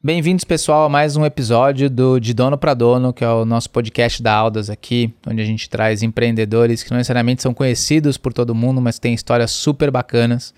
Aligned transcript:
Bem-vindos, 0.00 0.44
pessoal, 0.44 0.84
a 0.84 0.88
mais 0.88 1.16
um 1.16 1.26
episódio 1.26 1.90
do 1.90 2.20
De 2.20 2.32
Dono 2.32 2.56
para 2.56 2.72
Dono, 2.72 3.12
que 3.12 3.24
é 3.24 3.28
o 3.28 3.44
nosso 3.44 3.68
podcast 3.68 4.22
da 4.22 4.32
Aldas 4.32 4.70
aqui, 4.70 5.12
onde 5.26 5.42
a 5.42 5.44
gente 5.44 5.68
traz 5.68 6.04
empreendedores 6.04 6.84
que 6.84 6.92
não 6.92 6.98
necessariamente 6.98 7.42
são 7.42 7.52
conhecidos 7.52 8.16
por 8.16 8.32
todo 8.32 8.54
mundo, 8.54 8.80
mas 8.80 9.00
têm 9.00 9.12
histórias 9.12 9.50
super 9.50 9.90
bacanas. 9.90 10.54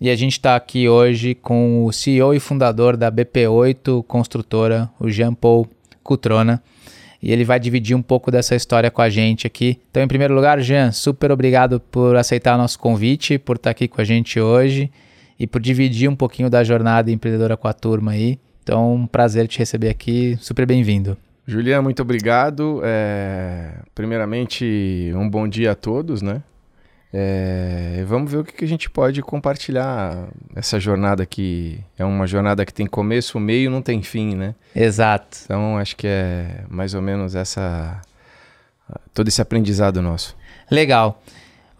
E 0.00 0.08
a 0.08 0.16
gente 0.16 0.32
está 0.32 0.56
aqui 0.56 0.88
hoje 0.88 1.34
com 1.34 1.84
o 1.84 1.92
CEO 1.92 2.32
e 2.32 2.40
fundador 2.40 2.96
da 2.96 3.12
BP8 3.12 4.02
Construtora, 4.04 4.88
o 4.98 5.10
Jean-Paul 5.10 5.68
Cutrona. 6.02 6.62
E 7.22 7.30
ele 7.30 7.44
vai 7.44 7.60
dividir 7.60 7.94
um 7.94 8.00
pouco 8.00 8.30
dessa 8.30 8.56
história 8.56 8.90
com 8.90 9.02
a 9.02 9.10
gente 9.10 9.46
aqui. 9.46 9.78
Então, 9.90 10.02
em 10.02 10.08
primeiro 10.08 10.34
lugar, 10.34 10.58
Jean, 10.58 10.90
super 10.90 11.30
obrigado 11.30 11.80
por 11.80 12.16
aceitar 12.16 12.54
o 12.54 12.58
nosso 12.58 12.78
convite, 12.78 13.36
por 13.36 13.56
estar 13.56 13.68
aqui 13.68 13.86
com 13.86 14.00
a 14.00 14.04
gente 14.04 14.40
hoje 14.40 14.90
e 15.38 15.46
por 15.46 15.60
dividir 15.60 16.08
um 16.08 16.16
pouquinho 16.16 16.48
da 16.48 16.64
jornada 16.64 17.10
empreendedora 17.10 17.58
com 17.58 17.68
a 17.68 17.74
turma 17.74 18.12
aí. 18.12 18.38
Então, 18.62 18.94
um 18.94 19.06
prazer 19.06 19.48
te 19.48 19.58
receber 19.58 19.88
aqui, 19.88 20.36
super 20.40 20.66
bem-vindo. 20.66 21.16
Julian, 21.46 21.82
muito 21.82 22.02
obrigado. 22.02 22.80
É, 22.84 23.72
primeiramente, 23.94 25.12
um 25.14 25.28
bom 25.28 25.48
dia 25.48 25.72
a 25.72 25.74
todos, 25.74 26.22
né? 26.22 26.42
É, 27.12 28.04
vamos 28.06 28.30
ver 28.30 28.38
o 28.38 28.44
que, 28.44 28.52
que 28.52 28.64
a 28.64 28.68
gente 28.68 28.88
pode 28.88 29.20
compartilhar 29.20 30.28
essa 30.54 30.78
jornada 30.78 31.26
que 31.26 31.80
é 31.98 32.04
uma 32.04 32.24
jornada 32.24 32.64
que 32.64 32.72
tem 32.72 32.86
começo, 32.86 33.40
meio, 33.40 33.68
não 33.68 33.82
tem 33.82 34.00
fim, 34.00 34.36
né? 34.36 34.54
Exato. 34.74 35.38
Então 35.44 35.76
acho 35.76 35.96
que 35.96 36.06
é 36.06 36.64
mais 36.68 36.94
ou 36.94 37.02
menos 37.02 37.34
essa 37.34 38.00
todo 39.12 39.26
esse 39.26 39.42
aprendizado 39.42 40.00
nosso. 40.00 40.36
Legal. 40.70 41.20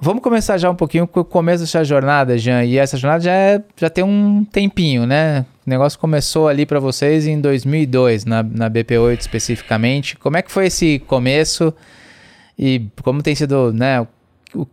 Vamos 0.02 0.22
começar 0.22 0.56
já 0.56 0.70
um 0.70 0.74
pouquinho 0.74 1.06
com 1.06 1.20
o 1.20 1.24
começo 1.24 1.62
dessa 1.62 1.84
jornada, 1.84 2.38
Jean. 2.38 2.64
E 2.64 2.78
essa 2.78 2.96
jornada 2.96 3.22
já, 3.22 3.32
é, 3.32 3.62
já 3.76 3.90
tem 3.90 4.02
um 4.02 4.46
tempinho, 4.46 5.04
né? 5.06 5.44
O 5.66 5.68
negócio 5.68 5.98
começou 5.98 6.48
ali 6.48 6.64
para 6.64 6.80
vocês 6.80 7.26
em 7.26 7.38
2002, 7.38 8.24
na, 8.24 8.42
na 8.42 8.70
BP8 8.70 9.20
especificamente. 9.20 10.16
Como 10.16 10.38
é 10.38 10.42
que 10.42 10.50
foi 10.50 10.66
esse 10.66 11.00
começo? 11.00 11.74
E 12.58 12.86
como 13.02 13.22
tem 13.22 13.34
sido, 13.34 13.74
né? 13.74 14.06
O 14.54 14.66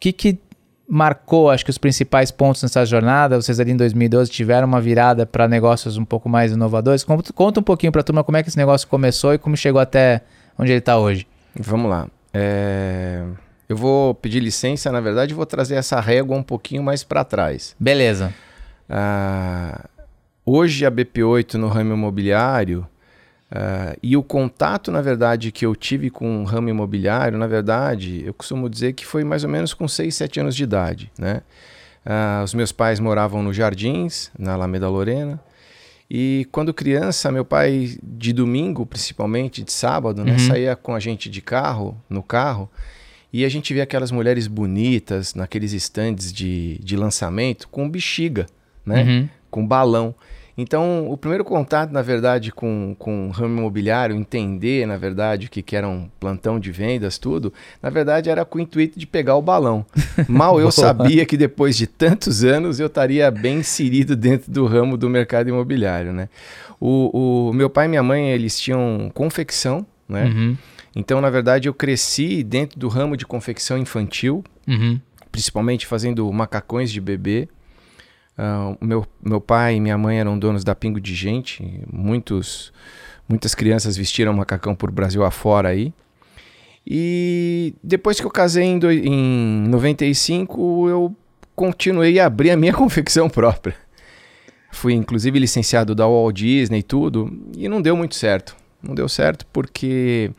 que, 0.00 0.10
que 0.10 0.38
marcou, 0.88 1.50
acho 1.50 1.64
que 1.64 1.70
os 1.70 1.76
principais 1.76 2.30
pontos 2.30 2.62
nessa 2.62 2.86
jornada? 2.86 3.40
Vocês 3.40 3.60
ali 3.60 3.72
em 3.72 3.76
2012 3.76 4.30
tiveram 4.30 4.66
uma 4.66 4.80
virada 4.80 5.26
para 5.26 5.46
negócios 5.46 5.98
um 5.98 6.04
pouco 6.04 6.30
mais 6.30 6.50
inovadores. 6.50 7.04
Conta 7.04 7.60
um 7.60 7.62
pouquinho 7.62 7.92
para 7.92 8.00
a 8.00 8.04
turma 8.04 8.24
como 8.24 8.38
é 8.38 8.42
que 8.42 8.48
esse 8.48 8.58
negócio 8.58 8.88
começou 8.88 9.34
e 9.34 9.38
como 9.38 9.54
chegou 9.54 9.82
até 9.82 10.22
onde 10.58 10.72
ele 10.72 10.78
está 10.78 10.96
hoje. 10.96 11.26
Vamos 11.54 11.90
lá. 11.90 12.08
É... 12.32 13.22
Eu 13.72 13.76
vou 13.76 14.14
pedir 14.14 14.40
licença, 14.40 14.92
na 14.92 15.00
verdade, 15.00 15.32
vou 15.32 15.46
trazer 15.46 15.76
essa 15.76 15.98
régua 15.98 16.36
um 16.36 16.42
pouquinho 16.42 16.82
mais 16.82 17.02
para 17.02 17.24
trás. 17.24 17.74
Beleza. 17.80 18.34
Ah, 18.86 19.86
hoje 20.44 20.84
a 20.84 20.90
BP8 20.90 21.54
no 21.54 21.68
ramo 21.68 21.94
imobiliário 21.94 22.86
Uh, 23.52 23.92
e 24.02 24.16
o 24.16 24.22
contato, 24.22 24.90
na 24.90 25.02
verdade, 25.02 25.52
que 25.52 25.66
eu 25.66 25.76
tive 25.76 26.08
com 26.08 26.40
o 26.40 26.44
ramo 26.44 26.70
imobiliário, 26.70 27.36
na 27.36 27.46
verdade, 27.46 28.22
eu 28.24 28.32
costumo 28.32 28.66
dizer 28.66 28.94
que 28.94 29.04
foi 29.04 29.24
mais 29.24 29.44
ou 29.44 29.50
menos 29.50 29.74
com 29.74 29.86
6, 29.86 30.14
7 30.14 30.40
anos 30.40 30.56
de 30.56 30.62
idade. 30.62 31.12
Né? 31.18 31.42
Uh, 32.06 32.42
os 32.42 32.54
meus 32.54 32.72
pais 32.72 32.98
moravam 32.98 33.42
nos 33.42 33.54
Jardins, 33.54 34.30
na 34.38 34.54
Alameda 34.54 34.88
Lorena. 34.88 35.38
E 36.10 36.48
quando 36.50 36.72
criança, 36.72 37.30
meu 37.30 37.44
pai, 37.44 37.98
de 38.02 38.32
domingo, 38.32 38.86
principalmente, 38.86 39.62
de 39.62 39.70
sábado, 39.70 40.24
né, 40.24 40.32
uhum. 40.32 40.38
saía 40.38 40.74
com 40.74 40.94
a 40.94 40.98
gente 40.98 41.28
de 41.28 41.42
carro, 41.42 41.94
no 42.08 42.22
carro, 42.22 42.70
e 43.32 43.44
a 43.44 43.48
gente 43.48 43.72
via 43.72 43.84
aquelas 43.84 44.10
mulheres 44.10 44.46
bonitas 44.46 45.34
naqueles 45.34 45.72
estandes 45.72 46.32
de, 46.32 46.78
de 46.82 46.96
lançamento 46.96 47.66
com 47.68 47.88
bexiga, 47.88 48.46
né? 48.84 49.02
Uhum. 49.02 49.28
Com 49.50 49.66
balão. 49.66 50.14
Então, 50.56 51.10
o 51.10 51.16
primeiro 51.16 51.44
contato, 51.44 51.90
na 51.92 52.02
verdade, 52.02 52.52
com, 52.52 52.94
com 52.98 53.28
o 53.28 53.30
ramo 53.30 53.58
imobiliário, 53.58 54.14
entender, 54.14 54.86
na 54.86 54.98
verdade, 54.98 55.46
o 55.46 55.50
que, 55.50 55.62
que 55.62 55.74
era 55.74 55.88
um 55.88 56.10
plantão 56.20 56.60
de 56.60 56.70
vendas, 56.70 57.16
tudo, 57.16 57.52
na 57.82 57.88
verdade 57.88 58.28
era 58.28 58.44
com 58.44 58.58
o 58.58 58.60
intuito 58.60 58.98
de 58.98 59.06
pegar 59.06 59.34
o 59.36 59.42
balão. 59.42 59.84
Mal 60.28 60.60
eu 60.60 60.70
sabia 60.70 61.24
que 61.24 61.38
depois 61.38 61.74
de 61.74 61.86
tantos 61.86 62.44
anos 62.44 62.78
eu 62.78 62.86
estaria 62.86 63.30
bem 63.30 63.60
inserido 63.60 64.14
dentro 64.14 64.52
do 64.52 64.66
ramo 64.66 64.98
do 64.98 65.08
mercado 65.08 65.48
imobiliário, 65.48 66.12
né? 66.12 66.28
O, 66.78 67.48
o 67.48 67.52
meu 67.54 67.70
pai 67.70 67.86
e 67.86 67.88
minha 67.88 68.02
mãe, 68.02 68.30
eles 68.30 68.60
tinham 68.60 69.10
confecção, 69.14 69.86
né? 70.06 70.24
Uhum. 70.24 70.56
Então, 70.94 71.20
na 71.20 71.30
verdade, 71.30 71.68
eu 71.68 71.74
cresci 71.74 72.42
dentro 72.42 72.78
do 72.78 72.88
ramo 72.88 73.16
de 73.16 73.24
confecção 73.24 73.78
infantil, 73.78 74.44
uhum. 74.68 75.00
principalmente 75.30 75.86
fazendo 75.86 76.30
macacões 76.32 76.90
de 76.90 77.00
bebê. 77.00 77.48
Uh, 78.36 78.84
meu, 78.84 79.06
meu 79.22 79.40
pai 79.40 79.76
e 79.76 79.80
minha 79.80 79.96
mãe 79.96 80.18
eram 80.18 80.38
donos 80.38 80.64
da 80.64 80.74
Pingo 80.74 81.00
de 81.00 81.14
Gente. 81.14 81.82
Muitos, 81.90 82.72
muitas 83.28 83.54
crianças 83.54 83.96
vestiram 83.96 84.32
macacão 84.32 84.74
por 84.74 84.90
Brasil 84.90 85.24
afora 85.24 85.68
aí. 85.68 85.92
E 86.86 87.74
depois 87.82 88.20
que 88.20 88.26
eu 88.26 88.30
casei 88.30 88.64
em, 88.64 88.78
do, 88.78 88.90
em 88.90 89.66
95, 89.68 90.88
eu 90.88 91.16
continuei 91.54 92.18
a 92.18 92.26
abrir 92.26 92.50
a 92.50 92.56
minha 92.56 92.72
confecção 92.74 93.30
própria. 93.30 93.76
Fui 94.70 94.94
inclusive 94.94 95.38
licenciado 95.38 95.94
da 95.94 96.06
Walt 96.06 96.34
Disney 96.34 96.78
e 96.78 96.82
tudo, 96.82 97.30
e 97.56 97.68
não 97.68 97.80
deu 97.80 97.96
muito 97.96 98.14
certo. 98.14 98.56
Não 98.82 98.94
deu 98.94 99.08
certo 99.08 99.46
porque 99.52 100.30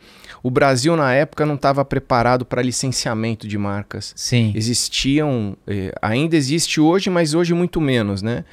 o 0.42 0.52
Brasil 0.52 0.96
na 0.98 1.14
época 1.14 1.46
não 1.46 1.56
estava 1.56 1.86
preparado 1.86 2.44
para 2.46 2.62
licenciamento 2.62 3.48
de 3.48 3.58
marcas. 3.58 4.14
Sim. 4.16 4.52
Existiam, 4.56 5.56
eh, 5.66 5.94
ainda 6.02 6.36
existe 6.36 6.82
hoje, 6.82 7.10
mas 7.10 7.34
hoje 7.34 7.54
muito 7.54 7.80
menos, 7.80 8.22
né? 8.22 8.44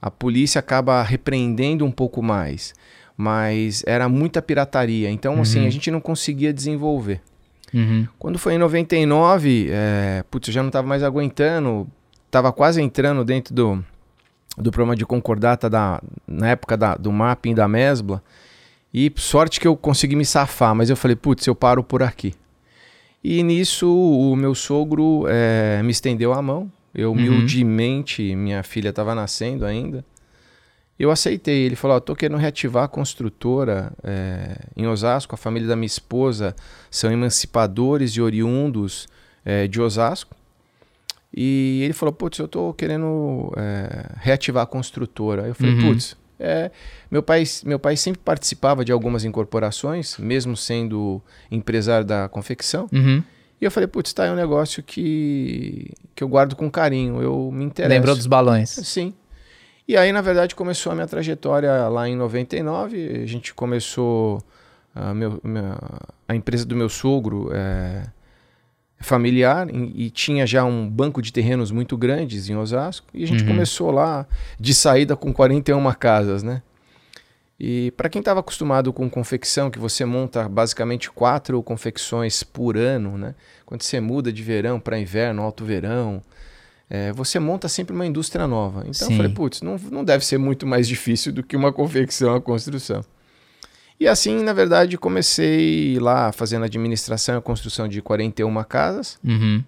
A 0.00 0.10
polícia 0.10 0.60
acaba 0.60 1.02
repreendendo 1.02 1.84
um 1.84 1.90
pouco 1.90 2.22
mais, 2.22 2.72
mas 3.16 3.82
era 3.86 4.08
muita 4.08 4.40
pirataria. 4.40 5.10
Então, 5.10 5.34
uhum. 5.34 5.42
assim, 5.42 5.66
a 5.66 5.70
gente 5.70 5.90
não 5.90 6.00
conseguia 6.00 6.52
desenvolver. 6.52 7.20
Uhum. 7.74 8.06
Quando 8.18 8.38
foi 8.38 8.54
em 8.54 8.58
99, 8.58 9.68
é, 9.70 10.24
putz, 10.30 10.48
eu 10.48 10.54
já 10.54 10.62
não 10.62 10.68
estava 10.68 10.86
mais 10.86 11.02
aguentando, 11.02 11.86
estava 12.26 12.52
quase 12.52 12.80
entrando 12.80 13.24
dentro 13.24 13.52
do, 13.52 13.84
do 14.56 14.70
programa 14.70 14.96
de 14.96 15.04
concordata 15.04 15.68
da, 15.68 16.00
na 16.26 16.50
época 16.50 16.76
da, 16.76 16.94
do 16.94 17.12
mapping 17.12 17.54
da 17.54 17.68
Mesbla. 17.68 18.22
E 18.92 19.12
sorte 19.16 19.60
que 19.60 19.68
eu 19.68 19.76
consegui 19.76 20.16
me 20.16 20.24
safar, 20.24 20.74
mas 20.74 20.90
eu 20.90 20.96
falei, 20.96 21.16
putz, 21.16 21.46
eu 21.46 21.54
paro 21.54 21.82
por 21.82 22.02
aqui. 22.02 22.34
E 23.22 23.42
nisso 23.42 23.88
o 23.88 24.34
meu 24.34 24.54
sogro 24.54 25.26
é, 25.28 25.82
me 25.82 25.90
estendeu 25.90 26.32
a 26.32 26.40
mão. 26.40 26.70
Eu, 26.94 27.10
uhum. 27.10 27.16
humildemente, 27.16 28.34
minha 28.34 28.62
filha 28.62 28.88
estava 28.88 29.14
nascendo 29.14 29.64
ainda. 29.64 30.04
Eu 30.98 31.10
aceitei. 31.10 31.64
Ele 31.64 31.76
falou: 31.76 31.96
oh, 31.96 32.00
tô 32.00 32.16
querendo 32.16 32.38
reativar 32.38 32.84
a 32.84 32.88
construtora 32.88 33.92
é, 34.02 34.56
em 34.76 34.86
Osasco. 34.86 35.34
A 35.34 35.38
família 35.38 35.68
da 35.68 35.76
minha 35.76 35.86
esposa 35.86 36.54
são 36.90 37.12
emancipadores 37.12 38.12
e 38.12 38.20
oriundos 38.20 39.06
é, 39.44 39.68
de 39.68 39.80
Osasco. 39.80 40.34
E 41.32 41.80
ele 41.84 41.92
falou: 41.92 42.12
putz, 42.12 42.38
eu 42.38 42.48
tô 42.48 42.74
querendo 42.74 43.52
reativar 44.16 44.64
a 44.64 44.66
construtora. 44.66 45.46
Eu 45.46 45.54
falei: 45.54 45.74
uhum. 45.74 45.92
putz, 45.92 46.16
é, 46.40 46.70
meu, 47.10 47.22
pai, 47.22 47.44
meu 47.64 47.78
pai 47.78 47.96
sempre 47.96 48.20
participava 48.24 48.84
de 48.84 48.90
algumas 48.90 49.24
incorporações, 49.24 50.16
mesmo 50.16 50.56
sendo 50.56 51.22
empresário 51.50 52.06
da 52.06 52.28
confecção. 52.28 52.88
Uhum. 52.90 53.22
E 53.60 53.64
eu 53.64 53.70
falei, 53.70 53.86
putz, 53.86 54.12
tá, 54.14 54.24
é 54.24 54.32
um 54.32 54.36
negócio 54.36 54.82
que, 54.82 55.92
que 56.14 56.24
eu 56.24 56.28
guardo 56.28 56.56
com 56.56 56.70
carinho, 56.70 57.22
eu 57.22 57.50
me 57.52 57.64
interesso. 57.64 57.94
Lembrou 57.94 58.16
dos 58.16 58.26
balões? 58.26 58.70
Sim. 58.70 59.12
E 59.86 59.96
aí, 59.96 60.12
na 60.12 60.22
verdade, 60.22 60.54
começou 60.54 60.92
a 60.92 60.94
minha 60.94 61.06
trajetória 61.06 61.88
lá 61.88 62.08
em 62.08 62.16
99. 62.16 63.22
A 63.22 63.26
gente 63.26 63.52
começou 63.52 64.42
a, 64.94 65.12
meu, 65.12 65.40
a 66.26 66.34
empresa 66.34 66.64
do 66.64 66.74
meu 66.74 66.88
sogro. 66.88 67.50
É, 67.52 68.04
familiar 69.00 69.66
e 69.72 70.10
tinha 70.10 70.46
já 70.46 70.62
um 70.62 70.88
banco 70.88 71.22
de 71.22 71.32
terrenos 71.32 71.70
muito 71.70 71.96
grandes 71.96 72.50
em 72.50 72.56
Osasco 72.56 73.06
e 73.14 73.24
a 73.24 73.26
gente 73.26 73.42
uhum. 73.42 73.48
começou 73.48 73.90
lá 73.90 74.26
de 74.58 74.74
saída 74.74 75.16
com 75.16 75.32
41 75.32 75.92
casas, 75.94 76.42
né? 76.42 76.62
E 77.58 77.90
para 77.90 78.08
quem 78.08 78.20
estava 78.20 78.40
acostumado 78.40 78.92
com 78.92 79.08
confecção, 79.08 79.70
que 79.70 79.78
você 79.78 80.04
monta 80.04 80.48
basicamente 80.48 81.10
quatro 81.10 81.62
confecções 81.62 82.42
por 82.42 82.76
ano, 82.76 83.18
né? 83.18 83.34
Quando 83.66 83.82
você 83.82 84.00
muda 84.00 84.32
de 84.32 84.42
verão 84.42 84.78
para 84.78 84.98
inverno, 84.98 85.42
alto 85.42 85.64
verão, 85.64 86.22
é, 86.88 87.12
você 87.12 87.38
monta 87.38 87.68
sempre 87.68 87.94
uma 87.94 88.06
indústria 88.06 88.46
nova. 88.46 88.80
Então 88.80 89.08
Sim. 89.08 89.12
eu 89.12 89.16
falei, 89.16 89.32
putz, 89.32 89.62
não, 89.62 89.76
não 89.90 90.04
deve 90.04 90.24
ser 90.24 90.38
muito 90.38 90.66
mais 90.66 90.88
difícil 90.88 91.32
do 91.32 91.42
que 91.42 91.56
uma 91.56 91.72
confecção, 91.72 92.34
a 92.34 92.40
construção. 92.40 93.02
E 94.00 94.08
assim, 94.08 94.42
na 94.42 94.54
verdade, 94.54 94.96
comecei 94.96 95.98
lá 96.00 96.32
fazendo 96.32 96.64
administração 96.64 97.36
e 97.36 97.42
construção 97.42 97.86
de 97.86 98.00
41 98.00 98.64
casas. 98.64 99.18
Uhum. 99.22 99.62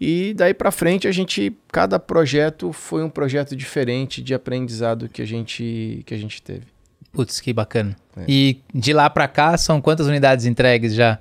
E 0.00 0.32
daí 0.34 0.54
para 0.54 0.70
frente 0.70 1.08
a 1.08 1.12
gente, 1.12 1.52
cada 1.72 1.98
projeto 1.98 2.72
foi 2.72 3.02
um 3.02 3.10
projeto 3.10 3.56
diferente 3.56 4.22
de 4.22 4.34
aprendizado 4.34 5.08
que 5.08 5.20
a 5.20 5.24
gente, 5.24 6.04
que 6.06 6.14
a 6.14 6.16
gente 6.16 6.40
teve. 6.40 6.66
Putz, 7.12 7.40
que 7.40 7.52
bacana. 7.52 7.96
É. 8.16 8.24
E 8.28 8.60
de 8.72 8.92
lá 8.92 9.10
para 9.10 9.26
cá 9.26 9.56
são 9.56 9.80
quantas 9.80 10.06
unidades 10.06 10.46
entregues 10.46 10.94
já? 10.94 11.18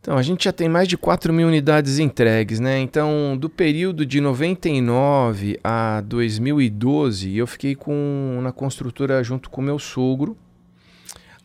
Então, 0.00 0.18
a 0.18 0.22
gente 0.22 0.44
já 0.44 0.52
tem 0.52 0.68
mais 0.68 0.86
de 0.86 0.98
4 0.98 1.32
mil 1.32 1.48
unidades 1.48 1.98
entregues, 1.98 2.60
né? 2.60 2.78
Então, 2.78 3.38
do 3.38 3.48
período 3.48 4.04
de 4.04 4.20
99 4.20 5.58
a 5.64 6.02
2012, 6.02 7.34
eu 7.34 7.46
fiquei 7.46 7.74
com, 7.74 8.38
na 8.42 8.52
construtora 8.52 9.24
junto 9.24 9.48
com 9.48 9.62
meu 9.62 9.78
sogro. 9.78 10.36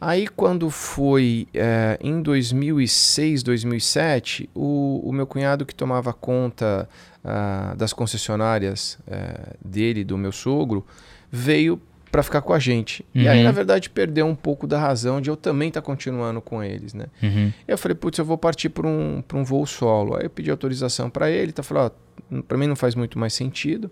Aí, 0.01 0.27
quando 0.27 0.69
foi 0.69 1.47
é, 1.53 1.97
em 2.01 2.21
2006, 2.21 3.43
2007, 3.43 4.49
o, 4.55 5.01
o 5.03 5.11
meu 5.11 5.27
cunhado 5.27 5.65
que 5.65 5.75
tomava 5.75 6.13
conta 6.13 6.87
uh, 7.23 7.75
das 7.75 7.91
concessionárias 7.91 8.97
uh, 9.07 9.57
dele, 9.63 10.05
do 10.05 10.17
meu 10.17 10.31
sogro, 10.31 10.85
veio 11.29 11.81
para 12.09 12.23
ficar 12.23 12.41
com 12.41 12.53
a 12.53 12.59
gente. 12.59 13.05
Uhum. 13.13 13.21
E 13.21 13.27
aí, 13.27 13.43
na 13.43 13.51
verdade, 13.51 13.89
perdeu 13.89 14.25
um 14.25 14.35
pouco 14.35 14.65
da 14.65 14.79
razão 14.79 15.21
de 15.21 15.29
eu 15.29 15.35
também 15.35 15.67
estar 15.67 15.81
tá 15.81 15.85
continuando 15.85 16.41
com 16.41 16.63
eles, 16.63 16.93
né? 16.93 17.05
Uhum. 17.21 17.53
E 17.67 17.71
eu 17.71 17.77
falei, 17.77 17.95
putz, 17.95 18.17
eu 18.17 18.25
vou 18.25 18.37
partir 18.37 18.69
para 18.69 18.87
um, 18.87 19.23
um 19.33 19.43
voo 19.43 19.65
solo. 19.65 20.15
Aí 20.15 20.23
eu 20.23 20.29
pedi 20.29 20.49
autorização 20.49 21.09
para 21.09 21.29
ele, 21.29 21.51
tá 21.51 21.61
falou, 21.61 21.91
para 22.47 22.57
mim 22.57 22.67
não 22.67 22.75
faz 22.75 22.95
muito 22.95 23.19
mais 23.19 23.33
sentido. 23.33 23.91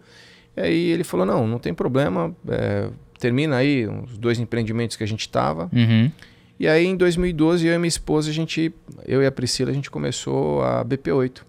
E 0.55 0.61
aí 0.61 0.89
ele 0.89 1.03
falou, 1.03 1.25
não, 1.25 1.47
não 1.47 1.59
tem 1.59 1.73
problema, 1.73 2.35
é, 2.47 2.89
termina 3.17 3.57
aí 3.57 3.87
os 3.87 4.17
dois 4.17 4.39
empreendimentos 4.39 4.95
que 4.95 5.03
a 5.03 5.07
gente 5.07 5.21
estava. 5.21 5.69
Uhum. 5.73 6.11
E 6.59 6.67
aí, 6.67 6.85
em 6.85 6.95
2012, 6.95 7.67
eu 7.67 7.73
e 7.73 7.77
minha 7.77 7.87
esposa, 7.87 8.29
a 8.29 8.33
gente, 8.33 8.73
eu 9.05 9.21
e 9.21 9.25
a 9.25 9.31
Priscila, 9.31 9.69
a 9.69 9.73
gente 9.73 9.91
começou 9.91 10.63
a 10.63 10.83
BP8 10.83 11.41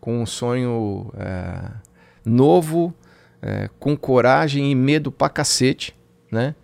com 0.00 0.20
um 0.20 0.26
sonho 0.26 1.12
é, 1.16 1.70
novo, 2.24 2.92
é, 3.40 3.68
com 3.78 3.96
coragem 3.96 4.70
e 4.70 4.74
medo 4.74 5.12
pra 5.12 5.28
cacete, 5.28 5.94
né? 6.30 6.54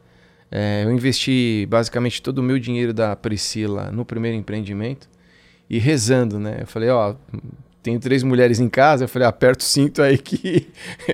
É, 0.50 0.82
eu 0.84 0.92
investi 0.92 1.66
basicamente 1.70 2.20
todo 2.20 2.38
o 2.38 2.42
meu 2.42 2.58
dinheiro 2.58 2.92
da 2.92 3.16
Priscila 3.16 3.90
no 3.90 4.04
primeiro 4.04 4.36
empreendimento 4.36 5.08
e 5.70 5.78
rezando, 5.78 6.38
né? 6.38 6.58
Eu 6.60 6.66
falei, 6.66 6.90
ó, 6.90 7.14
tenho 7.82 7.98
três 7.98 8.22
mulheres 8.22 8.60
em 8.60 8.68
casa, 8.68 9.04
eu 9.04 9.08
falei, 9.08 9.26
aperta 9.26 9.64
o 9.64 9.66
cinto 9.66 10.02
aí 10.02 10.16
que 10.16 10.68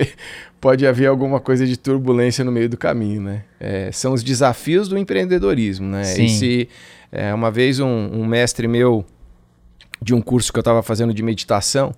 pode 0.61 0.87
haver 0.87 1.06
alguma 1.06 1.41
coisa 1.41 1.67
de 1.67 1.76
turbulência 1.76 2.44
no 2.44 2.53
meio 2.53 2.69
do 2.69 2.76
caminho, 2.76 3.23
né? 3.23 3.44
É, 3.59 3.91
são 3.91 4.12
os 4.12 4.23
desafios 4.23 4.88
do 4.88 4.99
empreendedorismo, 4.99 5.87
né? 5.87 6.05
Sim. 6.05 6.26
Esse, 6.26 6.69
é, 7.11 7.32
uma 7.32 7.50
vez 7.50 7.81
um, 7.81 7.87
um 7.87 8.26
mestre 8.26 8.69
meu 8.69 9.05
de 10.00 10.15
um 10.15 10.20
curso 10.20 10.53
que 10.53 10.59
eu 10.59 10.62
estava 10.62 10.82
fazendo 10.82 11.15
de 11.15 11.23
meditação, 11.23 11.94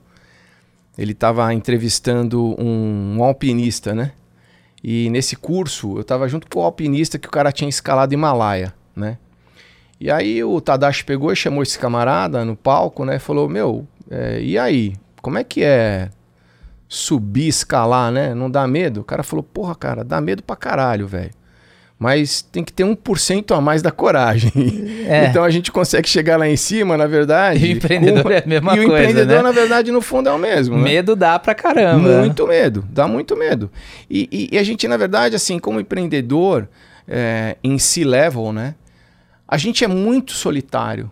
ele 0.97 1.13
estava 1.13 1.53
entrevistando 1.53 2.55
um, 2.61 3.17
um, 3.19 3.25
alpinista, 3.25 3.95
né? 3.95 4.13
E 4.83 5.11
nesse 5.11 5.37
curso 5.37 5.97
eu 5.97 6.03
estava 6.03 6.29
junto 6.29 6.47
com 6.49 6.61
o 6.61 6.63
alpinista 6.63 7.19
que 7.19 7.29
o 7.29 7.31
cara 7.31 7.53
tinha 7.53 7.69
escalado 7.69 8.15
Himalaia, 8.15 8.73
né? 8.95 9.19
E 10.01 10.11
aí 10.11 10.43
o 10.43 10.59
Tadashi 10.63 11.05
pegou 11.05 11.31
e 11.31 11.37
chamou 11.37 11.63
esse 11.63 11.79
camarada 11.79 12.43
no 12.45 12.57
palco, 12.57 13.05
né? 13.05 13.17
E 13.17 13.19
falou, 13.19 13.49
meu, 13.49 13.87
é, 14.11 14.41
e 14.43 14.59
aí? 14.59 14.95
Como 15.23 15.39
é 15.39 15.45
que 15.45 15.63
é 15.63 16.11
subir, 16.89 17.49
escalar, 17.49 18.11
né? 18.11 18.35
Não 18.35 18.51
dá 18.51 18.67
medo? 18.67 19.01
O 19.01 19.05
cara 19.05 19.23
falou, 19.23 19.43
porra, 19.43 19.75
cara, 19.75 20.03
dá 20.03 20.21
medo 20.21 20.43
pra 20.43 20.57
caralho, 20.57 21.07
velho 21.07 21.31
mas 22.01 22.41
tem 22.41 22.65
que 22.65 22.73
ter 22.73 22.83
1% 22.83 23.55
a 23.55 23.61
mais 23.61 23.83
da 23.83 23.91
coragem. 23.91 24.51
É. 25.07 25.27
Então 25.31 25.45
a 25.45 25.51
gente 25.51 25.71
consegue 25.71 26.09
chegar 26.09 26.39
lá 26.39 26.49
em 26.49 26.57
cima, 26.57 26.97
na 26.97 27.07
verdade. 27.07 27.67
E 27.67 27.75
o 27.75 27.77
empreendedor 27.77 28.23
com... 28.23 28.31
é 28.31 28.39
a 28.39 28.47
mesma 28.47 28.71
coisa. 28.73 28.83
E 28.83 28.87
o 28.87 28.93
empreendedor, 28.95 29.37
né? 29.37 29.43
na 29.43 29.53
verdade, 29.53 29.93
no 29.93 30.01
fundo 30.01 30.31
é 30.31 30.33
o 30.33 30.39
mesmo. 30.39 30.77
Né? 30.77 30.83
Medo 30.83 31.15
dá 31.15 31.39
pra 31.39 31.55
caramba. 31.55 32.21
Muito 32.21 32.47
medo, 32.47 32.85
dá 32.89 33.07
muito 33.07 33.37
medo. 33.37 33.71
E, 34.09 34.29
e, 34.33 34.49
e 34.57 34.59
a 34.59 34.63
gente, 34.63 34.89
na 34.89 34.97
verdade, 34.97 35.37
assim, 35.37 35.59
como 35.59 35.79
empreendedor 35.79 36.69
é, 37.07 37.59
em 37.63 37.79
C-level, 37.79 38.51
né? 38.51 38.75
A 39.47 39.59
gente 39.59 39.85
é 39.85 39.89
muito 39.89 40.33
solitário. 40.33 41.11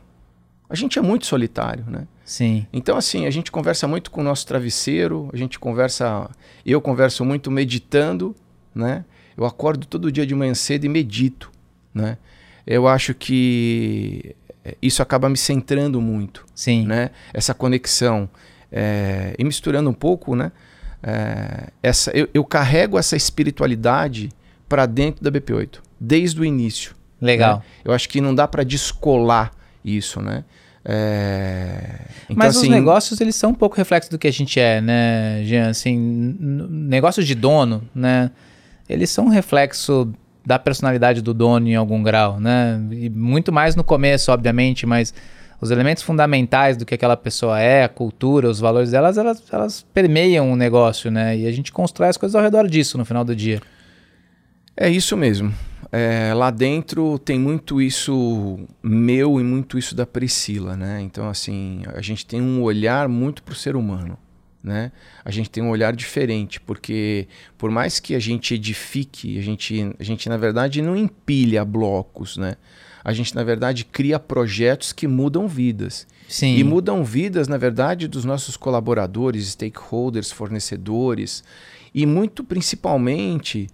A 0.70 0.74
gente 0.74 0.98
é 0.98 1.02
muito 1.02 1.26
solitário, 1.26 1.84
né? 1.86 2.04
Sim. 2.28 2.66
Então, 2.70 2.98
assim, 2.98 3.24
a 3.24 3.30
gente 3.30 3.50
conversa 3.50 3.88
muito 3.88 4.10
com 4.10 4.20
o 4.20 4.24
nosso 4.24 4.46
travesseiro, 4.46 5.30
a 5.32 5.36
gente 5.36 5.58
conversa. 5.58 6.28
Eu 6.64 6.78
converso 6.78 7.24
muito 7.24 7.50
meditando, 7.50 8.36
né? 8.74 9.06
Eu 9.34 9.46
acordo 9.46 9.86
todo 9.86 10.12
dia 10.12 10.26
de 10.26 10.34
manhã 10.34 10.52
cedo 10.52 10.84
e 10.84 10.90
medito, 10.90 11.50
né? 11.94 12.18
Eu 12.66 12.86
acho 12.86 13.14
que 13.14 14.36
isso 14.82 15.00
acaba 15.00 15.30
me 15.30 15.38
centrando 15.38 16.02
muito, 16.02 16.44
Sim. 16.54 16.86
né? 16.86 17.12
Essa 17.32 17.54
conexão 17.54 18.28
é, 18.70 19.34
e 19.38 19.42
misturando 19.42 19.88
um 19.88 19.94
pouco, 19.94 20.36
né? 20.36 20.52
É, 21.02 21.68
essa, 21.82 22.10
eu, 22.10 22.28
eu, 22.34 22.44
carrego 22.44 22.98
essa 22.98 23.16
espiritualidade 23.16 24.28
para 24.68 24.84
dentro 24.84 25.24
da 25.24 25.32
BP8 25.32 25.78
desde 25.98 26.38
o 26.38 26.44
início. 26.44 26.94
Legal. 27.18 27.56
Né? 27.56 27.62
Eu 27.86 27.92
acho 27.94 28.06
que 28.06 28.20
não 28.20 28.34
dá 28.34 28.46
para 28.46 28.64
descolar 28.64 29.50
isso, 29.82 30.20
né? 30.20 30.44
É... 30.84 32.00
Então, 32.24 32.36
Mas 32.36 32.56
assim... 32.56 32.66
os 32.66 32.72
negócios 32.72 33.20
eles 33.20 33.36
são 33.36 33.50
um 33.50 33.54
pouco 33.54 33.76
reflexo 33.76 34.10
do 34.10 34.18
que 34.18 34.26
a 34.26 34.32
gente 34.32 34.58
é, 34.58 34.80
né, 34.80 35.42
Jean? 35.44 35.70
Assim, 35.70 35.96
negócios 36.38 37.26
de 37.26 37.34
dono, 37.34 37.82
né? 37.94 38.30
eles 38.88 39.10
são 39.10 39.26
um 39.26 39.28
reflexo 39.28 40.10
da 40.44 40.58
personalidade 40.58 41.20
do 41.20 41.34
dono 41.34 41.68
em 41.68 41.74
algum 41.74 42.02
grau, 42.02 42.40
né? 42.40 42.80
E 42.90 43.10
muito 43.10 43.52
mais 43.52 43.76
no 43.76 43.84
começo, 43.84 44.32
obviamente, 44.32 44.86
mas 44.86 45.12
os 45.60 45.70
elementos 45.70 46.02
fundamentais 46.02 46.76
do 46.76 46.86
que 46.86 46.94
aquela 46.94 47.16
pessoa 47.16 47.60
é, 47.60 47.84
a 47.84 47.88
cultura, 47.88 48.48
os 48.48 48.58
valores 48.58 48.90
delas, 48.90 49.18
elas, 49.18 49.42
elas 49.52 49.86
permeiam 49.92 50.50
o 50.50 50.56
negócio, 50.56 51.10
né? 51.10 51.36
E 51.36 51.46
a 51.46 51.52
gente 51.52 51.70
constrói 51.70 52.08
as 52.08 52.16
coisas 52.16 52.34
ao 52.34 52.42
redor 52.42 52.66
disso 52.66 52.96
no 52.96 53.04
final 53.04 53.24
do 53.24 53.36
dia. 53.36 53.60
É 54.74 54.88
isso 54.88 55.16
mesmo. 55.16 55.52
É, 55.90 56.34
lá 56.34 56.50
dentro 56.50 57.18
tem 57.18 57.38
muito 57.38 57.80
isso 57.80 58.58
meu 58.82 59.40
e 59.40 59.44
muito 59.44 59.78
isso 59.78 59.94
da 59.94 60.06
Priscila, 60.06 60.76
né? 60.76 61.00
Então, 61.00 61.28
assim, 61.28 61.82
a 61.94 62.02
gente 62.02 62.26
tem 62.26 62.40
um 62.42 62.62
olhar 62.62 63.08
muito 63.08 63.42
para 63.42 63.52
o 63.52 63.56
ser 63.56 63.74
humano 63.74 64.18
né? 64.62 64.92
A 65.24 65.30
gente 65.30 65.50
tem 65.50 65.62
um 65.62 65.70
olhar 65.70 65.94
diferente, 65.94 66.60
porque 66.60 67.28
por 67.56 67.70
mais 67.70 68.00
que 68.00 68.14
a 68.14 68.18
gente 68.18 68.54
edifique, 68.54 69.38
a 69.38 69.42
gente, 69.42 69.94
a 69.98 70.04
gente 70.04 70.28
na 70.28 70.36
verdade 70.36 70.82
não 70.82 70.96
empilha 70.96 71.64
blocos, 71.64 72.36
né? 72.36 72.56
A 73.04 73.12
gente 73.12 73.34
na 73.34 73.42
verdade 73.42 73.84
cria 73.84 74.18
projetos 74.18 74.92
que 74.92 75.06
mudam 75.06 75.48
vidas. 75.48 76.06
Sim. 76.28 76.56
E 76.56 76.64
mudam 76.64 77.02
vidas, 77.02 77.48
na 77.48 77.56
verdade, 77.56 78.06
dos 78.06 78.24
nossos 78.24 78.56
colaboradores, 78.56 79.48
stakeholders, 79.48 80.30
fornecedores 80.30 81.42
e 81.94 82.04
muito 82.04 82.44
principalmente 82.44 83.68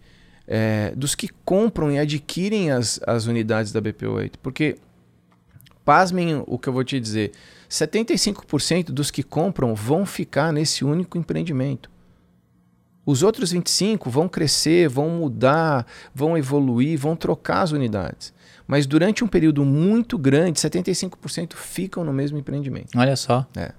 é, 0.47 0.93
dos 0.97 1.15
que 1.15 1.29
compram 1.45 1.91
e 1.91 1.99
adquirem 1.99 2.71
as, 2.71 3.01
as 3.07 3.27
unidades 3.27 3.73
da 3.73 3.81
BP8. 3.81 4.33
Porque, 4.43 4.77
pasmem 5.85 6.43
o 6.47 6.59
que 6.59 6.69
eu 6.69 6.73
vou 6.73 6.85
te 6.85 6.99
dizer, 7.01 7.33
75% 7.69 8.87
dos 8.87 9.11
que 9.11 9.23
compram 9.23 9.75
vão 9.75 10.07
ficar 10.07 10.53
nesse 10.53 10.85
único 10.85 11.19
empreendimento. 11.19 11.91
Os 13.07 13.23
outros 13.23 13.53
25 13.53 14.09
vão 14.09 14.29
crescer, 14.29 14.89
vão 14.89 15.11
mudar, 15.11 15.87
vão 16.15 16.39
evoluir, 16.39 16.99
vão 16.99 17.15
trocar 17.15 17.63
as 17.63 17.73
unidades. 17.73 18.33
Mas 18.67 18.87
durante 18.87 19.23
um 19.23 19.29
período 19.29 19.63
muito 19.65 20.17
grande, 20.17 20.59
75% 20.59 21.53
ficam 21.55 22.03
no 22.03 22.15
mesmo 22.15 22.39
empreendimento. 22.39 22.97
Olha 22.97 23.15
só. 23.15 23.47
É. 23.55 23.73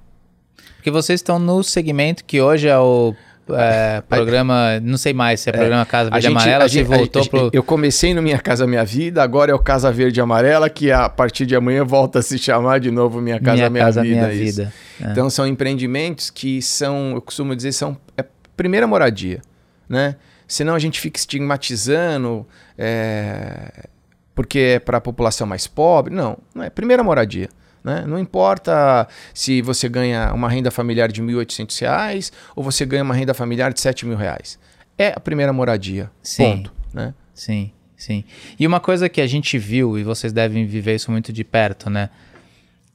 Porque 0.76 0.92
vocês 0.92 1.20
estão 1.20 1.40
no 1.40 1.64
segmento 1.64 2.24
que 2.24 2.40
hoje 2.40 2.68
é 2.68 2.78
o 2.78 3.16
é, 3.50 4.02
programa, 4.02 4.80
não 4.82 4.98
sei 4.98 5.14
mais 5.14 5.40
se 5.42 5.50
é, 5.50 5.54
é 5.54 5.58
programa 5.58 5.86
Casa 5.86 6.10
Verde 6.10 6.28
Amarela, 6.28 6.70
se 6.70 6.84
voltou 6.84 7.22
a, 7.22 7.26
pro... 7.26 7.50
Eu 7.54 7.62
comecei 7.64 8.14
no 8.14 8.22
Minha 8.22 8.40
Casa 8.40 8.66
Minha 8.66 8.84
Vida, 8.84 9.22
agora 9.22 9.52
é 9.52 9.56
o 9.56 9.60
Casa 9.60 9.92
Verde 9.92 10.20
e 10.20 10.22
Amarela, 10.22 10.70
que 10.70 10.92
a 10.92 11.08
partir 11.08 11.46
de 11.46 11.56
amanhã 11.56 11.84
volta 11.84 12.20
a 12.20 12.22
se 12.22 12.38
chamar 12.38 12.80
de 12.80 12.90
novo 12.90 13.22
Minha 13.22 13.40
Casa 13.40 13.56
Minha, 13.56 13.70
minha 13.70 13.84
Casa, 13.86 14.02
Vida. 14.02 14.16
Minha 14.16 14.30
vida. 14.30 14.74
É. 15.02 15.12
Então 15.12 15.30
são 15.30 15.46
empreendimentos 15.46 16.30
que 16.30 16.62
são, 16.62 17.12
eu 17.14 17.22
costumo 17.22 17.56
dizer, 17.56 17.72
são 17.72 17.98
é 18.18 18.26
primeira 18.56 18.88
moradia, 18.88 19.42
né? 19.88 20.16
Senão 20.48 20.76
a 20.76 20.80
gente 20.80 21.00
fica 21.00 21.20
estigmatizando 21.20 22.48
é, 22.78 23.88
porque 24.34 24.60
é 24.60 24.80
para 24.80 24.98
a 24.98 25.02
população 25.02 25.48
mais 25.48 25.66
pobre. 25.66 26.14
Não, 26.14 26.38
não 26.54 26.64
é 26.64 26.70
primeira 26.70 27.04
moradia. 27.04 27.50
Né? 27.86 28.04
Não 28.08 28.18
importa 28.18 29.08
se 29.32 29.62
você 29.62 29.88
ganha 29.88 30.34
uma 30.34 30.50
renda 30.50 30.72
familiar 30.72 31.12
de 31.12 31.22
R$ 31.22 31.28
1.800 31.28 32.32
ou 32.56 32.64
você 32.64 32.84
ganha 32.84 33.04
uma 33.04 33.14
renda 33.14 33.32
familiar 33.32 33.72
de 33.72 33.80
R$ 33.80 33.94
7.000. 33.94 34.58
É 34.98 35.10
a 35.10 35.20
primeira 35.20 35.54
moradia. 35.54 36.10
Sim. 36.24 36.44
Ponto. 36.44 36.74
Né? 36.92 37.14
Sim, 37.32 37.72
sim. 37.96 38.24
E 38.60 38.66
uma 38.66 38.80
coisa 38.80 39.08
que 39.08 39.22
a 39.22 39.28
gente 39.28 39.60
viu, 39.60 40.00
e 40.00 40.04
vocês 40.04 40.34
devem 40.34 40.66
viver 40.66 40.96
isso 40.96 41.12
muito 41.12 41.32
de 41.32 41.44
perto, 41.44 41.88
né? 41.88 42.10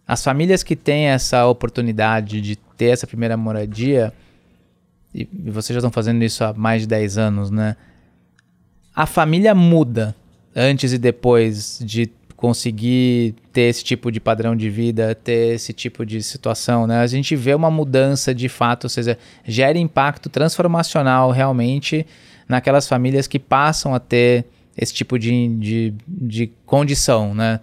As 0.09 0.25
famílias 0.25 0.64
que 0.64 0.75
têm 0.75 1.06
essa 1.06 1.47
oportunidade 1.47 2.40
de 2.40 2.56
ter 2.56 2.87
essa 2.87 3.06
primeira 3.06 3.37
moradia, 3.37 4.12
e, 5.14 5.25
vocês 5.52 5.73
já 5.75 5.78
estão 5.78 5.92
fazendo 5.92 6.25
isso 6.25 6.42
há 6.42 6.52
mais 6.52 6.82
de 6.82 6.88
10 6.88 7.16
anos, 7.16 7.49
né? 7.49 7.76
A 8.92 9.06
família 9.06 9.54
muda 9.54 10.16
antes 10.56 10.92
e 10.92 10.99
depois 10.99 11.78
de 11.80 12.11
conseguir 12.40 13.35
ter 13.52 13.62
esse 13.62 13.85
tipo 13.85 14.11
de 14.11 14.18
padrão 14.18 14.56
de 14.56 14.70
vida, 14.70 15.14
ter 15.14 15.54
esse 15.54 15.75
tipo 15.75 16.06
de 16.06 16.23
situação, 16.23 16.87
né? 16.87 17.00
A 17.00 17.06
gente 17.06 17.37
vê 17.37 17.54
uma 17.54 17.70
mudança 17.70 18.35
de 18.35 18.49
fato, 18.49 18.85
ou 18.85 18.88
seja, 18.88 19.18
gera 19.44 19.78
impacto 19.78 20.30
transformacional 20.30 21.30
realmente 21.30 22.06
naquelas 22.49 22.88
famílias 22.88 23.26
que 23.26 23.38
passam 23.38 23.94
a 23.94 24.00
ter 24.00 24.47
esse 24.75 24.94
tipo 24.94 25.18
de, 25.18 25.49
de, 25.56 25.94
de 26.09 26.50
condição, 26.64 27.35
né? 27.35 27.61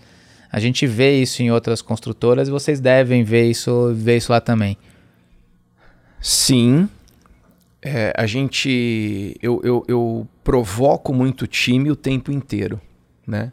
A 0.51 0.59
gente 0.59 0.85
vê 0.85 1.19
isso 1.19 1.41
em 1.41 1.51
outras 1.51 1.81
construtoras 1.81 2.47
e 2.47 2.51
vocês 2.51 2.79
devem 2.79 3.23
ver 3.23 3.49
isso, 3.49 3.91
ver 3.95 4.17
isso 4.17 4.31
lá 4.31 4.39
também. 4.39 4.77
Sim. 6.21 6.87
É, 7.81 8.13
a 8.15 8.27
gente. 8.27 9.35
Eu, 9.41 9.59
eu, 9.63 9.83
eu 9.87 10.27
provoco 10.43 11.11
muito 11.11 11.47
time 11.47 11.89
o 11.89 11.95
tempo 11.95 12.31
inteiro, 12.31 12.79
né? 13.25 13.51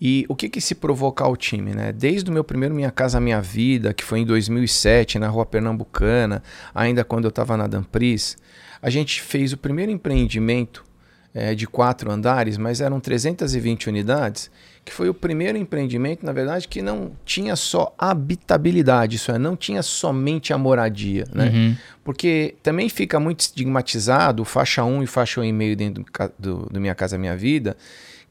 E 0.00 0.24
o 0.28 0.36
que 0.36 0.48
que 0.48 0.60
se 0.60 0.76
provocar 0.76 1.26
o 1.28 1.36
time, 1.36 1.74
né? 1.74 1.92
Desde 1.92 2.30
o 2.30 2.32
meu 2.32 2.44
primeiro 2.44 2.74
Minha 2.74 2.90
Casa 2.90 3.18
Minha 3.18 3.40
Vida, 3.40 3.92
que 3.92 4.04
foi 4.04 4.20
em 4.20 4.24
2007, 4.24 5.18
na 5.18 5.28
Rua 5.28 5.44
Pernambucana, 5.44 6.42
ainda 6.72 7.02
quando 7.02 7.24
eu 7.24 7.30
estava 7.30 7.56
na 7.56 7.66
Dampris, 7.66 8.36
a 8.80 8.90
gente 8.90 9.20
fez 9.20 9.52
o 9.52 9.56
primeiro 9.56 9.90
empreendimento 9.90 10.84
é, 11.34 11.54
de 11.54 11.66
quatro 11.66 12.10
andares, 12.10 12.56
mas 12.56 12.80
eram 12.80 13.00
320 13.00 13.88
unidades, 13.88 14.50
que 14.84 14.92
foi 14.92 15.08
o 15.08 15.14
primeiro 15.14 15.58
empreendimento, 15.58 16.24
na 16.24 16.32
verdade, 16.32 16.66
que 16.66 16.80
não 16.80 17.12
tinha 17.24 17.54
só 17.56 17.94
habitabilidade, 17.98 19.16
isso 19.16 19.30
é, 19.30 19.38
não 19.38 19.56
tinha 19.56 19.82
somente 19.82 20.52
a 20.52 20.58
moradia, 20.58 21.26
né? 21.34 21.50
Uhum. 21.50 21.76
Porque 22.02 22.54
também 22.62 22.88
fica 22.88 23.20
muito 23.20 23.40
estigmatizado 23.40 24.44
faixa 24.44 24.84
1 24.84 25.02
e 25.02 25.06
faixa 25.06 25.40
1,5 25.40 25.76
dentro 25.76 26.04
do, 26.04 26.32
do, 26.38 26.66
do 26.72 26.80
Minha 26.80 26.94
Casa 26.94 27.18
Minha 27.18 27.36
Vida, 27.36 27.76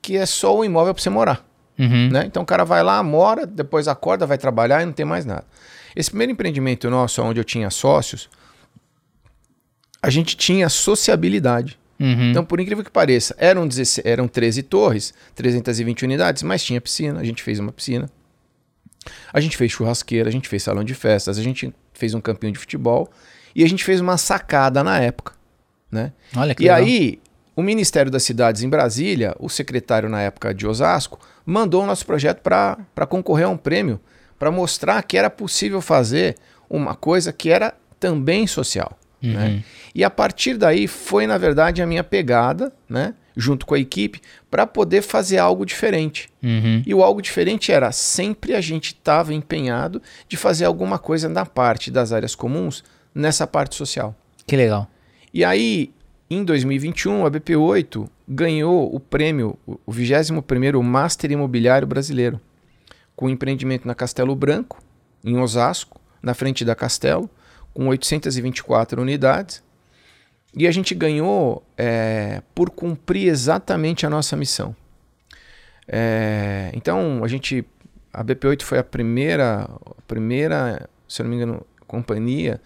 que 0.02 0.18
é 0.18 0.26
só 0.26 0.58
o 0.58 0.66
imóvel 0.66 0.94
para 0.94 1.04
você 1.04 1.10
morar. 1.10 1.46
Uhum. 1.78 2.10
Né? 2.10 2.26
Então 2.26 2.44
o 2.44 2.46
cara 2.46 2.64
vai 2.64 2.84
lá, 2.84 3.02
mora, 3.04 3.46
depois 3.46 3.88
acorda, 3.88 4.26
vai 4.26 4.38
trabalhar 4.38 4.82
e 4.82 4.86
não 4.86 4.94
tem 4.94 5.06
mais 5.06 5.26
nada. 5.26 5.46
Esse 5.96 6.10
primeiro 6.10 6.32
empreendimento 6.32 6.90
nosso, 6.90 7.22
onde 7.22 7.40
eu 7.40 7.44
tinha 7.44 7.70
sócios, 7.70 8.30
a 10.02 10.10
gente 10.10 10.36
tinha 10.36 10.70
sociabilidade. 10.70 11.78
Uhum. 12.00 12.30
Então, 12.30 12.46
por 12.46 12.60
incrível 12.60 12.84
que 12.84 12.92
pareça, 12.92 13.36
eram, 13.40 13.68
16, 13.68 14.06
eram 14.06 14.28
13 14.28 14.64
torres, 14.64 15.14
320 15.36 16.04
unidades, 16.04 16.44
mas 16.44 16.64
tinha 16.64 16.80
piscina. 16.80 17.20
A 17.20 17.24
gente 17.24 17.42
fez 17.42 17.60
uma 17.60 17.72
piscina. 17.72 18.10
A 19.34 19.40
gente 19.40 19.58
fez 19.58 19.72
churrasqueira, 19.72 20.30
a 20.30 20.32
gente 20.32 20.48
fez 20.48 20.64
salão 20.64 20.84
de 20.84 20.94
festas, 20.94 21.38
a 21.38 21.44
gente 21.44 21.74
fez 21.94 22.14
um 22.14 22.22
campinho 22.22 22.54
de 22.54 22.60
futebol 22.60 23.10
e 23.56 23.64
a 23.64 23.68
gente 23.68 23.84
fez 23.84 24.00
uma 24.00 24.18
sacada 24.18 24.84
na 24.84 25.00
época. 25.00 25.34
Né? 25.92 26.12
Olha 26.36 26.54
que 26.54 26.64
e 26.64 26.66
legal. 26.66 26.78
aí, 26.78 27.20
o 27.58 27.64
Ministério 27.64 28.12
das 28.12 28.22
Cidades 28.22 28.62
em 28.62 28.70
Brasília, 28.70 29.36
o 29.40 29.50
secretário 29.50 30.08
na 30.08 30.22
época 30.22 30.54
de 30.54 30.68
Osasco, 30.68 31.20
mandou 31.44 31.82
o 31.82 31.88
nosso 31.88 32.06
projeto 32.06 32.40
para 32.40 33.08
concorrer 33.10 33.48
a 33.48 33.50
um 33.50 33.58
prêmio, 33.58 34.00
para 34.38 34.52
mostrar 34.52 35.02
que 35.02 35.18
era 35.18 35.28
possível 35.28 35.82
fazer 35.82 36.36
uma 36.70 36.94
coisa 36.94 37.34
que 37.34 37.50
era 37.50 37.74
também 38.00 38.46
social. 38.46 38.96
Uhum. 39.24 39.34
Né? 39.34 39.64
E 39.96 40.04
a 40.04 40.10
partir 40.12 40.56
daí 40.56 40.86
foi, 40.86 41.26
na 41.26 41.36
verdade, 41.36 41.82
a 41.82 41.88
minha 41.88 42.04
pegada, 42.04 42.72
né? 42.88 43.16
junto 43.36 43.66
com 43.66 43.74
a 43.74 43.80
equipe, 43.80 44.22
para 44.52 44.68
poder 44.68 45.02
fazer 45.02 45.40
algo 45.40 45.66
diferente. 45.66 46.30
Uhum. 46.44 46.84
E 46.86 46.94
o 46.94 47.04
algo 47.04 47.24
diferente 47.24 47.72
era 47.72 47.92
sempre 47.92 48.54
a 48.54 48.62
gente 48.62 48.90
estava 48.90 49.34
empenhado 49.34 50.00
de 50.30 50.38
fazer 50.38 50.66
alguma 50.66 51.00
coisa 51.00 51.28
na 51.28 51.46
parte 51.46 51.90
das 51.90 52.12
áreas 52.12 52.36
comuns, 52.36 52.84
nessa 53.16 53.48
parte 53.48 53.76
social. 53.76 54.16
Que 54.46 54.56
legal. 54.56 54.88
E 55.34 55.44
aí, 55.44 55.92
em 56.30 56.44
2021, 56.44 57.26
a 57.26 57.32
BP8 57.32 58.10
ganhou 58.28 58.94
o 58.94 59.00
prêmio, 59.00 59.58
o 59.66 59.92
21º 59.92 60.82
Master 60.84 61.32
Imobiliário 61.32 61.88
Brasileiro, 61.88 62.40
com 63.16 63.30
empreendimento 63.30 63.88
na 63.88 63.96
Castelo 63.96 64.36
Branco, 64.36 64.82
em 65.24 65.38
Osasco, 65.38 66.02
na 66.22 66.34
frente 66.34 66.66
da 66.66 66.76
Castelo, 66.76 67.30
com 67.74 67.88
824 67.88 69.02
unidades. 69.02 69.64
E 70.54 70.68
a 70.68 70.72
gente 70.72 70.94
ganhou 70.94 71.64
é, 71.78 72.42
por 72.54 72.72
cumprir 72.72 73.30
exatamente 73.30 74.06
a 74.06 74.10
nossa 74.10 74.36
missão. 74.36 74.76
É, 75.88 76.72
então, 76.74 77.24
a 77.24 77.28
gente, 77.30 77.66
a 78.12 78.24
BP8 78.24 78.64
foi 78.64 78.80
a 78.80 78.84
primeira, 78.84 79.62
a 79.64 80.02
primeira, 80.06 80.90
se 81.08 81.22
eu 81.22 81.24
não 81.24 81.30
me 81.30 81.38
engano, 81.38 81.66
companhia 81.88 82.60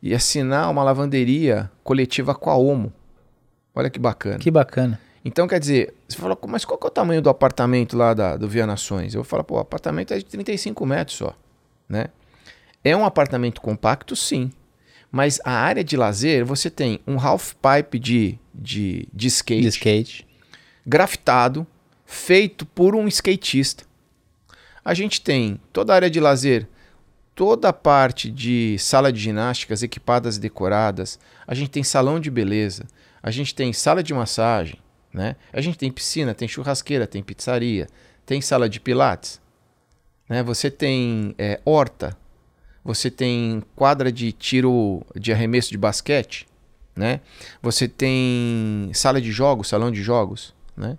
e 0.00 0.14
assinar 0.14 0.70
uma 0.70 0.84
lavanderia 0.84 1.70
coletiva 1.82 2.34
com 2.34 2.50
a 2.50 2.56
Omo. 2.56 2.92
Olha 3.74 3.90
que 3.90 3.98
bacana. 3.98 4.38
Que 4.38 4.50
bacana. 4.50 5.00
Então, 5.24 5.46
quer 5.46 5.60
dizer, 5.60 5.94
você 6.08 6.16
fala, 6.16 6.36
mas 6.48 6.64
qual 6.64 6.80
é 6.82 6.86
o 6.86 6.90
tamanho 6.90 7.20
do 7.20 7.28
apartamento 7.28 7.96
lá 7.96 8.14
da, 8.14 8.36
do 8.36 8.48
Via 8.48 8.66
Nações? 8.66 9.14
Eu 9.14 9.22
vou 9.22 9.28
falar, 9.28 9.44
pô, 9.44 9.56
o 9.56 9.58
apartamento 9.58 10.14
é 10.14 10.18
de 10.18 10.24
35 10.24 10.86
metros 10.86 11.18
só, 11.18 11.36
né? 11.88 12.06
É 12.82 12.96
um 12.96 13.04
apartamento 13.04 13.60
compacto, 13.60 14.16
sim. 14.16 14.50
Mas 15.12 15.38
a 15.44 15.52
área 15.52 15.84
de 15.84 15.96
lazer, 15.96 16.44
você 16.44 16.70
tem 16.70 17.00
um 17.06 17.20
half 17.20 17.52
pipe 17.54 17.98
de, 17.98 18.38
de, 18.54 19.06
de 19.12 19.26
skate. 19.26 19.62
De 19.62 19.68
skate. 19.68 20.26
Grafitado, 20.86 21.66
feito 22.06 22.64
por 22.64 22.94
um 22.94 23.06
skatista. 23.06 23.84
A 24.82 24.94
gente 24.94 25.20
tem 25.20 25.60
toda 25.72 25.92
a 25.92 25.96
área 25.96 26.10
de 26.10 26.18
lazer, 26.18 26.66
toda 27.34 27.68
a 27.68 27.72
parte 27.72 28.30
de 28.30 28.78
sala 28.78 29.12
de 29.12 29.20
ginásticas 29.20 29.82
equipadas 29.82 30.36
e 30.36 30.40
decoradas. 30.40 31.18
A 31.46 31.54
gente 31.54 31.70
tem 31.70 31.82
salão 31.82 32.18
de 32.18 32.30
beleza 32.30 32.86
a 33.22 33.30
gente 33.30 33.54
tem 33.54 33.72
sala 33.72 34.02
de 34.02 34.14
massagem, 34.14 34.78
né? 35.12 35.36
A 35.52 35.60
gente 35.60 35.76
tem 35.76 35.90
piscina, 35.90 36.34
tem 36.34 36.48
churrasqueira, 36.48 37.06
tem 37.06 37.22
pizzaria, 37.22 37.86
tem 38.24 38.40
sala 38.40 38.68
de 38.68 38.80
pilates, 38.80 39.40
né? 40.28 40.42
Você 40.42 40.70
tem 40.70 41.34
é, 41.38 41.60
horta, 41.64 42.16
você 42.84 43.10
tem 43.10 43.62
quadra 43.76 44.10
de 44.10 44.32
tiro 44.32 45.04
de 45.14 45.32
arremesso 45.32 45.70
de 45.70 45.78
basquete, 45.78 46.46
né? 46.96 47.20
Você 47.62 47.86
tem 47.86 48.90
sala 48.94 49.20
de 49.20 49.30
jogos, 49.30 49.68
salão 49.68 49.90
de 49.90 50.02
jogos, 50.02 50.54
né? 50.76 50.96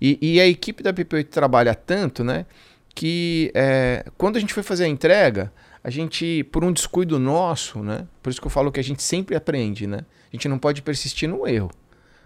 E, 0.00 0.18
e 0.20 0.40
a 0.40 0.46
equipe 0.46 0.82
da 0.82 0.92
PP8 0.92 1.28
trabalha 1.28 1.74
tanto, 1.74 2.22
né? 2.22 2.46
Que 2.94 3.50
é, 3.54 4.04
quando 4.16 4.36
a 4.36 4.40
gente 4.40 4.54
foi 4.54 4.62
fazer 4.62 4.84
a 4.84 4.88
entrega, 4.88 5.52
a 5.82 5.90
gente, 5.90 6.44
por 6.44 6.64
um 6.64 6.72
descuido 6.72 7.18
nosso, 7.18 7.82
né? 7.82 8.06
Por 8.22 8.30
isso 8.30 8.40
que 8.40 8.46
eu 8.46 8.50
falo 8.50 8.72
que 8.72 8.80
a 8.80 8.84
gente 8.84 9.02
sempre 9.02 9.36
aprende, 9.36 9.86
né? 9.86 10.00
A 10.34 10.36
gente 10.36 10.48
não 10.48 10.58
pode 10.58 10.82
persistir 10.82 11.28
no 11.28 11.46
erro, 11.46 11.70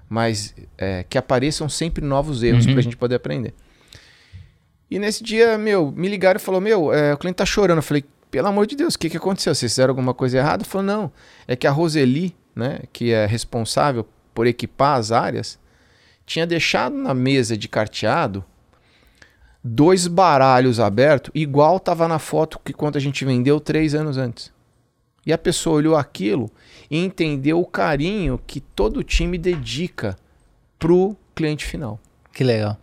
mas 0.09 0.55
é, 0.79 1.05
que 1.07 1.19
apareçam 1.19 1.69
sempre 1.69 2.03
novos 2.03 2.43
erros 2.43 2.65
uhum. 2.65 2.73
para 2.73 2.81
a 2.81 2.83
gente 2.83 2.97
poder 2.97 3.17
aprender. 3.17 3.53
E 4.91 4.99
nesse 4.99 5.23
dia, 5.23 5.59
meu, 5.59 5.93
me 5.93 6.09
ligaram 6.09 6.39
e 6.39 6.43
falou: 6.43 6.59
Meu, 6.59 6.91
é, 6.91 7.13
o 7.13 7.19
cliente 7.19 7.37
tá 7.37 7.45
chorando. 7.45 7.77
Eu 7.77 7.83
falei: 7.83 8.03
Pelo 8.31 8.49
amor 8.49 8.67
de 8.67 8.77
Deus, 8.77 8.95
o 8.95 8.99
que, 8.99 9.11
que 9.11 9.19
aconteceu? 9.19 9.55
Vocês 9.55 9.73
fizeram 9.73 9.91
alguma 9.91 10.15
coisa 10.15 10.39
errada? 10.39 10.65
Falou: 10.65 10.87
Não, 10.87 11.13
é 11.47 11.55
que 11.55 11.67
a 11.67 11.71
Roseli, 11.71 12.35
né, 12.57 12.81
que 12.95 13.13
é 13.13 13.27
responsável 13.27 14.09
por 14.33 14.47
equipar 14.47 14.97
as 14.97 15.13
áreas, 15.13 15.59
tinha 16.25 16.47
deixado 16.47 16.97
na 16.97 17.13
mesa 17.13 17.59
de 17.59 17.69
carteado 17.69 18.43
dois 19.63 20.07
baralhos 20.07 20.81
abertos, 20.81 21.31
igual 21.35 21.77
estava 21.77 22.09
na 22.09 22.19
foto 22.19 22.59
que 22.65 22.73
quando 22.73 22.97
a 22.97 23.01
gente 23.01 23.23
vendeu 23.23 23.61
três 23.61 23.95
anos 23.95 24.17
antes. 24.17 24.51
E 25.27 25.33
a 25.33 25.37
pessoa 25.37 25.77
olhou 25.77 25.95
aquilo 25.95 26.51
e 26.91 26.99
entendeu 26.99 27.61
o 27.61 27.67
carinho 27.67 28.41
que 28.47 28.61
todo 28.61 29.03
time 29.03 29.37
dedica 29.37 30.17
pro 30.79 31.17
cliente 31.35 31.65
final. 31.65 32.01
Que 32.33 32.45
legal. 32.45 32.79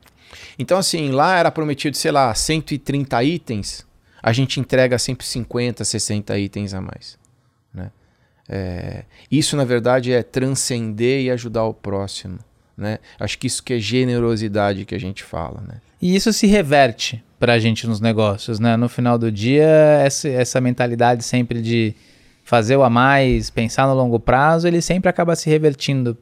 Então, 0.59 0.77
assim, 0.77 1.12
lá 1.12 1.38
era 1.38 1.51
prometido, 1.51 1.95
sei 1.95 2.12
lá, 2.12 2.33
130 2.33 3.24
itens, 3.24 3.85
a 4.21 4.33
gente 4.33 4.59
entrega 4.59 4.97
sempre 4.97 5.25
50, 5.25 5.83
60 5.83 6.38
itens 6.39 6.74
a 6.74 6.81
mais. 6.81 7.17
Né? 7.74 7.91
É, 8.50 9.05
isso, 9.29 9.55
na 9.55 9.63
verdade, 9.63 10.12
é 10.12 10.24
transcender 10.24 11.21
e 11.21 11.31
ajudar 11.31 11.63
o 11.65 11.74
próximo. 11.74 12.39
Né? 12.77 13.00
Acho 13.19 13.38
que 13.38 13.47
isso 13.47 13.63
que 13.63 13.74
é 13.74 13.79
generosidade 13.79 14.85
que 14.85 14.95
a 14.95 15.00
gente 15.00 15.24
fala. 15.24 15.62
Né? 15.62 15.75
E 16.01 16.15
isso 16.15 16.33
se 16.33 16.47
reverte 16.47 17.24
para 17.39 17.53
a 17.53 17.59
gente 17.59 17.88
nos 17.88 18.01
negócios. 18.01 18.59
Né? 18.59 18.75
No 18.75 18.89
final 18.89 19.17
do 19.17 19.31
dia, 19.31 19.67
essa, 20.03 20.27
essa 20.27 20.59
mentalidade 20.59 21.24
sempre 21.24 21.62
de 21.62 21.95
fazer 22.45 22.77
o 22.77 22.83
a 22.83 22.89
mais, 22.89 23.49
pensar 23.49 23.87
no 23.87 23.95
longo 23.95 24.19
prazo, 24.19 24.67
ele 24.67 24.81
sempre 24.81 25.09
acaba 25.09 25.35
se 25.35 25.49
revertindo 25.49 26.15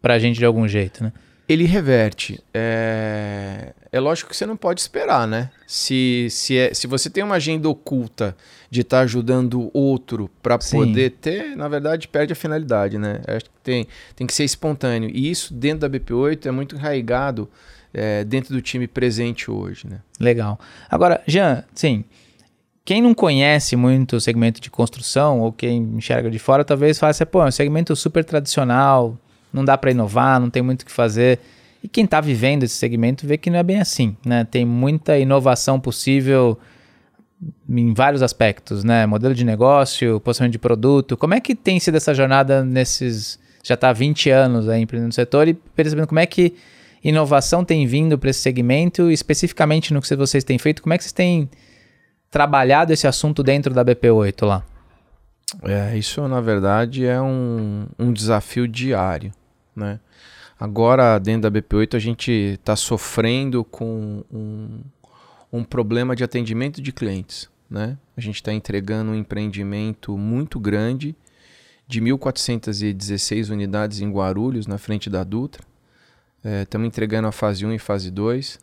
para 0.00 0.14
a 0.14 0.18
gente 0.18 0.38
de 0.38 0.44
algum 0.44 0.66
jeito, 0.66 1.04
né? 1.04 1.12
Ele 1.48 1.64
reverte. 1.64 2.42
É, 2.52 3.72
é 3.92 4.00
lógico 4.00 4.30
que 4.30 4.36
você 4.36 4.46
não 4.46 4.56
pode 4.56 4.80
esperar, 4.80 5.28
né? 5.28 5.50
Se, 5.64 6.26
se, 6.30 6.56
é, 6.56 6.74
se 6.74 6.88
você 6.88 7.08
tem 7.08 7.22
uma 7.22 7.36
agenda 7.36 7.68
oculta 7.68 8.36
de 8.68 8.80
estar 8.80 8.96
tá 8.96 9.02
ajudando 9.04 9.70
outro 9.72 10.28
para 10.42 10.58
poder 10.58 11.10
ter, 11.20 11.54
na 11.54 11.68
verdade, 11.68 12.08
perde 12.08 12.32
a 12.32 12.36
finalidade, 12.36 12.98
né? 12.98 13.20
Acho 13.28 13.44
que 13.44 13.50
tem, 13.62 13.86
tem 14.16 14.26
que 14.26 14.34
ser 14.34 14.44
espontâneo. 14.44 15.08
E 15.12 15.30
isso 15.30 15.54
dentro 15.54 15.88
da 15.88 15.98
BP8 15.98 16.46
é 16.46 16.50
muito 16.50 16.74
enraigado 16.74 17.48
é, 17.94 18.24
dentro 18.24 18.52
do 18.52 18.60
time 18.60 18.88
presente 18.88 19.50
hoje, 19.50 19.86
né? 19.86 20.00
Legal. 20.18 20.58
Agora, 20.90 21.22
Jean, 21.26 21.62
sim, 21.74 22.04
quem 22.86 23.02
não 23.02 23.12
conhece 23.12 23.74
muito 23.74 24.14
o 24.14 24.20
segmento 24.20 24.60
de 24.60 24.70
construção 24.70 25.40
ou 25.40 25.52
quem 25.52 25.82
enxerga 25.96 26.30
de 26.30 26.38
fora, 26.38 26.64
talvez 26.64 27.00
fale 27.00 27.10
assim, 27.10 27.26
pô, 27.26 27.42
é 27.42 27.46
um 27.46 27.50
segmento 27.50 27.96
super 27.96 28.24
tradicional, 28.24 29.18
não 29.52 29.64
dá 29.64 29.76
para 29.76 29.90
inovar, 29.90 30.38
não 30.38 30.48
tem 30.48 30.62
muito 30.62 30.82
o 30.82 30.86
que 30.86 30.92
fazer. 30.92 31.40
E 31.82 31.88
quem 31.88 32.04
está 32.04 32.20
vivendo 32.20 32.62
esse 32.62 32.76
segmento 32.76 33.26
vê 33.26 33.36
que 33.36 33.50
não 33.50 33.58
é 33.58 33.62
bem 33.64 33.80
assim, 33.80 34.16
né? 34.24 34.46
Tem 34.48 34.64
muita 34.64 35.18
inovação 35.18 35.80
possível 35.80 36.56
em 37.68 37.92
vários 37.92 38.22
aspectos, 38.22 38.84
né? 38.84 39.04
Modelo 39.04 39.34
de 39.34 39.44
negócio, 39.44 40.20
posicionamento 40.20 40.52
de 40.52 40.58
produto. 40.60 41.16
Como 41.16 41.34
é 41.34 41.40
que 41.40 41.56
tem 41.56 41.80
sido 41.80 41.96
essa 41.96 42.14
jornada 42.14 42.64
nesses... 42.64 43.36
Já 43.64 43.74
está 43.74 43.88
há 43.88 43.92
20 43.92 44.30
anos 44.30 44.68
aí 44.68 44.80
empreendendo 44.80 45.08
no 45.08 45.12
setor 45.12 45.48
e 45.48 45.54
percebendo 45.54 46.06
como 46.06 46.20
é 46.20 46.26
que 46.26 46.54
inovação 47.02 47.64
tem 47.64 47.84
vindo 47.84 48.16
para 48.16 48.30
esse 48.30 48.38
segmento, 48.38 49.10
especificamente 49.10 49.92
no 49.92 50.00
que 50.00 50.14
vocês 50.14 50.44
têm 50.44 50.56
feito? 50.56 50.80
Como 50.80 50.94
é 50.94 50.98
que 50.98 51.02
vocês 51.02 51.12
têm 51.12 51.50
trabalhado 52.36 52.92
esse 52.92 53.06
assunto 53.06 53.42
dentro 53.42 53.72
da 53.72 53.82
BP8 53.82 54.44
lá? 54.44 54.62
É, 55.62 55.96
isso 55.96 56.28
na 56.28 56.38
verdade 56.38 57.06
é 57.06 57.18
um, 57.18 57.86
um 57.98 58.12
desafio 58.12 58.68
diário, 58.68 59.32
né? 59.74 59.98
Agora, 60.60 61.18
dentro 61.18 61.50
da 61.50 61.60
BP8, 61.60 61.94
a 61.94 61.98
gente 61.98 62.30
está 62.30 62.76
sofrendo 62.76 63.64
com 63.64 64.22
um, 64.30 64.80
um 65.50 65.64
problema 65.64 66.14
de 66.14 66.24
atendimento 66.24 66.82
de 66.82 66.92
clientes. 66.92 67.48
Né? 67.70 67.96
A 68.14 68.20
gente 68.20 68.36
está 68.36 68.52
entregando 68.52 69.12
um 69.12 69.14
empreendimento 69.14 70.16
muito 70.18 70.60
grande 70.60 71.16
de 71.88 72.02
1.416 72.02 73.50
unidades 73.50 74.00
em 74.00 74.10
Guarulhos, 74.10 74.66
na 74.66 74.76
frente 74.76 75.08
da 75.08 75.24
Dutra. 75.24 75.62
Estamos 76.62 76.84
é, 76.84 76.88
entregando 76.88 77.28
a 77.28 77.32
fase 77.32 77.64
1 77.64 77.72
e 77.72 77.78
fase 77.78 78.10
2. 78.10 78.58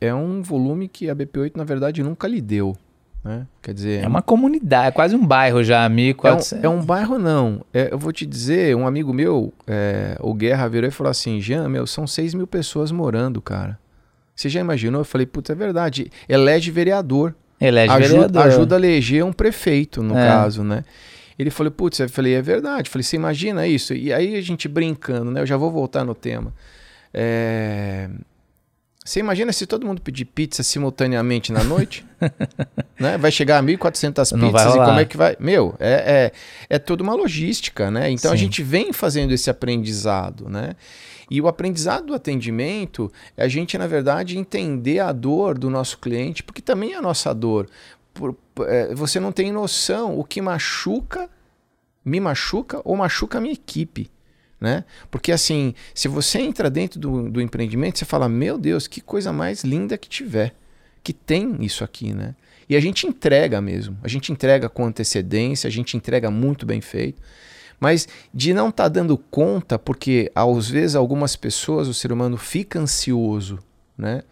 É 0.00 0.14
um 0.14 0.42
volume 0.42 0.88
que 0.88 1.08
a 1.08 1.16
BP8, 1.16 1.56
na 1.56 1.64
verdade, 1.64 2.02
nunca 2.02 2.28
lhe 2.28 2.40
deu. 2.40 2.76
Né? 3.24 3.44
Quer 3.60 3.74
dizer, 3.74 4.04
é 4.04 4.06
uma 4.06 4.22
comunidade, 4.22 4.88
é 4.88 4.90
quase 4.92 5.16
um 5.16 5.26
bairro 5.26 5.64
já, 5.64 5.88
1.400. 5.90 6.58
É 6.62 6.68
um, 6.68 6.72
é 6.72 6.76
um 6.76 6.84
bairro, 6.84 7.18
não. 7.18 7.60
É, 7.74 7.88
eu 7.90 7.98
vou 7.98 8.12
te 8.12 8.24
dizer, 8.24 8.76
um 8.76 8.86
amigo 8.86 9.12
meu, 9.12 9.52
é, 9.66 10.16
o 10.20 10.32
Guerra, 10.32 10.68
virou 10.68 10.88
e 10.88 10.92
falou 10.92 11.10
assim: 11.10 11.40
Jean, 11.40 11.68
meu, 11.68 11.86
são 11.86 12.06
6 12.06 12.34
mil 12.34 12.46
pessoas 12.46 12.92
morando, 12.92 13.42
cara. 13.42 13.78
Você 14.36 14.48
já 14.48 14.60
imaginou? 14.60 15.00
Eu 15.00 15.04
falei, 15.04 15.26
puta, 15.26 15.52
é 15.52 15.56
verdade. 15.56 16.12
Elege 16.28 16.70
vereador. 16.70 17.34
Elege 17.58 17.92
ajuda, 17.92 18.08
vereador. 18.08 18.42
Ajuda 18.42 18.76
a 18.76 18.78
eleger 18.78 19.24
um 19.24 19.32
prefeito, 19.32 20.02
no 20.02 20.16
é. 20.16 20.28
caso, 20.28 20.62
né? 20.62 20.84
Ele 21.38 21.50
falou, 21.50 21.72
putz, 21.72 21.98
eu 21.98 22.08
falei, 22.08 22.34
é 22.34 22.42
verdade. 22.42 22.88
Eu 22.88 22.92
falei, 22.92 23.02
você 23.02 23.16
imagina 23.16 23.66
isso? 23.66 23.94
E 23.94 24.12
aí 24.12 24.36
a 24.36 24.40
gente 24.42 24.68
brincando, 24.68 25.30
né? 25.30 25.40
Eu 25.40 25.46
já 25.46 25.56
vou 25.56 25.70
voltar 25.70 26.04
no 26.04 26.14
tema. 26.14 26.52
É... 27.12 28.10
Você 29.06 29.20
imagina 29.20 29.52
se 29.52 29.66
todo 29.66 29.86
mundo 29.86 30.02
pedir 30.02 30.24
pizza 30.24 30.64
simultaneamente 30.64 31.52
na 31.52 31.62
noite? 31.62 32.04
né? 32.98 33.16
Vai 33.16 33.30
chegar 33.30 33.58
a 33.58 33.62
1.400 33.62 34.40
pizzas 34.40 34.74
e 34.74 34.78
como 34.78 34.98
é 34.98 35.04
que 35.04 35.16
vai? 35.16 35.36
Meu, 35.38 35.76
é, 35.78 36.32
é, 36.68 36.74
é 36.74 36.78
toda 36.80 37.04
uma 37.04 37.14
logística, 37.14 37.88
né? 37.88 38.10
Então 38.10 38.32
Sim. 38.32 38.34
a 38.34 38.36
gente 38.36 38.64
vem 38.64 38.92
fazendo 38.92 39.32
esse 39.32 39.48
aprendizado, 39.48 40.48
né? 40.48 40.74
E 41.30 41.40
o 41.40 41.46
aprendizado 41.46 42.06
do 42.06 42.14
atendimento 42.14 43.10
é 43.36 43.44
a 43.44 43.48
gente, 43.48 43.78
na 43.78 43.86
verdade, 43.86 44.36
entender 44.36 44.98
a 44.98 45.12
dor 45.12 45.56
do 45.56 45.70
nosso 45.70 45.98
cliente, 45.98 46.42
porque 46.42 46.60
também 46.60 46.94
é 46.94 46.96
a 46.96 47.02
nossa 47.02 47.32
dor. 47.32 47.68
Por, 48.12 48.36
é, 48.62 48.92
você 48.92 49.20
não 49.20 49.30
tem 49.30 49.52
noção 49.52 50.18
o 50.18 50.24
que 50.24 50.42
machuca, 50.42 51.30
me 52.04 52.18
machuca 52.18 52.80
ou 52.84 52.96
machuca 52.96 53.38
a 53.38 53.40
minha 53.40 53.54
equipe. 53.54 54.10
Né? 54.60 54.84
Porque 55.10 55.32
assim, 55.32 55.74
se 55.94 56.08
você 56.08 56.38
entra 56.38 56.70
dentro 56.70 56.98
do, 56.98 57.30
do 57.30 57.40
empreendimento, 57.40 57.98
você 57.98 58.04
fala, 58.06 58.28
meu 58.28 58.56
Deus, 58.56 58.86
que 58.86 59.00
coisa 59.00 59.32
mais 59.32 59.62
linda 59.62 59.98
que 59.98 60.08
tiver, 60.08 60.54
que 61.02 61.12
tem 61.12 61.58
isso 61.60 61.84
aqui, 61.84 62.14
né? 62.14 62.34
E 62.68 62.74
a 62.74 62.80
gente 62.80 63.06
entrega 63.06 63.60
mesmo, 63.60 63.96
a 64.02 64.08
gente 64.08 64.32
entrega 64.32 64.68
com 64.68 64.86
antecedência, 64.86 65.68
a 65.68 65.70
gente 65.70 65.96
entrega 65.96 66.30
muito 66.30 66.66
bem 66.66 66.80
feito. 66.80 67.22
Mas 67.78 68.08
de 68.32 68.54
não 68.54 68.70
estar 68.70 68.84
tá 68.84 68.88
dando 68.88 69.16
conta, 69.18 69.78
porque 69.78 70.32
às 70.34 70.68
vezes 70.68 70.96
algumas 70.96 71.36
pessoas, 71.36 71.88
o 71.88 71.94
ser 71.94 72.10
humano 72.10 72.36
fica 72.36 72.78
ansioso, 72.78 73.58
né? 73.96 74.22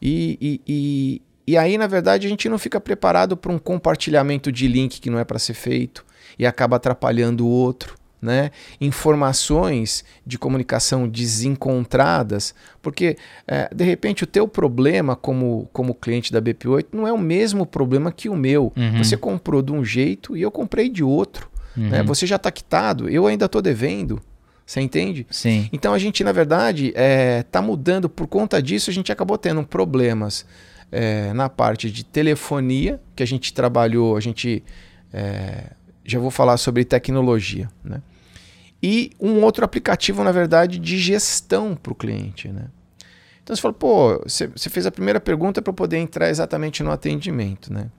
E, 0.00 0.38
e, 0.40 0.60
e, 0.66 1.22
e 1.46 1.56
aí, 1.56 1.78
na 1.78 1.86
verdade, 1.86 2.26
a 2.26 2.30
gente 2.30 2.48
não 2.48 2.58
fica 2.58 2.80
preparado 2.80 3.36
para 3.36 3.50
um 3.50 3.58
compartilhamento 3.58 4.52
de 4.52 4.68
link 4.68 5.00
que 5.00 5.10
não 5.10 5.18
é 5.18 5.24
para 5.24 5.38
ser 5.38 5.54
feito 5.54 6.04
e 6.38 6.46
acaba 6.46 6.76
atrapalhando 6.76 7.46
o 7.46 7.50
outro. 7.50 7.96
Né? 8.24 8.50
informações 8.80 10.02
de 10.24 10.38
comunicação 10.38 11.06
desencontradas, 11.06 12.54
porque 12.80 13.18
é, 13.46 13.68
de 13.70 13.84
repente 13.84 14.24
o 14.24 14.26
teu 14.26 14.48
problema 14.48 15.14
como, 15.14 15.68
como 15.74 15.94
cliente 15.94 16.32
da 16.32 16.40
BP8 16.40 16.86
não 16.90 17.06
é 17.06 17.12
o 17.12 17.18
mesmo 17.18 17.66
problema 17.66 18.10
que 18.10 18.30
o 18.30 18.34
meu. 18.34 18.72
Uhum. 18.74 19.04
Você 19.04 19.14
comprou 19.14 19.60
de 19.60 19.72
um 19.72 19.84
jeito 19.84 20.34
e 20.34 20.40
eu 20.40 20.50
comprei 20.50 20.88
de 20.88 21.04
outro. 21.04 21.50
Uhum. 21.76 21.90
Né? 21.90 22.02
Você 22.02 22.26
já 22.26 22.36
está 22.36 22.50
quitado, 22.50 23.10
eu 23.10 23.26
ainda 23.26 23.44
estou 23.44 23.60
devendo. 23.60 24.22
Você 24.64 24.80
entende? 24.80 25.26
Sim. 25.30 25.68
Então 25.70 25.92
a 25.92 25.98
gente, 25.98 26.24
na 26.24 26.32
verdade, 26.32 26.88
está 26.88 27.00
é, 27.00 27.42
tá 27.42 27.60
mudando. 27.60 28.08
Por 28.08 28.26
conta 28.26 28.62
disso, 28.62 28.88
a 28.88 28.92
gente 28.94 29.12
acabou 29.12 29.36
tendo 29.36 29.62
problemas 29.62 30.46
é, 30.90 31.32
na 31.34 31.50
parte 31.50 31.90
de 31.90 32.04
telefonia, 32.04 32.98
que 33.14 33.22
a 33.22 33.26
gente 33.26 33.52
trabalhou, 33.52 34.16
a 34.16 34.20
gente. 34.20 34.64
É, 35.12 35.64
já 36.04 36.18
vou 36.18 36.30
falar 36.30 36.56
sobre 36.56 36.84
tecnologia. 36.84 37.68
Né? 37.82 38.00
E 38.84 39.12
um 39.18 39.42
outro 39.42 39.64
aplicativo, 39.64 40.22
na 40.22 40.30
verdade, 40.30 40.78
de 40.78 40.98
gestão 40.98 41.74
para 41.74 41.92
o 41.92 41.96
cliente. 41.96 42.48
Né? 42.48 42.66
Então 43.42 43.56
você 43.56 43.62
fala, 43.62 43.72
pô, 43.72 44.18
você, 44.18 44.46
você 44.48 44.68
fez 44.68 44.84
a 44.84 44.90
primeira 44.90 45.18
pergunta 45.18 45.62
para 45.62 45.72
poder 45.72 45.96
entrar 45.96 46.28
exatamente 46.28 46.82
no 46.82 46.90
atendimento. 46.90 47.72
Né? 47.72 47.90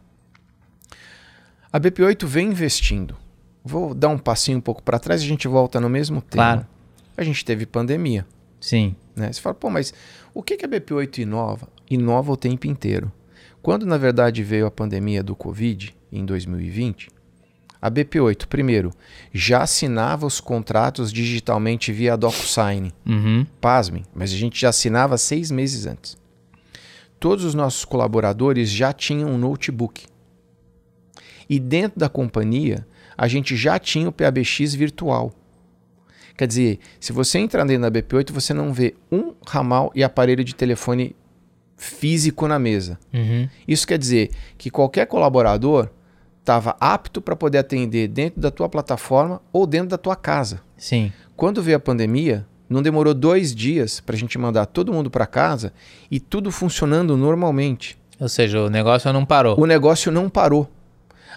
A 1.74 1.80
BP8 1.80 2.26
vem 2.26 2.50
investindo 2.50 3.18
Vou 3.68 3.96
dar 3.96 4.10
um 4.10 4.18
passinho 4.20 4.60
um 4.60 4.62
pouco 4.62 4.84
para 4.84 5.00
trás 5.00 5.22
e 5.22 5.26
a 5.26 5.28
gente 5.28 5.48
volta 5.48 5.82
no 5.82 5.90
mesmo 5.90 6.22
tema. 6.22 6.44
Claro. 6.44 6.68
A 7.18 7.24
gente 7.24 7.44
teve 7.44 7.66
pandemia. 7.66 8.24
Sim. 8.62 8.96
Né? 9.16 9.34
Você 9.34 9.42
fala, 9.42 9.56
pô, 9.56 9.72
mas 9.72 9.92
o 10.36 10.44
que, 10.44 10.56
que 10.56 10.66
a 10.66 10.70
BP8 10.70 11.18
inova? 11.18 11.68
Inova 11.90 12.32
o 12.32 12.38
tempo 12.38 12.68
inteiro. 12.68 13.12
Quando, 13.64 13.84
na 13.84 13.98
verdade, 13.98 14.44
veio 14.44 14.68
a 14.68 14.72
pandemia 14.72 15.24
do 15.24 15.36
Covid, 15.36 15.96
em 16.12 16.24
2020, 16.24 17.10
a 17.86 17.92
BP8, 17.92 18.48
primeiro, 18.48 18.92
já 19.32 19.62
assinava 19.62 20.26
os 20.26 20.42
contratos 20.42 21.14
digitalmente 21.14 21.92
via 21.92 22.18
DocuSign. 22.18 22.92
Uhum. 23.06 23.46
Pasmem, 23.62 24.04
mas 24.12 24.34
a 24.34 24.36
gente 24.36 24.60
já 24.60 24.70
assinava 24.70 25.20
seis 25.20 25.52
meses 25.52 25.86
antes. 25.86 26.18
Todos 27.20 27.46
os 27.46 27.54
nossos 27.54 27.86
colaboradores 27.86 28.72
já 28.72 28.92
tinham 28.92 29.30
um 29.30 29.38
notebook. 29.38 30.08
E 31.48 31.60
dentro 31.60 32.00
da 32.00 32.10
companhia, 32.10 32.88
a 33.16 33.28
gente 33.28 33.56
já 33.56 33.78
tinha 33.78 34.10
o 34.10 34.12
PABX 34.12 34.74
virtual. 34.74 35.32
Quer 36.36 36.48
dizer, 36.48 36.80
se 37.00 37.14
você 37.14 37.38
entrar 37.38 37.66
dentro 37.66 37.88
da 37.88 38.02
BP8, 38.02 38.32
você 38.32 38.52
não 38.52 38.74
vê 38.74 38.96
um 39.12 39.36
ramal 39.46 39.92
e 39.94 40.04
aparelho 40.04 40.44
de 40.44 40.56
telefone 40.56 41.16
físico 41.78 42.48
na 42.48 42.58
mesa. 42.58 42.98
Uhum. 43.14 43.48
Isso 43.68 43.86
quer 43.86 44.00
dizer 44.00 44.32
que 44.58 44.72
qualquer 44.72 45.06
colaborador 45.06 45.92
estava 46.46 46.78
apto 46.80 47.20
para 47.20 47.36
poder 47.36 47.58
atender 47.58 48.08
dentro 48.08 48.40
da 48.40 48.52
tua 48.52 48.70
plataforma 48.70 49.42
ou 49.52 49.66
dentro 49.66 49.90
da 49.90 49.98
tua 49.98 50.16
casa. 50.16 50.62
Sim. 50.78 51.12
Quando 51.36 51.62
veio 51.62 51.78
a 51.78 51.80
pandemia, 51.80 52.46
não 52.70 52.84
demorou 52.84 53.16
dois 53.16 53.54
dias 53.54 54.00
para 54.00 54.16
a 54.16 54.20
gente 54.20 54.38
mandar 54.38 54.68
todo 54.68 54.94
mundo 54.94 55.10
para 55.10 55.26
casa 55.26 55.74
e 56.10 56.20
tudo 56.20 56.52
funcionando 56.52 57.18
normalmente. 57.18 57.98
Ou 58.20 58.30
seja, 58.30 58.62
o 58.62 58.70
negócio 58.70 59.12
não 59.12 59.26
parou. 59.26 59.60
O 59.60 59.66
negócio 59.66 60.12
não 60.12 60.30
parou. 60.30 60.70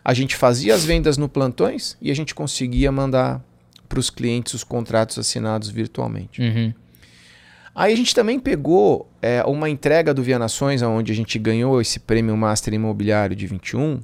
A 0.04 0.12
gente 0.12 0.36
fazia 0.36 0.74
as 0.74 0.84
vendas 0.84 1.16
no 1.16 1.28
plantões 1.28 1.96
e 2.02 2.10
a 2.10 2.14
gente 2.14 2.34
conseguia 2.34 2.92
mandar 2.92 3.42
para 3.88 3.98
os 3.98 4.10
clientes 4.10 4.52
os 4.52 4.62
contratos 4.62 5.18
assinados 5.18 5.70
virtualmente. 5.70 6.42
Uhum. 6.42 6.72
Aí 7.74 7.92
a 7.92 7.96
gente 7.96 8.14
também 8.14 8.38
pegou 8.38 9.10
é, 9.22 9.42
uma 9.44 9.70
entrega 9.70 10.12
do 10.12 10.22
Via 10.22 10.38
Nações, 10.38 10.82
onde 10.82 11.12
a 11.12 11.14
gente 11.14 11.38
ganhou 11.38 11.80
esse 11.80 11.98
prêmio 11.98 12.36
Master 12.36 12.74
Imobiliário 12.74 13.34
de 13.34 13.46
21. 13.46 14.00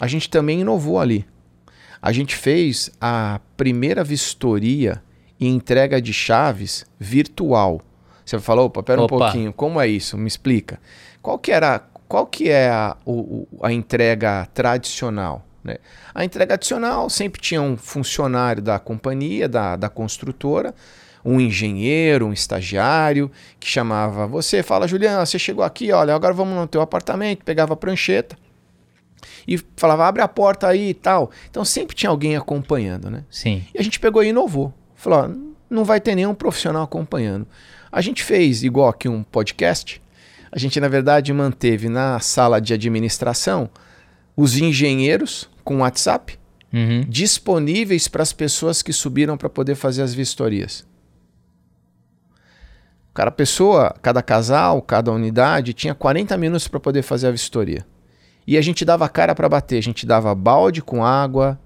A 0.00 0.06
gente 0.06 0.30
também 0.30 0.62
inovou 0.62 0.98
ali. 0.98 1.26
A 2.00 2.10
gente 2.10 2.34
fez 2.34 2.90
a 2.98 3.38
primeira 3.54 4.02
vistoria 4.02 5.02
e 5.38 5.46
entrega 5.46 6.00
de 6.00 6.14
chaves 6.14 6.86
virtual. 6.98 7.82
Você 8.24 8.38
falou, 8.38 8.66
opa, 8.66 8.82
pera 8.82 9.02
opa. 9.02 9.14
um 9.14 9.18
pouquinho, 9.18 9.52
como 9.52 9.78
é 9.78 9.86
isso? 9.86 10.16
Me 10.16 10.26
explica. 10.26 10.80
Qual 11.20 11.38
que 11.38 11.52
era 11.52 11.84
qual 12.08 12.26
que 12.26 12.48
é 12.48 12.68
a, 12.70 12.96
o, 13.04 13.46
a 13.62 13.70
entrega 13.70 14.46
tradicional? 14.54 15.46
Né? 15.62 15.76
A 16.14 16.24
entrega 16.24 16.56
tradicional 16.56 17.08
sempre 17.10 17.40
tinha 17.40 17.60
um 17.60 17.76
funcionário 17.76 18.62
da 18.62 18.78
companhia, 18.80 19.48
da, 19.48 19.76
da 19.76 19.88
construtora, 19.88 20.74
um 21.24 21.38
engenheiro, 21.38 22.26
um 22.26 22.32
estagiário, 22.32 23.30
que 23.60 23.68
chamava 23.68 24.26
você, 24.26 24.62
fala, 24.62 24.88
Juliana, 24.88 25.24
você 25.24 25.38
chegou 25.38 25.62
aqui, 25.62 25.92
olha, 25.92 26.14
agora 26.14 26.32
vamos 26.32 26.56
no 26.56 26.66
teu 26.66 26.80
apartamento, 26.80 27.44
pegava 27.44 27.74
a 27.74 27.76
prancheta 27.76 28.36
e 29.46 29.58
falava, 29.76 30.06
abre 30.06 30.22
a 30.22 30.28
porta 30.28 30.68
aí 30.68 30.90
e 30.90 30.94
tal. 30.94 31.30
Então 31.50 31.64
sempre 31.64 31.94
tinha 31.94 32.10
alguém 32.10 32.36
acompanhando, 32.36 33.10
né? 33.10 33.24
Sim. 33.30 33.64
E 33.74 33.78
a 33.78 33.82
gente 33.82 34.00
pegou 34.00 34.22
e 34.22 34.28
inovou. 34.28 34.72
Falou, 34.94 35.34
não 35.68 35.84
vai 35.84 36.00
ter 36.00 36.14
nenhum 36.14 36.34
profissional 36.34 36.82
acompanhando. 36.82 37.46
A 37.90 38.00
gente 38.00 38.22
fez, 38.22 38.62
igual 38.62 38.88
aqui 38.88 39.08
um 39.08 39.22
podcast, 39.22 40.00
a 40.52 40.58
gente, 40.58 40.80
na 40.80 40.88
verdade, 40.88 41.32
manteve 41.32 41.88
na 41.88 42.18
sala 42.20 42.60
de 42.60 42.74
administração 42.74 43.70
os 44.36 44.56
engenheiros 44.56 45.48
com 45.62 45.78
WhatsApp 45.78 46.38
uhum. 46.72 47.04
disponíveis 47.08 48.08
para 48.08 48.22
as 48.22 48.32
pessoas 48.32 48.82
que 48.82 48.92
subiram 48.92 49.36
para 49.36 49.48
poder 49.48 49.74
fazer 49.74 50.02
as 50.02 50.14
vistorias. 50.14 50.84
Cada 53.12 53.30
pessoa, 53.30 53.94
cada 54.00 54.22
casal, 54.22 54.80
cada 54.80 55.12
unidade 55.12 55.72
tinha 55.72 55.94
40 55.94 56.36
minutos 56.36 56.68
para 56.68 56.80
poder 56.80 57.02
fazer 57.02 57.26
a 57.26 57.30
vistoria. 57.32 57.84
E 58.46 58.56
a 58.56 58.60
gente 58.60 58.84
dava 58.84 59.08
cara 59.08 59.34
para 59.34 59.48
bater, 59.48 59.78
a 59.78 59.82
gente 59.82 60.06
dava 60.06 60.34
balde 60.34 60.82
com 60.82 61.04
água 61.04 61.58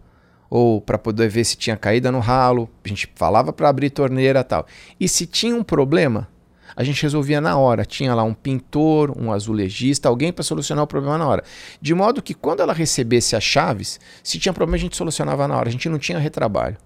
ou 0.51 0.81
para 0.81 0.99
poder 0.99 1.29
ver 1.29 1.45
se 1.45 1.57
tinha 1.57 1.77
caída 1.77 2.13
no 2.13 2.21
ralo, 2.21 2.71
a 2.85 2.89
gente 2.89 3.11
falava 3.15 3.53
para 3.53 3.69
abrir 3.69 3.91
torneira 3.91 4.45
tal. 4.45 4.67
E 5.01 5.09
se 5.09 5.27
tinha 5.27 5.55
um 5.55 5.65
problema, 5.65 6.29
a 6.77 6.83
gente 6.83 7.03
resolvia 7.03 7.41
na 7.41 7.57
hora. 7.57 7.85
Tinha 7.85 8.15
lá 8.15 8.23
um 8.23 8.35
pintor, 8.35 9.17
um 9.17 9.33
azulejista, 9.33 10.09
alguém 10.09 10.33
para 10.33 10.43
solucionar 10.43 10.85
o 10.85 10.87
problema 10.87 11.19
na 11.19 11.27
hora. 11.27 11.45
De 11.81 11.95
modo 11.95 12.23
que 12.23 12.35
quando 12.35 12.61
ela 12.61 12.73
recebesse 12.73 13.37
as 13.37 13.45
chaves, 13.45 14.01
se 14.23 14.39
tinha 14.39 14.53
problema 14.53 14.77
a 14.77 14.81
gente 14.81 14.97
solucionava 14.97 15.47
na 15.47 15.57
hora. 15.57 15.69
A 15.69 15.73
gente 15.73 15.89
não 15.89 15.99
tinha 15.99 16.19
retrabalho. 16.19 16.77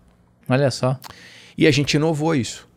Olha 0.49 0.71
só. 0.71 0.99
E 1.57 1.67
a 1.67 1.71
gente 1.71 1.95
inovou 1.95 2.35
isso. 2.35 2.69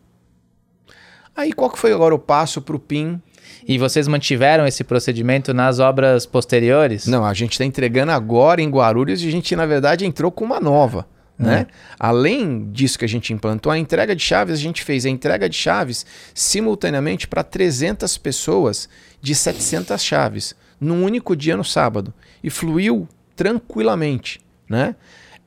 Aí 1.34 1.52
qual 1.52 1.70
que 1.70 1.78
foi 1.78 1.92
agora 1.92 2.14
o 2.14 2.18
passo 2.18 2.60
para 2.60 2.76
o 2.76 2.78
PIN? 2.78 3.20
E 3.66 3.78
vocês 3.78 4.08
mantiveram 4.08 4.66
esse 4.66 4.82
procedimento 4.82 5.54
nas 5.54 5.78
obras 5.78 6.26
posteriores? 6.26 7.06
Não, 7.06 7.24
a 7.24 7.34
gente 7.34 7.52
está 7.52 7.64
entregando 7.64 8.12
agora 8.12 8.60
em 8.60 8.68
Guarulhos 8.68 9.22
e 9.22 9.28
a 9.28 9.30
gente, 9.30 9.54
na 9.54 9.66
verdade, 9.66 10.04
entrou 10.04 10.30
com 10.30 10.44
uma 10.44 10.60
nova. 10.60 11.06
Né? 11.38 11.66
Além 11.98 12.70
disso 12.70 12.98
que 12.98 13.04
a 13.04 13.08
gente 13.08 13.32
implantou, 13.32 13.72
a 13.72 13.78
entrega 13.78 14.14
de 14.14 14.22
chaves, 14.22 14.54
a 14.54 14.62
gente 14.62 14.84
fez 14.84 15.04
a 15.04 15.10
entrega 15.10 15.48
de 15.48 15.56
chaves 15.56 16.06
simultaneamente 16.32 17.26
para 17.26 17.42
300 17.42 18.16
pessoas 18.18 18.88
de 19.20 19.34
700 19.34 20.00
chaves, 20.02 20.54
num 20.80 21.04
único 21.04 21.34
dia 21.34 21.56
no 21.56 21.64
sábado. 21.64 22.14
E 22.44 22.50
fluiu 22.50 23.08
tranquilamente. 23.34 24.40
Né? 24.68 24.94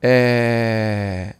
É... 0.02 1.34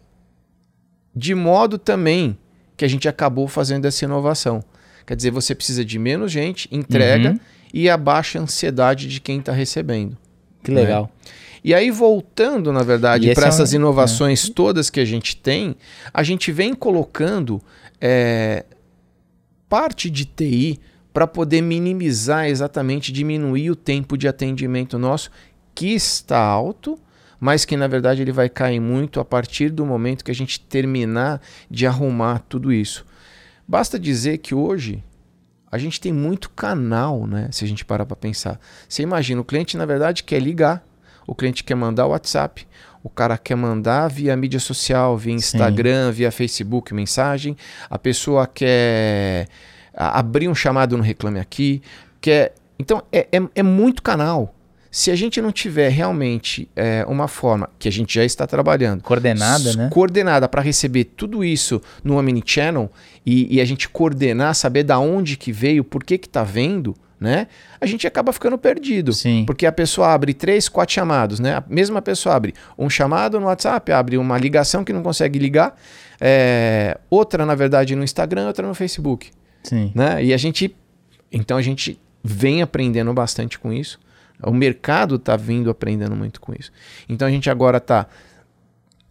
De 1.15 1.35
modo 1.35 1.77
também 1.77 2.39
que 2.77 2.85
a 2.85 2.89
gente 2.89 3.09
acabou 3.09 3.49
fazendo 3.49 3.85
essa 3.85 4.05
inovação. 4.05 4.65
Quer 5.07 5.14
dizer, 5.14 5.31
você 5.31 5.55
precisa 5.55 5.85
de 5.85 5.99
menos 5.99 6.33
gente, 6.33 6.69
entrega 6.73 7.31
uhum. 7.31 7.40
e 7.73 7.88
abaixa 7.88 8.38
a 8.38 8.42
ansiedade 8.42 9.09
de 9.09 9.21
quem 9.21 9.38
está 9.38 9.53
recebendo. 9.53 10.16
Que 10.62 10.73
legal. 10.73 11.05
Né? 11.05 11.31
E 11.62 11.75
aí, 11.75 11.90
voltando, 11.90 12.73
na 12.73 12.83
verdade, 12.83 13.33
para 13.35 13.49
essas 13.49 13.73
é 13.73 13.77
um... 13.77 13.81
inovações 13.81 14.49
é. 14.49 14.53
todas 14.53 14.90
que 14.90 15.01
a 15.01 15.05
gente 15.05 15.37
tem, 15.37 15.77
a 16.12 16.23
gente 16.23 16.53
vem 16.53 16.75
colocando 16.75 17.62
é, 18.01 18.64
parte 19.69 20.11
de 20.11 20.25
TI 20.25 20.81
para 21.12 21.27
poder 21.27 21.62
minimizar 21.62 22.47
exatamente, 22.47 23.11
diminuir 23.11 23.71
o 23.71 23.77
tempo 23.77 24.19
de 24.19 24.29
atendimento 24.29 24.99
nosso, 24.99 25.31
que 25.75 25.95
está 25.95 26.38
alto, 26.38 26.99
mas 27.40 27.64
que 27.64 27.77
na 27.77 27.87
verdade 27.87 28.23
ele 28.23 28.33
vai 28.33 28.49
cair 28.49 28.81
muito 28.81 29.19
a 29.19 29.25
partir 29.25 29.71
do 29.71 29.85
momento 29.85 30.25
que 30.25 30.31
a 30.31 30.35
gente 30.35 30.61
terminar 30.61 31.40
de 31.71 31.87
arrumar 31.87 32.40
tudo 32.49 32.73
isso. 32.73 33.05
Basta 33.66 33.98
dizer 33.98 34.38
que 34.38 34.55
hoje 34.55 35.02
a 35.70 35.79
gente 35.79 36.00
tem 36.00 36.12
muito 36.12 36.50
canal, 36.50 37.26
né? 37.26 37.48
Se 37.52 37.64
a 37.64 37.68
gente 37.68 37.85
parar 37.85 38.07
para 38.07 38.16
pensar. 38.16 38.59
Você 38.88 39.02
imagina, 39.02 39.40
o 39.40 39.44
cliente 39.44 39.76
na 39.76 39.85
verdade 39.85 40.22
quer 40.22 40.40
ligar, 40.40 40.85
o 41.26 41.35
cliente 41.35 41.64
quer 41.64 41.74
mandar 41.74 42.07
o 42.07 42.11
WhatsApp, 42.11 42.66
o 43.02 43.11
cara 43.11 43.37
quer 43.37 43.57
mandar 43.57 44.09
via 44.09 44.37
mídia 44.37 44.59
social, 44.61 45.16
via 45.16 45.35
Instagram, 45.35 46.09
Sim. 46.09 46.16
via 46.16 46.33
Facebook 46.33 46.94
mensagem, 46.94 47.57
a 47.90 47.98
pessoa 47.98 48.46
quer 48.46 49.48
abrir 49.94 50.48
um 50.48 50.55
chamado 50.55 50.96
no 50.96 51.02
Reclame 51.02 51.40
Aqui, 51.40 51.83
quer. 52.20 52.55
Então 52.79 53.02
é, 53.12 53.29
é, 53.33 53.42
é 53.55 53.62
muito 53.62 54.02
canal. 54.02 54.56
Se 54.97 55.11
a 55.11 55.15
gente 55.15 55.43
não 55.43 55.53
tiver 55.53 55.91
realmente 55.91 56.71
é, 56.75 57.05
uma 57.07 57.29
forma 57.29 57.69
que 57.79 57.87
a 57.87 57.93
gente 57.93 58.15
já 58.15 58.25
está 58.25 58.47
trabalhando 58.47 59.03
coordenada, 59.03 59.75
né? 59.75 59.91
Coordenada 59.93 60.49
para 60.49 60.63
receber 60.63 61.05
tudo 61.05 61.45
isso 61.45 61.83
no 62.03 62.17
Omnichannel 62.17 62.91
e, 63.25 63.57
e 63.57 63.61
a 63.61 63.65
gente 63.67 63.91
coordenar, 63.91 64.55
saber 64.55 64.85
da 64.85 64.99
onde 64.99 65.37
que 65.37 65.53
veio, 65.53 65.85
por 65.85 66.03
que 66.03 66.17
que 66.17 66.27
está 66.27 66.43
vendo, 66.43 66.97
né? 67.21 67.47
A 67.79 67.85
gente 67.85 68.07
acaba 68.07 68.33
ficando 68.33 68.57
perdido. 68.57 69.13
Sim. 69.13 69.45
Porque 69.45 69.67
a 69.67 69.71
pessoa 69.71 70.15
abre 70.15 70.33
três, 70.33 70.67
quatro 70.67 70.95
chamados, 70.95 71.41
né? 71.41 71.57
A 71.57 71.65
mesma 71.69 72.01
pessoa 72.01 72.35
abre 72.35 72.55
um 72.79 72.89
chamado 72.89 73.39
no 73.39 73.49
WhatsApp, 73.49 73.93
abre 73.93 74.17
uma 74.17 74.39
ligação 74.39 74.83
que 74.83 74.95
não 74.95 75.03
consegue 75.03 75.39
ligar, 75.39 75.79
é, 76.19 76.99
outra, 77.11 77.45
na 77.45 77.55
verdade, 77.55 77.95
no 77.95 78.03
Instagram, 78.03 78.47
outra 78.47 78.67
no 78.67 78.73
Facebook. 78.75 79.31
Sim. 79.63 79.93
Né? 79.95 80.25
E 80.25 80.33
a 80.33 80.39
gente. 80.39 80.75
Então 81.31 81.59
a 81.59 81.63
gente 81.63 82.01
vem 82.25 82.63
aprendendo 82.63 83.13
bastante 83.13 83.59
com 83.59 83.71
isso. 83.71 84.06
O 84.42 84.53
mercado 84.53 85.16
está 85.16 85.37
vindo 85.37 85.70
aprendendo 85.70 86.14
muito 86.14 86.40
com 86.40 86.53
isso. 86.53 86.70
Então 87.09 87.27
a 87.27 87.31
gente 87.31 87.49
agora 87.49 87.79
está, 87.79 88.07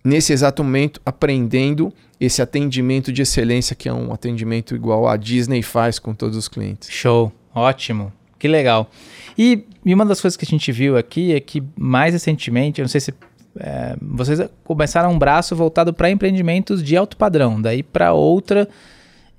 nesse 0.04 0.34
exato 0.34 0.64
momento, 0.64 1.02
aprendendo 1.06 1.92
esse 2.20 2.42
atendimento 2.42 3.12
de 3.12 3.22
excelência, 3.22 3.76
que 3.76 3.90
é 3.90 3.94
um 3.94 4.14
atendimento 4.14 4.76
igual 4.76 5.08
a 5.08 5.18
Disney 5.18 5.62
faz 5.62 6.00
com 6.00 6.14
todos 6.14 6.38
os 6.38 6.48
clientes. 6.48 6.90
Show, 6.90 7.32
ótimo, 7.54 8.12
que 8.40 8.48
legal. 8.48 8.90
E, 9.38 9.66
e 9.84 9.94
uma 9.94 10.06
das 10.06 10.22
coisas 10.22 10.38
que 10.38 10.46
a 10.46 10.48
gente 10.48 10.72
viu 10.72 10.98
aqui 10.98 11.34
é 11.34 11.40
que 11.40 11.64
mais 11.76 12.14
recentemente, 12.14 12.80
eu 12.80 12.84
não 12.84 12.90
sei 12.90 13.02
se 13.02 13.14
é, 13.60 13.96
vocês 14.02 14.40
começaram 14.64 15.12
um 15.12 15.18
braço 15.18 15.56
voltado 15.56 15.94
para 15.94 16.10
empreendimentos 16.10 16.84
de 16.84 16.96
alto 16.96 17.16
padrão, 17.18 17.62
daí 17.62 17.82
para 17.84 18.14
outra 18.14 18.68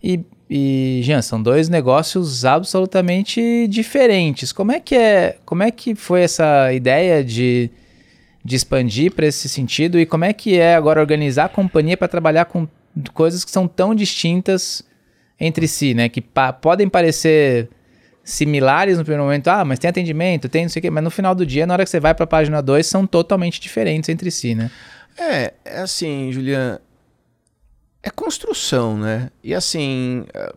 e 0.03 0.25
e, 0.49 1.01
Jean, 1.03 1.23
são 1.23 1.43
dois 1.43 1.69
negócios 1.69 2.45
absolutamente 2.45 3.67
diferentes. 3.69 4.53
Como 4.53 4.71
é 4.71 4.79
que 4.79 4.95
é, 4.95 5.39
como 5.45 5.63
é 5.63 5.71
que 5.71 5.95
foi 5.95 6.23
essa 6.23 6.73
ideia 6.73 7.25
de, 7.25 7.69
de 8.45 8.55
expandir 8.55 9.13
para 9.13 9.27
esse 9.27 9.49
sentido 9.49 9.99
e 9.99 10.07
como 10.07 10.25
é 10.25 10.33
que 10.33 10.59
é 10.59 10.77
agora 10.77 11.01
organizar 11.01 11.47
a 11.47 11.49
companhia 11.49 11.97
para 11.97 12.07
trabalhar 12.07 12.45
com 12.45 12.69
coisas 13.13 13.45
que 13.45 13.51
são 13.51 13.67
tão 13.67 13.95
distintas 13.95 14.85
entre 15.39 15.67
si, 15.67 15.95
né? 15.95 16.09
Que 16.09 16.21
pa 16.21 16.53
podem 16.53 16.89
parecer 16.89 17.69
similares 18.23 18.99
no 18.99 19.05
primeiro 19.05 19.25
momento, 19.25 19.49
ah, 19.49 19.65
mas 19.65 19.79
tem 19.79 19.89
atendimento, 19.89 20.49
tem 20.49 20.63
não 20.63 20.69
sei 20.69 20.81
o 20.81 20.83
quê, 20.83 20.91
mas 20.91 21.05
no 21.05 21.11
final 21.11 21.35
do 21.35 21.47
dia, 21.47 21.67
na 21.67 21.75
hora 21.75 21.85
que 21.85 21.91
você 21.91 22.01
vai 22.01 22.13
para 22.15 22.25
a 22.25 22.27
página 22.27 22.61
2, 22.61 22.85
são 22.85 23.07
totalmente 23.07 23.61
diferentes 23.61 24.09
entre 24.09 24.31
si, 24.31 24.55
né? 24.55 24.71
É, 25.19 25.53
é 25.65 25.79
assim, 25.79 26.31
Julian, 26.33 26.81
é 28.07 28.11
construção, 28.11 28.97
né? 28.97 29.33
E 29.42 29.53
assim, 29.53 30.25
é, 30.33 30.55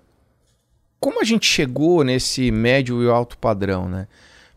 como 1.00 1.20
a 1.20 1.24
gente 1.24 1.48
chegou 1.48 2.04
nesse 2.04 2.52
médio 2.52 3.04
e 3.04 3.10
alto 3.10 3.38
padrão, 3.40 3.90
né? 3.90 4.08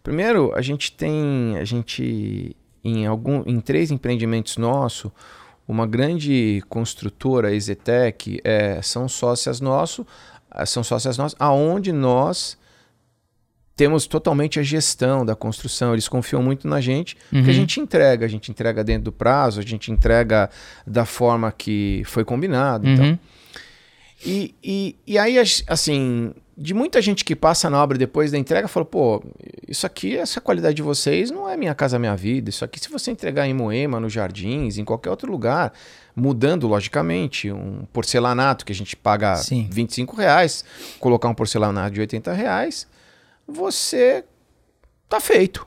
Primeiro, 0.02 0.52
a 0.54 0.60
gente 0.60 0.92
tem, 0.92 1.56
a 1.56 1.64
gente 1.64 2.54
em 2.84 3.06
algum, 3.06 3.42
em 3.46 3.60
três 3.60 3.90
empreendimentos 3.90 4.58
nossos, 4.58 5.10
uma 5.66 5.86
grande 5.86 6.62
construtora, 6.68 7.48
a 7.48 7.52
Ezetec, 7.52 8.40
é, 8.44 8.82
são 8.82 9.08
sócias 9.08 9.58
nossos, 9.58 10.04
são 10.66 10.84
sócias 10.84 11.16
nossas, 11.16 11.36
aonde 11.40 11.92
nós 11.92 12.58
temos 13.76 14.06
totalmente 14.06 14.60
a 14.60 14.62
gestão 14.62 15.24
da 15.24 15.34
construção. 15.34 15.92
Eles 15.92 16.08
confiam 16.08 16.42
muito 16.42 16.68
na 16.68 16.80
gente, 16.80 17.16
uhum. 17.32 17.38
porque 17.38 17.50
a 17.50 17.54
gente 17.54 17.80
entrega, 17.80 18.26
a 18.26 18.28
gente 18.28 18.50
entrega 18.50 18.84
dentro 18.84 19.04
do 19.04 19.12
prazo, 19.12 19.60
a 19.60 19.62
gente 19.62 19.90
entrega 19.90 20.50
da 20.86 21.04
forma 21.04 21.50
que 21.50 22.02
foi 22.04 22.24
combinado. 22.24 22.88
Então. 22.88 23.04
Uhum. 23.04 23.10
Então. 23.12 23.32
E, 24.24 24.54
e, 24.62 24.96
e 25.04 25.18
aí, 25.18 25.36
assim, 25.66 26.32
de 26.56 26.72
muita 26.72 27.02
gente 27.02 27.24
que 27.24 27.34
passa 27.34 27.68
na 27.68 27.82
obra 27.82 27.98
depois 27.98 28.30
da 28.30 28.38
entrega, 28.38 28.68
falou: 28.68 28.86
pô, 28.86 29.24
isso 29.66 29.84
aqui, 29.84 30.16
essa 30.16 30.40
qualidade 30.40 30.76
de 30.76 30.82
vocês 30.82 31.30
não 31.30 31.48
é 31.48 31.56
minha 31.56 31.74
casa, 31.74 31.98
minha 31.98 32.14
vida. 32.14 32.48
Isso 32.48 32.64
aqui, 32.64 32.78
se 32.78 32.88
você 32.88 33.10
entregar 33.10 33.48
em 33.48 33.54
Moema, 33.54 33.98
nos 33.98 34.12
Jardins, 34.12 34.78
em 34.78 34.84
qualquer 34.84 35.10
outro 35.10 35.30
lugar, 35.30 35.72
mudando, 36.14 36.68
logicamente, 36.68 37.50
um 37.50 37.84
porcelanato 37.92 38.64
que 38.64 38.72
a 38.72 38.74
gente 38.74 38.94
paga 38.94 39.34
Sim. 39.36 39.66
25 39.70 40.14
reais, 40.14 40.64
colocar 41.00 41.28
um 41.28 41.34
porcelanato 41.34 41.94
de 41.94 42.00
80 42.00 42.32
reais 42.32 42.86
você 43.46 44.24
tá 45.08 45.20
feito. 45.20 45.66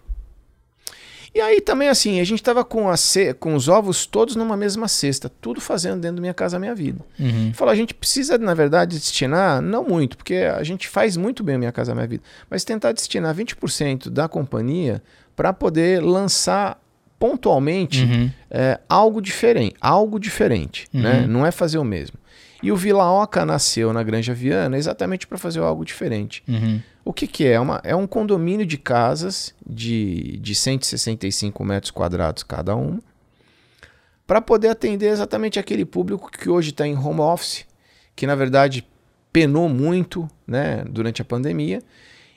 E 1.35 1.41
aí 1.41 1.59
também 1.59 1.89
assim, 1.89 2.21
a 2.21 2.23
gente 2.23 2.41
tava 2.41 2.63
com, 2.63 2.89
a 2.89 2.95
ce... 2.95 3.33
com 3.33 3.55
os 3.55 3.67
ovos 3.67 4.05
todos 4.05 4.37
numa 4.37 4.55
mesma 4.55 4.87
cesta, 4.87 5.29
tudo 5.29 5.59
fazendo 5.59 5.99
dentro 5.99 6.15
da 6.15 6.21
minha 6.21 6.33
casa, 6.33 6.57
minha 6.57 6.73
vida. 6.73 6.99
Uhum. 7.19 7.53
Falou, 7.53 7.73
a 7.73 7.75
gente 7.75 7.93
precisa, 7.93 8.37
na 8.37 8.53
verdade, 8.53 8.97
destinar, 8.97 9.61
não 9.61 9.83
muito, 9.83 10.15
porque 10.15 10.35
a 10.35 10.63
gente 10.63 10.87
faz 10.87 11.17
muito 11.17 11.43
bem 11.43 11.55
a 11.55 11.59
minha 11.59 11.71
casa, 11.73 11.93
minha 11.93 12.07
vida, 12.07 12.23
mas 12.49 12.63
tentar 12.63 12.93
destinar 12.93 13.35
20% 13.35 14.09
da 14.09 14.29
companhia 14.29 15.03
para 15.35 15.51
poder 15.51 16.01
lançar 16.01 16.81
pontualmente 17.19 18.03
uhum. 18.03 18.31
é, 18.49 18.79
algo 18.87 19.21
diferente, 19.21 19.75
algo 19.81 20.17
diferente, 20.17 20.87
uhum. 20.93 21.01
né? 21.01 21.27
Não 21.27 21.45
é 21.45 21.51
fazer 21.51 21.77
o 21.77 21.83
mesmo. 21.83 22.17
E 22.63 22.71
o 22.71 22.77
Vila 22.77 23.11
Oca 23.11 23.45
nasceu 23.45 23.91
na 23.91 24.01
Granja 24.03 24.33
Viana 24.33 24.77
exatamente 24.77 25.27
para 25.27 25.37
fazer 25.37 25.59
algo 25.59 25.83
diferente. 25.83 26.41
Uhum. 26.47 26.81
O 27.05 27.13
que, 27.13 27.27
que 27.27 27.45
é? 27.45 27.51
É, 27.51 27.59
uma, 27.59 27.79
é 27.83 27.95
um 27.95 28.07
condomínio 28.07 28.65
de 28.65 28.79
casas 28.79 29.53
de, 29.65 30.37
de 30.39 30.55
165 30.55 31.63
metros 31.63 31.91
quadrados 31.91 32.41
cada 32.41 32.75
uma, 32.75 32.99
para 34.25 34.41
poder 34.41 34.69
atender 34.69 35.09
exatamente 35.09 35.59
aquele 35.59 35.85
público 35.85 36.31
que 36.31 36.49
hoje 36.49 36.71
está 36.71 36.87
em 36.87 36.97
home 36.97 37.21
office, 37.21 37.63
que 38.15 38.25
na 38.25 38.33
verdade 38.33 38.85
penou 39.31 39.69
muito 39.69 40.27
né, 40.47 40.83
durante 40.89 41.21
a 41.21 41.25
pandemia, 41.25 41.83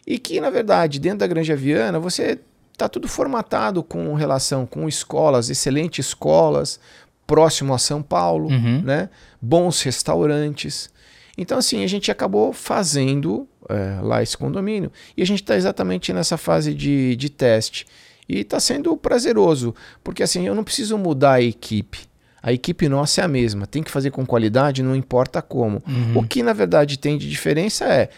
e 0.06 0.18
que 0.18 0.38
na 0.38 0.50
verdade 0.50 1.00
dentro 1.00 1.20
da 1.20 1.26
Granja 1.26 1.56
Viana 1.56 1.98
você 1.98 2.38
está 2.70 2.88
tudo 2.88 3.08
formatado 3.08 3.82
com 3.82 4.12
relação 4.14 4.66
com 4.66 4.86
escolas, 4.86 5.48
excelentes 5.48 6.08
escolas, 6.08 6.78
próximo 7.26 7.72
a 7.72 7.78
São 7.78 8.02
Paulo, 8.02 8.48
uhum. 8.48 8.82
né? 8.82 9.08
bons 9.40 9.82
restaurantes. 9.82 10.90
Então, 11.36 11.58
assim, 11.58 11.84
a 11.84 11.86
gente 11.86 12.10
acabou 12.10 12.52
fazendo 12.52 13.46
é, 13.68 14.00
lá 14.00 14.22
esse 14.22 14.36
condomínio 14.36 14.90
e 15.16 15.22
a 15.22 15.26
gente 15.26 15.42
está 15.42 15.56
exatamente 15.56 16.12
nessa 16.12 16.36
fase 16.36 16.74
de, 16.74 17.16
de 17.16 17.28
teste. 17.28 17.86
E 18.28 18.40
está 18.40 18.60
sendo 18.60 18.94
prazeroso, 18.94 19.74
porque 20.04 20.22
assim, 20.22 20.46
eu 20.46 20.54
não 20.54 20.62
preciso 20.62 20.98
mudar 20.98 21.34
a 21.34 21.42
equipe. 21.42 22.00
A 22.42 22.52
equipe 22.52 22.86
nossa 22.86 23.22
é 23.22 23.24
a 23.24 23.28
mesma, 23.28 23.66
tem 23.66 23.82
que 23.82 23.90
fazer 23.90 24.10
com 24.10 24.24
qualidade, 24.26 24.82
não 24.82 24.94
importa 24.94 25.40
como. 25.40 25.82
Uhum. 25.86 26.18
O 26.18 26.26
que 26.26 26.42
na 26.42 26.52
verdade 26.52 26.98
tem 26.98 27.16
de 27.16 27.28
diferença 27.28 27.86
é 27.86 28.10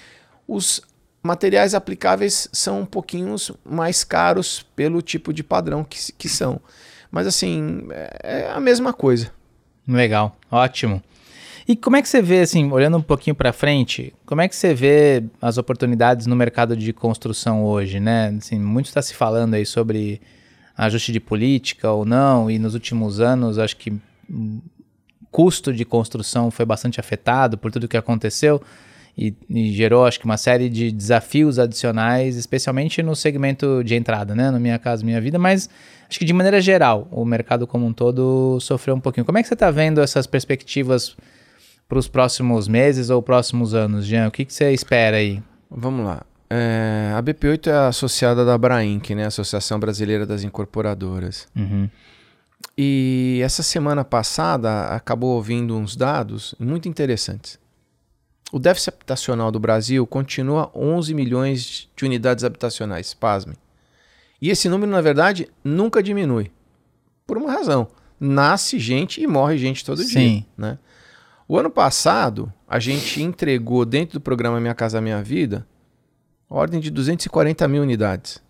os 0.49 0.83
materiais 1.23 1.75
aplicáveis 1.75 2.49
são 2.53 2.81
um 2.81 2.87
pouquinho 2.87 3.37
mais 3.65 4.03
caros 4.03 4.67
pelo 4.75 5.01
tipo 5.01 5.33
de 5.33 5.45
padrão 5.45 5.85
que, 5.85 6.13
que 6.13 6.29
são. 6.29 6.61
Mas 7.11 7.27
assim, 7.27 7.87
é, 7.91 8.19
é 8.23 8.51
a 8.51 8.61
mesma 8.61 8.93
coisa. 8.93 9.33
Legal, 9.87 10.37
ótimo. 10.51 11.03
E 11.71 11.77
como 11.77 11.95
é 11.95 12.03
que 12.03 12.09
você 12.09 12.21
vê, 12.21 12.41
assim, 12.41 12.69
olhando 12.73 12.97
um 12.97 13.01
pouquinho 13.01 13.33
para 13.33 13.53
frente, 13.53 14.13
como 14.27 14.41
é 14.41 14.49
que 14.49 14.57
você 14.57 14.75
vê 14.75 15.23
as 15.41 15.57
oportunidades 15.57 16.27
no 16.27 16.35
mercado 16.35 16.77
de 16.77 16.93
construção 16.93 17.65
hoje, 17.65 18.01
né? 18.01 18.35
Assim, 18.37 18.59
muito 18.59 18.87
está 18.87 19.01
se 19.01 19.15
falando 19.15 19.55
aí 19.55 19.65
sobre 19.65 20.21
ajuste 20.77 21.13
de 21.13 21.21
política 21.21 21.89
ou 21.89 22.05
não, 22.05 22.51
e 22.51 22.59
nos 22.59 22.75
últimos 22.75 23.21
anos 23.21 23.57
acho 23.57 23.77
que 23.77 23.93
custo 25.31 25.73
de 25.73 25.85
construção 25.85 26.51
foi 26.51 26.67
bastante 26.67 26.99
afetado 26.99 27.57
por 27.57 27.71
tudo 27.71 27.87
que 27.87 27.97
aconteceu 27.97 28.61
e, 29.17 29.33
e, 29.49 29.73
gerou, 29.73 30.05
acho 30.05 30.19
que, 30.19 30.25
uma 30.25 30.37
série 30.37 30.69
de 30.69 30.91
desafios 30.91 31.57
adicionais, 31.57 32.35
especialmente 32.35 33.01
no 33.01 33.15
segmento 33.15 33.85
de 33.85 33.95
entrada, 33.95 34.35
né? 34.35 34.51
No 34.51 34.59
Minha 34.59 34.81
Casa 34.81 35.05
Minha 35.05 35.21
Vida, 35.21 35.39
mas 35.39 35.71
acho 36.09 36.19
que 36.19 36.25
de 36.25 36.33
maneira 36.33 36.61
geral, 36.61 37.07
o 37.13 37.25
mercado 37.25 37.65
como 37.65 37.87
um 37.87 37.93
todo 37.93 38.59
sofreu 38.59 38.97
um 38.97 39.01
pouquinho. 39.01 39.25
Como 39.25 39.39
é 39.39 39.43
que 39.43 39.47
você 39.47 39.55
está 39.55 39.71
vendo 39.71 40.01
essas 40.01 40.27
perspectivas 40.27 41.17
para 41.91 41.99
os 41.99 42.07
próximos 42.07 42.69
meses 42.69 43.11
ou 43.11 43.21
próximos 43.21 43.75
anos, 43.75 44.07
Jean? 44.07 44.29
O 44.29 44.31
que, 44.31 44.45
que 44.45 44.55
você 44.55 44.73
espera 44.73 45.17
aí? 45.17 45.43
Vamos 45.69 46.07
lá. 46.07 46.23
É, 46.49 47.13
a 47.17 47.21
BP8 47.21 47.67
é 47.67 47.89
associada 47.89 48.45
da 48.45 48.57
Brainc, 48.57 49.11
né? 49.11 49.27
Associação 49.27 49.81
Brasileira 49.81 50.25
das 50.25 50.45
Incorporadoras. 50.45 51.49
Uhum. 51.55 51.91
E 52.79 53.41
essa 53.43 53.65
semana 53.65 54.05
passada 54.05 54.87
acabou 54.87 55.35
ouvindo 55.35 55.77
uns 55.77 55.97
dados 55.97 56.55
muito 56.61 56.89
interessantes. 56.89 57.59
O 58.53 58.61
déficit 58.61 58.91
habitacional 58.91 59.51
do 59.51 59.59
Brasil 59.59 60.07
continua 60.07 60.71
11 60.73 61.13
milhões 61.13 61.89
de 61.97 62.05
unidades 62.05 62.45
habitacionais, 62.45 63.15
pasmem. 63.15 63.57
E 64.41 64.49
esse 64.49 64.69
número, 64.69 64.93
na 64.93 65.01
verdade, 65.01 65.49
nunca 65.65 66.01
diminui. 66.01 66.53
Por 67.27 67.37
uma 67.37 67.51
razão. 67.51 67.89
Nasce 68.19 68.79
gente 68.79 69.21
e 69.21 69.27
morre 69.27 69.59
gente 69.59 69.85
todo 69.85 70.03
Sim. 70.05 70.19
dia. 70.19 70.47
Né? 70.57 70.79
O 71.51 71.59
ano 71.59 71.69
passado, 71.69 72.53
a 72.69 72.79
gente 72.79 73.21
entregou 73.21 73.85
dentro 73.85 74.21
do 74.21 74.23
programa 74.23 74.61
Minha 74.61 74.73
Casa 74.73 75.01
Minha 75.01 75.21
Vida 75.21 75.67
ordem 76.49 76.79
de 76.79 76.93
240 76.93 77.67
mil 77.67 77.83
unidades. 77.83 78.41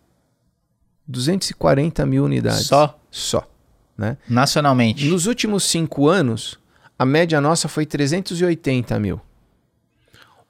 240 1.09 2.05
mil 2.05 2.27
unidades. 2.27 2.67
Só? 2.67 3.01
Só. 3.11 3.51
Né? 3.97 4.19
Nacionalmente. 4.29 5.07
Nos 5.07 5.25
últimos 5.25 5.65
cinco 5.65 6.09
anos, 6.09 6.61
a 6.99 7.07
média 7.07 7.41
nossa 7.41 7.69
foi 7.69 7.87
380 7.87 9.01
mil. 9.01 9.19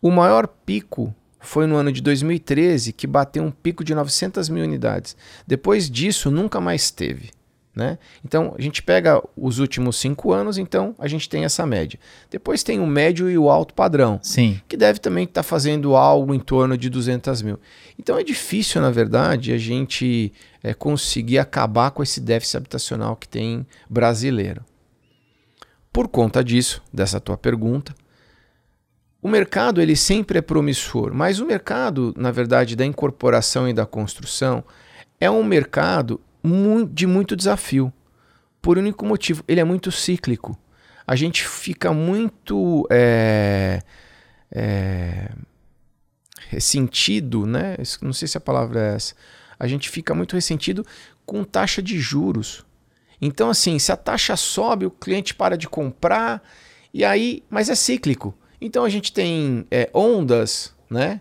O 0.02 0.10
maior 0.10 0.48
pico 0.48 1.14
foi 1.38 1.68
no 1.68 1.76
ano 1.76 1.92
de 1.92 2.02
2013, 2.02 2.92
que 2.92 3.06
bateu 3.06 3.44
um 3.44 3.52
pico 3.52 3.84
de 3.84 3.94
900 3.94 4.48
mil 4.48 4.64
unidades. 4.64 5.16
Depois 5.46 5.88
disso, 5.88 6.32
nunca 6.32 6.60
mais 6.60 6.90
teve. 6.90 7.30
Né? 7.74 7.98
Então, 8.24 8.54
a 8.58 8.60
gente 8.60 8.82
pega 8.82 9.22
os 9.36 9.60
últimos 9.60 9.96
cinco 9.96 10.32
anos, 10.32 10.58
então 10.58 10.94
a 10.98 11.06
gente 11.06 11.28
tem 11.28 11.44
essa 11.44 11.64
média. 11.64 12.00
Depois 12.28 12.64
tem 12.64 12.80
o 12.80 12.86
médio 12.86 13.30
e 13.30 13.38
o 13.38 13.48
alto 13.48 13.74
padrão, 13.74 14.18
Sim. 14.22 14.60
que 14.68 14.76
deve 14.76 14.98
também 14.98 15.24
estar 15.24 15.42
tá 15.42 15.48
fazendo 15.48 15.94
algo 15.94 16.34
em 16.34 16.40
torno 16.40 16.76
de 16.76 16.90
200 16.90 17.42
mil. 17.42 17.60
Então, 17.98 18.18
é 18.18 18.24
difícil, 18.24 18.80
na 18.80 18.90
verdade, 18.90 19.52
a 19.52 19.58
gente 19.58 20.32
é, 20.64 20.74
conseguir 20.74 21.38
acabar 21.38 21.92
com 21.92 22.02
esse 22.02 22.20
déficit 22.20 22.56
habitacional 22.56 23.14
que 23.14 23.28
tem 23.28 23.64
brasileiro. 23.88 24.64
Por 25.92 26.08
conta 26.08 26.42
disso, 26.42 26.82
dessa 26.92 27.20
tua 27.20 27.36
pergunta, 27.36 27.94
o 29.22 29.28
mercado 29.28 29.80
ele 29.80 29.94
sempre 29.94 30.38
é 30.38 30.42
promissor, 30.42 31.12
mas 31.14 31.40
o 31.40 31.46
mercado, 31.46 32.12
na 32.16 32.30
verdade, 32.30 32.74
da 32.74 32.86
incorporação 32.86 33.68
e 33.68 33.72
da 33.72 33.86
construção 33.86 34.64
é 35.20 35.30
um 35.30 35.44
mercado 35.44 36.20
de 36.90 37.06
muito 37.06 37.36
desafio. 37.36 37.92
Por 38.60 38.78
único 38.78 39.04
motivo, 39.06 39.44
ele 39.48 39.60
é 39.60 39.64
muito 39.64 39.90
cíclico. 39.90 40.58
A 41.06 41.16
gente 41.16 41.46
fica 41.46 41.92
muito 41.92 42.86
é, 42.90 43.80
é, 44.52 45.30
ressentido, 46.48 47.46
né? 47.46 47.76
Não 48.02 48.12
sei 48.12 48.28
se 48.28 48.36
a 48.36 48.40
palavra 48.40 48.80
é 48.80 48.94
essa. 48.94 49.14
A 49.58 49.66
gente 49.66 49.88
fica 49.88 50.14
muito 50.14 50.34
ressentido 50.34 50.86
com 51.26 51.44
taxa 51.44 51.82
de 51.82 51.98
juros. 51.98 52.64
Então, 53.20 53.50
assim, 53.50 53.78
se 53.78 53.92
a 53.92 53.96
taxa 53.96 54.36
sobe, 54.36 54.86
o 54.86 54.90
cliente 54.90 55.34
para 55.34 55.56
de 55.56 55.68
comprar, 55.68 56.42
e 56.92 57.04
aí, 57.04 57.42
mas 57.48 57.68
é 57.68 57.74
cíclico. 57.74 58.34
Então 58.60 58.84
a 58.84 58.88
gente 58.88 59.12
tem 59.12 59.66
é, 59.70 59.88
ondas, 59.94 60.74
né? 60.88 61.20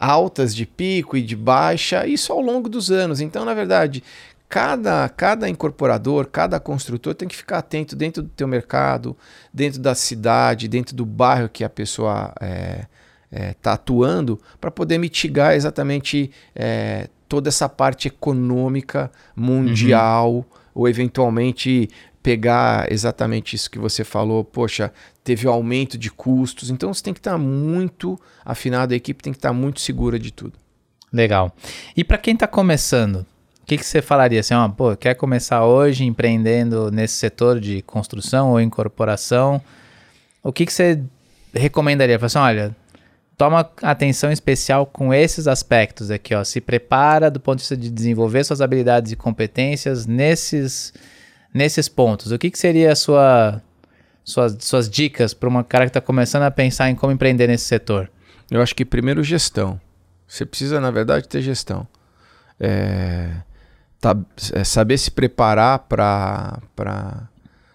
Altas 0.00 0.54
de 0.54 0.64
pico 0.64 1.14
e 1.14 1.20
de 1.20 1.36
baixa, 1.36 2.06
isso 2.06 2.32
ao 2.32 2.40
longo 2.40 2.68
dos 2.68 2.90
anos. 2.90 3.20
Então, 3.20 3.44
na 3.44 3.52
verdade, 3.52 4.02
cada, 4.48 5.08
cada 5.10 5.48
incorporador, 5.48 6.26
cada 6.26 6.58
construtor 6.58 7.14
tem 7.14 7.28
que 7.28 7.36
ficar 7.36 7.58
atento 7.58 7.94
dentro 7.94 8.22
do 8.22 8.28
teu 8.30 8.48
mercado, 8.48 9.16
dentro 9.54 9.78
da 9.78 9.94
cidade, 9.94 10.66
dentro 10.66 10.96
do 10.96 11.06
bairro 11.06 11.48
que 11.48 11.62
a 11.62 11.68
pessoa 11.68 12.32
está 12.34 12.46
é, 12.46 12.86
é, 13.30 13.54
tá 13.62 13.74
atuando, 13.74 14.40
para 14.60 14.70
poder 14.72 14.98
mitigar 14.98 15.54
exatamente 15.54 16.32
é, 16.52 17.08
toda 17.28 17.48
essa 17.48 17.68
parte 17.68 18.08
econômica 18.08 19.08
mundial, 19.36 20.34
uhum. 20.34 20.44
ou 20.74 20.88
eventualmente 20.88 21.88
pegar 22.22 22.90
exatamente 22.92 23.56
isso 23.56 23.70
que 23.70 23.78
você 23.78 24.04
falou, 24.04 24.44
poxa, 24.44 24.92
teve 25.24 25.48
um 25.48 25.52
aumento 25.52 25.96
de 25.96 26.10
custos, 26.10 26.70
então 26.70 26.92
você 26.92 27.02
tem 27.02 27.14
que 27.14 27.20
estar 27.20 27.32
tá 27.32 27.38
muito 27.38 28.20
afinado, 28.44 28.92
a 28.92 28.96
equipe 28.96 29.22
tem 29.22 29.32
que 29.32 29.38
estar 29.38 29.50
tá 29.50 29.54
muito 29.54 29.80
segura 29.80 30.18
de 30.18 30.30
tudo. 30.30 30.52
Legal. 31.12 31.54
E 31.96 32.04
para 32.04 32.18
quem 32.18 32.34
está 32.34 32.46
começando, 32.46 33.26
o 33.62 33.66
que, 33.66 33.76
que 33.76 33.84
você 33.84 34.02
falaria 34.02 34.40
assim, 34.40 34.54
ó, 34.54 34.68
pô, 34.68 34.96
quer 34.96 35.14
começar 35.14 35.64
hoje 35.64 36.04
empreendendo 36.04 36.90
nesse 36.90 37.14
setor 37.14 37.58
de 37.58 37.82
construção 37.82 38.50
ou 38.50 38.60
incorporação, 38.60 39.60
o 40.42 40.52
que, 40.52 40.66
que 40.66 40.72
você 40.72 41.02
recomendaria? 41.52 42.18
Fala 42.18 42.26
assim, 42.26 42.38
olha, 42.38 42.76
toma 43.36 43.70
atenção 43.82 44.30
especial 44.30 44.84
com 44.84 45.12
esses 45.14 45.48
aspectos 45.48 46.10
aqui, 46.10 46.34
ó, 46.34 46.44
se 46.44 46.60
prepara 46.60 47.30
do 47.30 47.40
ponto 47.40 47.56
de 47.56 47.62
vista 47.62 47.76
de 47.76 47.90
desenvolver 47.90 48.44
suas 48.44 48.60
habilidades 48.60 49.12
e 49.12 49.16
competências 49.16 50.06
nesses 50.06 50.92
nesses 51.52 51.88
pontos, 51.88 52.32
o 52.32 52.38
que, 52.38 52.50
que 52.50 52.58
seria 52.58 52.92
a 52.92 52.96
sua, 52.96 53.62
suas, 54.24 54.56
suas 54.60 54.88
dicas 54.88 55.34
para 55.34 55.48
uma 55.48 55.64
cara 55.64 55.84
que 55.84 55.90
está 55.90 56.00
começando 56.00 56.42
a 56.42 56.50
pensar 56.50 56.90
em 56.90 56.94
como 56.94 57.12
empreender 57.12 57.46
nesse 57.46 57.64
setor? 57.64 58.10
Eu 58.50 58.60
acho 58.62 58.74
que 58.74 58.84
primeiro 58.84 59.22
gestão. 59.22 59.80
Você 60.26 60.46
precisa, 60.46 60.80
na 60.80 60.90
verdade, 60.90 61.28
ter 61.28 61.42
gestão. 61.42 61.86
É, 62.58 63.30
tá, 64.00 64.16
é 64.52 64.64
saber 64.64 64.98
se 64.98 65.10
preparar 65.10 65.80
para 65.80 66.58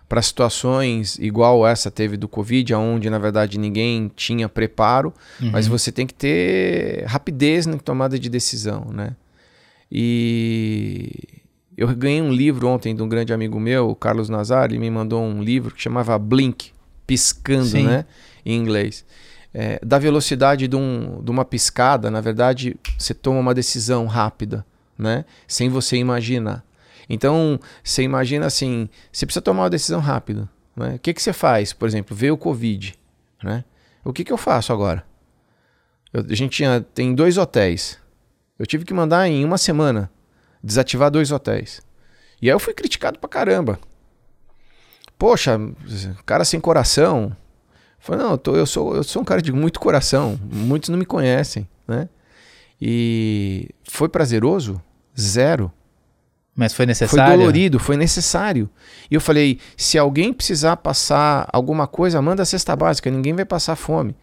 para 0.08 0.22
situações 0.22 1.18
igual 1.18 1.68
essa 1.68 1.90
teve 1.90 2.16
do 2.16 2.28
Covid, 2.28 2.74
onde 2.76 3.10
na 3.10 3.18
verdade 3.18 3.58
ninguém 3.58 4.12
tinha 4.16 4.48
preparo, 4.48 5.12
uhum. 5.42 5.52
mas 5.52 5.68
você 5.68 5.92
tem 5.92 6.06
que 6.06 6.14
ter 6.14 7.04
rapidez 7.06 7.66
na 7.66 7.78
tomada 7.78 8.18
de 8.20 8.30
decisão, 8.30 8.86
né? 8.94 9.16
E 9.92 11.12
eu 11.78 11.94
ganhei 11.96 12.22
um 12.22 12.32
livro 12.32 12.68
ontem 12.68 12.96
de 12.96 13.04
um 13.04 13.10
grande 13.10 13.34
amigo 13.34 13.60
meu, 13.60 13.90
o 13.90 13.96
Carlos 13.96 14.30
Nazar, 14.30 14.66
ele 14.66 14.80
me 14.80 14.90
mandou 14.90 15.22
um 15.22 15.42
livro 15.42 15.74
que 15.74 15.82
chamava 15.82 16.18
Blink, 16.18 16.72
piscando, 17.06 17.66
Sim. 17.66 17.86
né? 17.86 18.06
Em 18.46 18.56
inglês. 18.56 19.06
É, 19.54 19.80
da 19.84 19.98
velocidade 20.00 20.68
de, 20.68 20.76
um, 20.76 21.22
de 21.24 21.32
uma 21.32 21.44
piscada, 21.44 22.10
na 22.10 22.22
verdade, 22.22 22.78
você 22.98 23.14
toma 23.14 23.40
uma 23.40 23.54
decisão 23.54 24.06
rápida, 24.06 24.66
né? 24.98 25.26
Sem 25.48 25.70
você 25.70 25.98
imaginar. 25.98 26.64
Então, 27.10 27.60
você 27.84 28.04
imagina 28.04 28.46
assim, 28.46 28.90
você 29.12 29.26
precisa 29.26 29.42
tomar 29.42 29.64
uma 29.64 29.70
decisão 29.70 30.00
rápida. 30.00 30.50
Né? 30.76 30.96
O 30.96 31.00
que, 31.00 31.14
que 31.14 31.22
você 31.22 31.34
faz? 31.34 31.72
Por 31.72 31.88
exemplo, 31.88 32.16
veio 32.16 32.34
o 32.34 32.38
Covid. 32.38 32.96
Né? 33.44 33.64
O 34.04 34.12
que, 34.12 34.24
que 34.24 34.34
eu 34.34 34.38
faço 34.38 34.74
agora? 34.74 35.06
Eu, 36.12 36.26
a 36.30 36.36
gente 36.36 36.52
tinha, 36.52 36.82
tem 36.82 37.14
dois 37.14 37.38
hotéis. 37.38 38.00
Eu 38.58 38.66
tive 38.66 38.86
que 38.86 38.94
mandar 38.94 39.28
em 39.28 39.44
uma 39.46 39.58
semana 39.58 40.10
desativar 40.66 41.12
dois 41.12 41.32
hotéis. 41.32 41.82
E 42.42 42.50
aí 42.50 42.54
eu 42.54 42.60
fui 42.60 42.74
criticado 42.74 43.20
pra 43.20 43.30
caramba. 43.30 43.80
Poxa, 45.18 45.60
cara 46.26 46.44
sem 46.44 46.60
coração. 46.60 47.36
Falei, 48.00 48.24
não, 48.24 48.32
eu, 48.32 48.38
tô, 48.38 48.56
eu, 48.56 48.66
sou, 48.66 48.96
eu 48.96 49.04
sou 49.04 49.22
um 49.22 49.26
cara 49.26 49.42
de 49.42 49.52
muito 49.52 49.80
coração. 49.80 50.40
Muitos 50.52 50.90
não 50.90 50.98
me 50.98 51.06
conhecem, 51.06 51.68
né? 51.88 52.10
E 52.82 53.70
foi 53.90 54.10
prazeroso? 54.10 54.82
Zero. 55.18 55.72
Mas 56.56 56.74
foi 56.74 56.86
necessário? 56.86 57.26
Foi 57.26 57.38
dolorido, 57.38 57.80
foi 57.80 57.98
necessário. 57.98 58.70
E 59.10 59.16
eu 59.16 59.22
falei: 59.22 59.60
se 59.78 59.98
alguém 59.98 60.34
precisar 60.34 60.78
passar 60.78 61.48
alguma 61.52 61.88
coisa, 61.88 62.22
manda 62.22 62.44
a 62.44 62.46
cesta 62.46 62.76
básica, 62.76 63.10
ninguém 63.12 63.34
vai 63.34 63.46
passar 63.46 63.76
fome. 63.76 64.16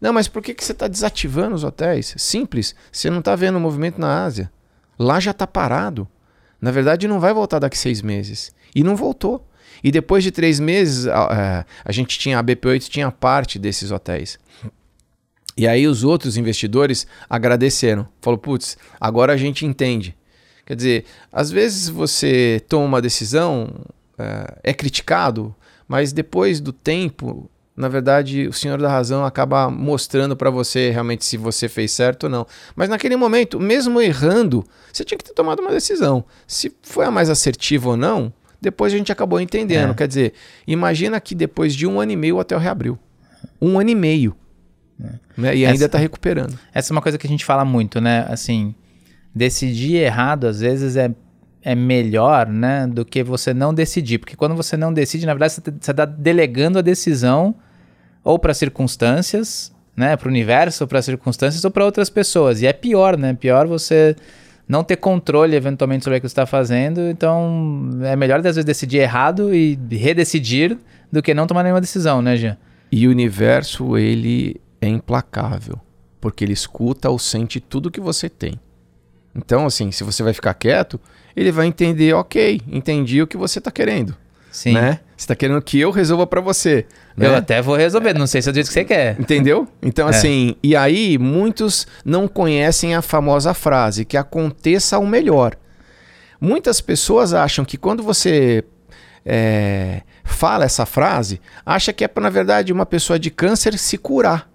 Não, 0.00 0.12
mas 0.12 0.28
por 0.28 0.42
que, 0.42 0.52
que 0.52 0.64
você 0.64 0.72
está 0.72 0.88
desativando 0.88 1.54
os 1.54 1.64
hotéis? 1.64 2.14
Simples, 2.18 2.74
você 2.92 3.08
não 3.08 3.20
está 3.20 3.34
vendo 3.34 3.56
o 3.56 3.60
movimento 3.60 4.00
na 4.00 4.24
Ásia. 4.24 4.50
Lá 4.98 5.20
já 5.20 5.30
está 5.30 5.46
parado. 5.46 6.08
Na 6.60 6.70
verdade, 6.70 7.06
não 7.06 7.20
vai 7.20 7.32
voltar 7.32 7.58
daqui 7.58 7.76
seis 7.76 8.02
meses. 8.02 8.54
E 8.74 8.82
não 8.82 8.96
voltou. 8.96 9.46
E 9.82 9.90
depois 9.90 10.24
de 10.24 10.30
três 10.30 10.58
meses, 10.58 11.06
a, 11.06 11.60
a, 11.60 11.64
a 11.84 11.92
gente 11.92 12.18
tinha, 12.18 12.38
a 12.38 12.44
BP8 12.44 12.88
tinha 12.88 13.10
parte 13.10 13.58
desses 13.58 13.90
hotéis. 13.90 14.38
E 15.56 15.66
aí 15.66 15.86
os 15.86 16.04
outros 16.04 16.36
investidores 16.36 17.06
agradeceram. 17.28 18.06
Falou, 18.20 18.38
putz, 18.38 18.76
agora 19.00 19.32
a 19.32 19.36
gente 19.36 19.64
entende. 19.64 20.16
Quer 20.66 20.76
dizer, 20.76 21.04
às 21.32 21.50
vezes 21.50 21.88
você 21.88 22.62
toma 22.68 22.84
uma 22.84 23.00
decisão, 23.00 23.72
é, 24.18 24.70
é 24.70 24.74
criticado, 24.74 25.54
mas 25.86 26.12
depois 26.12 26.60
do 26.60 26.72
tempo, 26.72 27.48
na 27.76 27.88
verdade, 27.88 28.48
o 28.48 28.52
senhor 28.54 28.80
da 28.80 28.88
razão 28.88 29.24
acaba 29.24 29.70
mostrando 29.70 30.34
para 30.34 30.48
você 30.48 30.90
realmente 30.90 31.26
se 31.26 31.36
você 31.36 31.68
fez 31.68 31.92
certo 31.92 32.24
ou 32.24 32.30
não. 32.30 32.46
Mas 32.74 32.88
naquele 32.88 33.16
momento, 33.16 33.60
mesmo 33.60 34.00
errando, 34.00 34.64
você 34.90 35.04
tinha 35.04 35.18
que 35.18 35.24
ter 35.24 35.34
tomado 35.34 35.60
uma 35.60 35.70
decisão. 35.70 36.24
Se 36.46 36.74
foi 36.80 37.04
a 37.04 37.10
mais 37.10 37.28
assertiva 37.28 37.90
ou 37.90 37.96
não, 37.96 38.32
depois 38.62 38.94
a 38.94 38.96
gente 38.96 39.12
acabou 39.12 39.38
entendendo. 39.38 39.90
É. 39.90 39.94
Quer 39.94 40.08
dizer, 40.08 40.32
imagina 40.66 41.20
que 41.20 41.34
depois 41.34 41.74
de 41.74 41.86
um 41.86 42.00
ano 42.00 42.12
e 42.12 42.16
meio 42.16 42.36
o 42.36 42.38
hotel 42.38 42.58
reabriu. 42.58 42.98
Um 43.60 43.78
ano 43.78 43.90
e 43.90 43.94
meio. 43.94 44.34
É. 44.98 45.12
Né? 45.36 45.56
E 45.56 45.66
ainda 45.66 45.84
está 45.84 45.98
recuperando. 45.98 46.58
Essa 46.72 46.90
é 46.90 46.96
uma 46.96 47.02
coisa 47.02 47.18
que 47.18 47.26
a 47.26 47.30
gente 47.30 47.44
fala 47.44 47.62
muito, 47.62 48.00
né? 48.00 48.24
Assim, 48.30 48.74
decidir 49.34 49.96
errado 49.96 50.46
às 50.46 50.60
vezes 50.60 50.96
é, 50.96 51.14
é 51.62 51.74
melhor, 51.74 52.46
né? 52.46 52.86
Do 52.86 53.04
que 53.04 53.22
você 53.22 53.52
não 53.52 53.74
decidir. 53.74 54.16
Porque 54.16 54.34
quando 54.34 54.54
você 54.54 54.78
não 54.78 54.94
decide, 54.94 55.26
na 55.26 55.34
verdade, 55.34 55.52
você 55.52 55.90
está 55.90 56.06
delegando 56.06 56.78
a 56.78 56.82
decisão 56.82 57.54
ou 58.26 58.40
para 58.40 58.52
circunstâncias, 58.52 59.72
né? 59.96 60.16
Para 60.16 60.26
o 60.26 60.30
universo, 60.30 60.84
para 60.88 61.00
circunstâncias 61.00 61.64
ou 61.64 61.70
para 61.70 61.84
outras 61.84 62.10
pessoas. 62.10 62.60
E 62.60 62.66
é 62.66 62.72
pior, 62.72 63.16
né? 63.16 63.32
Pior 63.34 63.68
você 63.68 64.16
não 64.68 64.82
ter 64.82 64.96
controle 64.96 65.54
eventualmente 65.54 66.02
sobre 66.02 66.18
o 66.18 66.20
que 66.20 66.28
você 66.28 66.32
está 66.32 66.44
fazendo. 66.44 67.02
Então 67.02 67.88
é 68.02 68.16
melhor 68.16 68.38
às 68.40 68.42
vezes 68.56 68.64
decidir 68.64 68.98
errado 68.98 69.54
e 69.54 69.78
redecidir 69.92 70.76
do 71.10 71.22
que 71.22 71.32
não 71.32 71.46
tomar 71.46 71.62
nenhuma 71.62 71.80
decisão, 71.80 72.20
né, 72.20 72.34
Jean? 72.36 72.58
E 72.90 73.06
o 73.06 73.12
universo, 73.12 73.96
ele 73.96 74.60
é 74.80 74.88
implacável, 74.88 75.80
porque 76.20 76.44
ele 76.44 76.52
escuta 76.52 77.08
ou 77.08 77.20
sente 77.20 77.60
tudo 77.60 77.92
que 77.92 78.00
você 78.00 78.28
tem. 78.28 78.58
Então, 79.36 79.66
assim, 79.66 79.92
se 79.92 80.02
você 80.02 80.24
vai 80.24 80.32
ficar 80.32 80.54
quieto, 80.54 81.00
ele 81.36 81.52
vai 81.52 81.66
entender, 81.66 82.12
ok, 82.12 82.60
entendi 82.66 83.22
o 83.22 83.26
que 83.26 83.36
você 83.36 83.60
está 83.60 83.70
querendo. 83.70 84.16
Sim. 84.56 84.72
Né? 84.72 85.00
Você 85.14 85.24
está 85.24 85.36
querendo 85.36 85.60
que 85.60 85.78
eu 85.78 85.90
resolva 85.90 86.26
para 86.26 86.40
você. 86.40 86.86
Né? 87.14 87.26
Eu 87.26 87.36
até 87.36 87.60
vou 87.60 87.76
resolver, 87.76 88.14
não 88.14 88.26
sei 88.26 88.40
se 88.40 88.48
é 88.48 88.52
do 88.52 88.54
jeito 88.54 88.68
que 88.68 88.72
você 88.72 88.86
quer. 88.86 89.20
Entendeu? 89.20 89.68
Então, 89.82 90.06
é. 90.08 90.10
assim, 90.10 90.56
e 90.62 90.74
aí 90.74 91.18
muitos 91.18 91.86
não 92.02 92.26
conhecem 92.26 92.94
a 92.94 93.02
famosa 93.02 93.52
frase, 93.52 94.06
que 94.06 94.16
aconteça 94.16 94.98
o 94.98 95.06
melhor. 95.06 95.54
Muitas 96.40 96.80
pessoas 96.80 97.34
acham 97.34 97.66
que 97.66 97.76
quando 97.76 98.02
você 98.02 98.64
é, 99.26 100.00
fala 100.24 100.64
essa 100.64 100.86
frase, 100.86 101.38
acha 101.64 101.92
que 101.92 102.02
é, 102.02 102.10
na 102.18 102.30
verdade, 102.30 102.72
uma 102.72 102.86
pessoa 102.86 103.18
de 103.18 103.30
câncer 103.30 103.76
se 103.76 103.98
curar. 103.98 104.48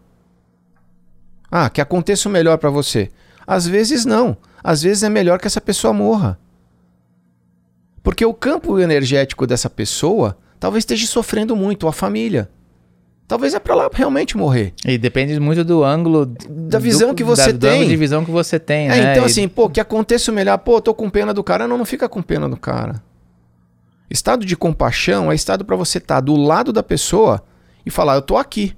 Ah, 1.51 1.69
que 1.69 1.79
aconteça 1.79 2.27
o 2.27 2.31
melhor 2.31 2.57
para 2.57 2.71
você. 2.71 3.11
Às 3.45 3.67
vezes 3.67 4.03
não. 4.03 4.35
Às 4.63 4.81
vezes 4.81 5.03
é 5.03 5.09
melhor 5.09 5.37
que 5.37 5.45
essa 5.45 5.61
pessoa 5.61 5.93
morra. 5.93 6.39
Porque 8.03 8.25
o 8.25 8.33
campo 8.33 8.79
energético 8.79 9.45
dessa 9.45 9.69
pessoa 9.69 10.37
talvez 10.59 10.83
esteja 10.83 11.07
sofrendo 11.07 11.55
muito, 11.55 11.87
a 11.87 11.93
família. 11.93 12.49
Talvez 13.27 13.53
é 13.53 13.59
para 13.59 13.73
lá 13.73 13.89
realmente 13.93 14.35
morrer. 14.35 14.73
E 14.85 14.97
depende 14.97 15.39
muito 15.39 15.63
do 15.63 15.83
ângulo 15.83 16.25
da 16.25 16.77
visão 16.79 17.09
do, 17.09 17.15
que 17.15 17.23
você 17.23 17.53
da, 17.53 17.69
tem. 17.69 17.87
de 17.87 17.95
visão 17.95 18.25
que 18.25 18.31
você 18.31 18.59
tem, 18.59 18.87
é, 18.87 18.89
né? 18.89 19.11
Então, 19.11 19.23
assim, 19.23 19.47
pô, 19.47 19.69
que 19.69 19.79
aconteça 19.79 20.31
o 20.31 20.35
melhor, 20.35 20.57
pô, 20.57 20.81
tô 20.81 20.93
com 20.93 21.09
pena 21.09 21.33
do 21.33 21.41
cara. 21.41 21.65
Não, 21.65 21.77
não 21.77 21.85
fica 21.85 22.09
com 22.09 22.21
pena 22.21 22.49
do 22.49 22.57
cara. 22.57 23.01
Estado 24.09 24.45
de 24.45 24.57
compaixão 24.57 25.31
é 25.31 25.35
estado 25.35 25.63
para 25.63 25.77
você 25.77 25.97
estar 25.97 26.15
tá 26.15 26.19
do 26.19 26.35
lado 26.35 26.73
da 26.73 26.83
pessoa 26.83 27.41
e 27.85 27.89
falar, 27.89 28.15
eu 28.15 28.21
tô 28.21 28.35
aqui. 28.35 28.75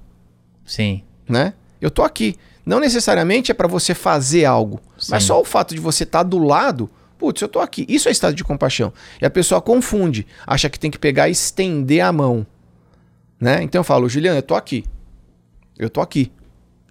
Sim. 0.64 1.02
Né? 1.28 1.54
Eu 1.80 1.90
tô 1.90 2.04
aqui. 2.04 2.36
Não 2.64 2.78
necessariamente 2.78 3.50
é 3.50 3.54
para 3.54 3.66
você 3.66 3.92
fazer 3.92 4.44
algo, 4.44 4.80
Sim. 4.96 5.08
mas 5.10 5.24
só 5.24 5.40
o 5.40 5.44
fato 5.44 5.74
de 5.74 5.80
você 5.80 6.04
estar 6.04 6.20
tá 6.20 6.22
do 6.22 6.38
lado, 6.38 6.88
putz, 7.24 7.40
eu 7.40 7.48
tô 7.48 7.58
aqui. 7.58 7.86
Isso 7.88 8.06
é 8.06 8.12
estado 8.12 8.34
de 8.34 8.44
compaixão. 8.44 8.92
E 9.20 9.24
a 9.24 9.30
pessoa 9.30 9.62
confunde, 9.62 10.26
acha 10.46 10.68
que 10.68 10.78
tem 10.78 10.90
que 10.90 10.98
pegar 10.98 11.26
e 11.26 11.32
estender 11.32 12.04
a 12.04 12.12
mão. 12.12 12.46
Né? 13.40 13.62
Então 13.62 13.80
eu 13.80 13.84
falo, 13.84 14.10
Juliana, 14.10 14.38
eu 14.38 14.42
tô 14.42 14.54
aqui. 14.54 14.84
Eu 15.78 15.88
tô 15.88 16.02
aqui. 16.02 16.30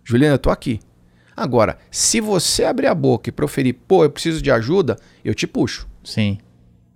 Juliana, 0.04 0.34
eu 0.34 0.40
tô 0.40 0.50
aqui. 0.50 0.80
Agora, 1.38 1.78
se 1.92 2.20
você 2.20 2.64
abrir 2.64 2.88
a 2.88 2.96
boca 2.96 3.30
e 3.30 3.32
proferir, 3.32 3.76
pô, 3.88 4.04
eu 4.04 4.10
preciso 4.10 4.42
de 4.42 4.50
ajuda, 4.50 4.98
eu 5.24 5.36
te 5.36 5.46
puxo. 5.46 5.88
Sim. 6.04 6.40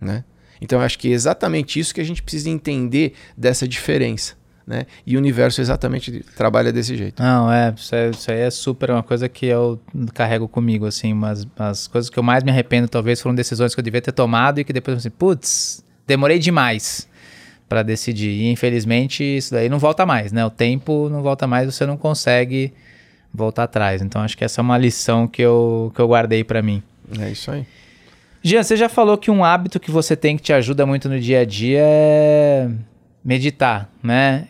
Né? 0.02 0.24
Então 0.60 0.80
eu 0.80 0.86
acho 0.86 0.98
que 0.98 1.10
é 1.10 1.12
exatamente 1.12 1.80
isso 1.80 1.94
que 1.94 2.02
a 2.02 2.04
gente 2.04 2.24
precisa 2.24 2.50
entender 2.50 3.14
dessa 3.38 3.68
diferença. 3.68 4.34
Né? 4.68 4.86
E 5.06 5.16
o 5.16 5.20
universo 5.20 5.62
exatamente 5.62 6.26
trabalha 6.36 6.74
desse 6.74 6.98
jeito. 6.98 7.24
Não, 7.24 7.50
é 7.50 7.74
isso, 7.74 7.96
é, 7.96 8.10
isso 8.10 8.30
aí 8.30 8.40
é 8.40 8.50
super 8.52 8.92
uma 8.92 9.02
coisa 9.02 9.30
que 9.30 9.46
eu 9.46 9.80
carrego 10.14 10.46
comigo, 10.46 10.86
assim, 10.86 11.14
mas 11.14 11.48
as 11.58 11.88
coisas 11.88 12.10
que 12.10 12.20
eu 12.20 12.24
mais 12.24 12.44
me 12.44 12.52
arrependo 12.52 12.90
talvez 12.90 13.22
foram 13.22 13.34
decisões 13.34 13.74
que 13.74 13.80
eu 13.80 13.84
devia 13.84 14.02
ter 14.02 14.12
tomado 14.12 14.60
e 14.60 14.66
que 14.66 14.74
depois 14.74 14.98
assim, 14.98 15.10
putz, 15.10 15.82
demorei 16.06 16.38
demais 16.38 17.08
para 17.70 17.82
decidir. 17.82 18.30
E 18.30 18.52
infelizmente 18.52 19.24
isso 19.24 19.54
daí 19.54 19.70
não 19.70 19.80
volta 19.80 20.06
mais, 20.06 20.34
né? 20.34 20.46
O 20.46 20.50
tempo 20.50 21.08
não 21.10 21.22
volta 21.22 21.48
mais, 21.48 21.74
você 21.74 21.86
não 21.86 21.96
consegue 21.96 22.74
voltar 23.34 23.64
atrás. 23.64 24.02
Então 24.02 24.22
acho 24.22 24.38
que 24.38 24.44
essa 24.44 24.60
é 24.60 24.64
uma 24.64 24.78
lição 24.78 25.30
que 25.30 25.42
eu, 25.42 25.94
que 25.96 26.02
eu 26.02 26.08
guardei 26.10 26.44
para 26.44 26.62
mim. 26.62 26.84
É 27.20 27.30
isso 27.30 27.50
aí. 27.52 27.66
Jean, 28.44 28.64
você 28.64 28.76
já 28.76 28.90
falou 28.90 29.18
que 29.18 29.32
um 29.32 29.44
hábito 29.44 29.80
que 29.80 29.92
você 29.92 30.16
tem 30.16 30.36
que 30.36 30.44
te 30.44 30.54
ajuda 30.54 30.86
muito 30.86 31.08
no 31.10 31.20
dia 31.20 31.42
a 31.42 31.46
dia 31.46 31.82
é 31.82 32.70
meditar, 33.24 33.90
né? 34.02 34.48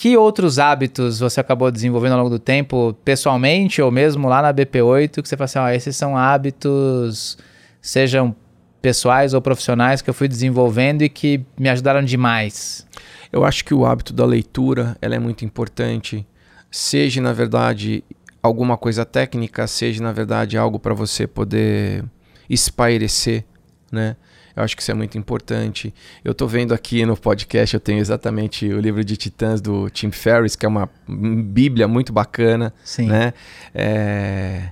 Que 0.00 0.16
outros 0.16 0.58
hábitos 0.58 1.20
você 1.20 1.40
acabou 1.40 1.70
desenvolvendo 1.70 2.12
ao 2.12 2.18
longo 2.20 2.30
do 2.30 2.38
tempo, 2.38 2.96
pessoalmente 3.04 3.82
ou 3.82 3.90
mesmo 3.90 4.28
lá 4.28 4.40
na 4.40 4.54
BP8, 4.54 5.20
que 5.20 5.28
você 5.28 5.36
fala 5.36 5.44
assim, 5.44 5.58
ó, 5.58 5.68
esses 5.68 5.94
são 5.94 6.16
hábitos, 6.16 7.36
sejam 7.82 8.34
pessoais 8.80 9.34
ou 9.34 9.42
profissionais, 9.42 10.00
que 10.00 10.08
eu 10.08 10.14
fui 10.14 10.26
desenvolvendo 10.26 11.02
e 11.02 11.08
que 11.10 11.44
me 11.58 11.68
ajudaram 11.68 12.02
demais? 12.02 12.86
Eu 13.30 13.44
acho 13.44 13.62
que 13.62 13.74
o 13.74 13.84
hábito 13.84 14.14
da 14.14 14.24
leitura 14.24 14.96
ela 15.02 15.14
é 15.14 15.18
muito 15.18 15.44
importante, 15.44 16.26
seja 16.70 17.20
na 17.20 17.34
verdade 17.34 18.02
alguma 18.42 18.78
coisa 18.78 19.04
técnica, 19.04 19.66
seja 19.66 20.02
na 20.02 20.12
verdade 20.12 20.56
algo 20.56 20.78
para 20.78 20.94
você 20.94 21.26
poder 21.26 22.02
espairecer, 22.48 23.44
né? 23.92 24.16
Eu 24.54 24.62
acho 24.62 24.76
que 24.76 24.82
isso 24.82 24.90
é 24.90 24.94
muito 24.94 25.16
importante. 25.16 25.94
Eu 26.24 26.32
estou 26.32 26.48
vendo 26.48 26.74
aqui 26.74 27.04
no 27.04 27.16
podcast, 27.16 27.74
eu 27.74 27.80
tenho 27.80 27.98
exatamente 27.98 28.66
o 28.66 28.80
livro 28.80 29.04
de 29.04 29.16
Titãs 29.16 29.60
do 29.60 29.88
Tim 29.90 30.10
Ferriss, 30.10 30.56
que 30.56 30.66
é 30.66 30.68
uma 30.68 30.88
bíblia 31.08 31.86
muito 31.86 32.12
bacana, 32.12 32.72
Sim. 32.84 33.06
né? 33.06 33.32
É 33.74 34.70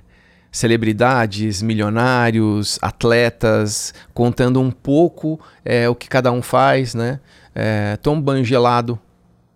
celebridades, 0.51 1.61
milionários, 1.61 2.79
atletas, 2.81 3.93
contando 4.13 4.59
um 4.59 4.71
pouco 4.71 5.39
é, 5.63 5.87
o 5.87 5.95
que 5.95 6.07
cada 6.07 6.31
um 6.31 6.41
faz, 6.41 6.93
né? 6.95 7.19
É, 7.53 7.97
toma 7.97 8.17
um 8.17 8.21
banho 8.21 8.43
gelado, 8.43 8.99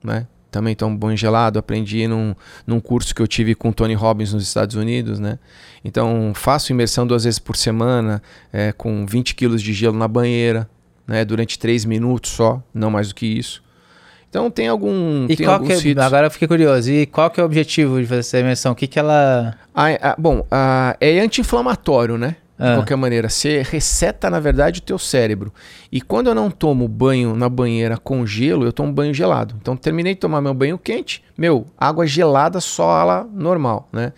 né? 0.04 0.28
Também 0.54 0.76
tomo 0.76 0.96
banho 0.96 1.18
gelado, 1.18 1.58
aprendi 1.58 2.08
num, 2.08 2.36
num 2.66 2.80
curso 2.80 3.13
que 3.16 3.22
eu 3.22 3.28
tive 3.28 3.56
com 3.56 3.72
Tony 3.72 3.96
Robbins 3.96 4.32
nos 4.32 4.44
Estados 4.44 4.76
Unidos, 4.76 5.20
né? 5.20 5.39
Então 5.84 6.32
faço 6.36 6.72
imersão 6.72 7.08
duas 7.08 7.24
vezes 7.24 7.39
por 7.39 7.58
semana, 7.58 8.22
é, 8.54 8.72
com 8.72 9.04
20 9.04 9.34
quilos 9.34 9.63
de 9.63 9.74
gelo 9.74 9.98
na 9.98 10.08
banheira, 10.08 10.70
né? 11.08 11.26
Durante 11.26 11.58
três 11.58 11.86
minutos 11.86 12.30
só, 12.30 12.62
não 12.72 12.92
mais 12.92 13.08
do 13.10 13.16
que 13.16 13.26
isso. 13.26 13.63
Então 14.30 14.52
tem 14.52 14.68
algum. 14.68 15.26
E 15.28 15.36
tem 15.36 15.46
qual 15.46 15.60
que 15.60 15.74
é, 15.74 16.02
agora 16.04 16.28
eu 16.28 16.32
fiquei 16.32 16.48
curioso. 16.48 16.92
E 16.92 17.08
qual 17.08 17.32
que 17.32 17.39
é 17.39 17.44
o 17.44 17.46
objetivo 17.48 18.00
de 18.00 18.06
fazer 18.06 18.20
essa 18.20 18.39
imersão? 18.39 18.72
O 18.74 18.76
que 18.76 18.86
que 18.86 19.00
ela. 19.00 19.56
Ah, 19.74 19.86
ah, 20.02 20.16
bom, 20.18 20.46
ah, 20.52 20.96
é 21.02 21.20
anti-inflamatório, 21.20 22.16
né? 22.18 22.36
De 22.58 22.66
ah. 22.66 22.76
qualquer 22.76 22.96
maneira. 22.96 23.30
Você 23.30 23.62
reseta, 23.62 24.30
na 24.30 24.39
verdade, 24.39 24.80
o 24.80 24.84
teu 24.84 24.98
cérebro. 25.00 25.54
E 25.92 26.02
quando 26.02 26.28
eu 26.28 26.36
não 26.36 26.52
tomo 26.52 26.88
banho 26.88 27.36
na 27.36 27.50
banheira 27.50 27.98
com 27.98 28.26
gelo, 28.26 28.66
eu 28.66 28.74
tomo 28.74 28.92
banho 28.92 29.13
gelado. 29.13 29.56
Então, 29.62 29.76
terminei 29.76 30.13
de 30.13 30.20
tomar 30.20 30.42
meu 30.42 30.54
banho 30.54 30.78
quente, 30.78 31.24
meu, 31.38 31.66
água 31.78 32.06
gelada 32.06 32.60
só 32.60 33.02
ela 33.02 33.28
normal, 33.34 33.89
né? 33.92 34.13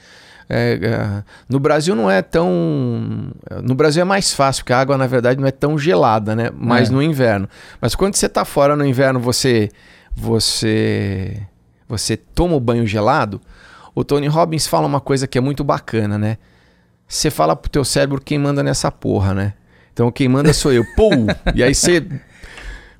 É, 0.47 0.79
é, 0.81 1.23
no 1.49 1.59
Brasil 1.59 1.95
não 1.95 2.09
é 2.09 2.21
tão. 2.21 3.31
No 3.63 3.73
Brasil 3.73 4.01
é 4.01 4.05
mais 4.05 4.31
fácil, 4.31 4.63
porque 4.63 4.73
a 4.73 4.79
água, 4.79 4.97
na 4.97 5.07
verdade, 5.07 5.39
não 5.39 5.47
é 5.47 5.51
tão 5.51 5.77
gelada, 5.77 6.35
né? 6.35 6.51
Mas 6.55 6.89
é. 6.89 6.91
no 6.91 7.01
inverno. 7.01 7.49
Mas 7.81 7.95
quando 7.95 8.15
você 8.15 8.27
está 8.27 8.45
fora 8.45 8.75
no 8.75 8.85
inverno, 8.85 9.19
você. 9.19 9.69
Você. 10.15 11.41
Você 11.87 12.15
toma 12.15 12.55
o 12.55 12.59
banho 12.59 12.85
gelado. 12.85 13.41
O 13.93 14.03
Tony 14.03 14.27
Robbins 14.27 14.67
fala 14.67 14.85
uma 14.85 14.99
coisa 14.99 15.25
que 15.25 15.37
é 15.37 15.41
muito 15.41 15.63
bacana, 15.63 16.17
né? 16.17 16.37
Você 17.07 17.29
fala 17.29 17.55
pro 17.55 17.69
teu 17.69 17.85
cérebro 17.85 18.21
quem 18.21 18.37
manda 18.37 18.63
nessa 18.63 18.91
porra, 18.91 19.33
né? 19.33 19.53
Então 19.93 20.11
quem 20.11 20.27
manda 20.27 20.53
sou 20.53 20.71
eu. 20.73 20.83
Pum! 20.95 21.27
e 21.53 21.63
aí 21.63 21.73
você. 21.73 22.05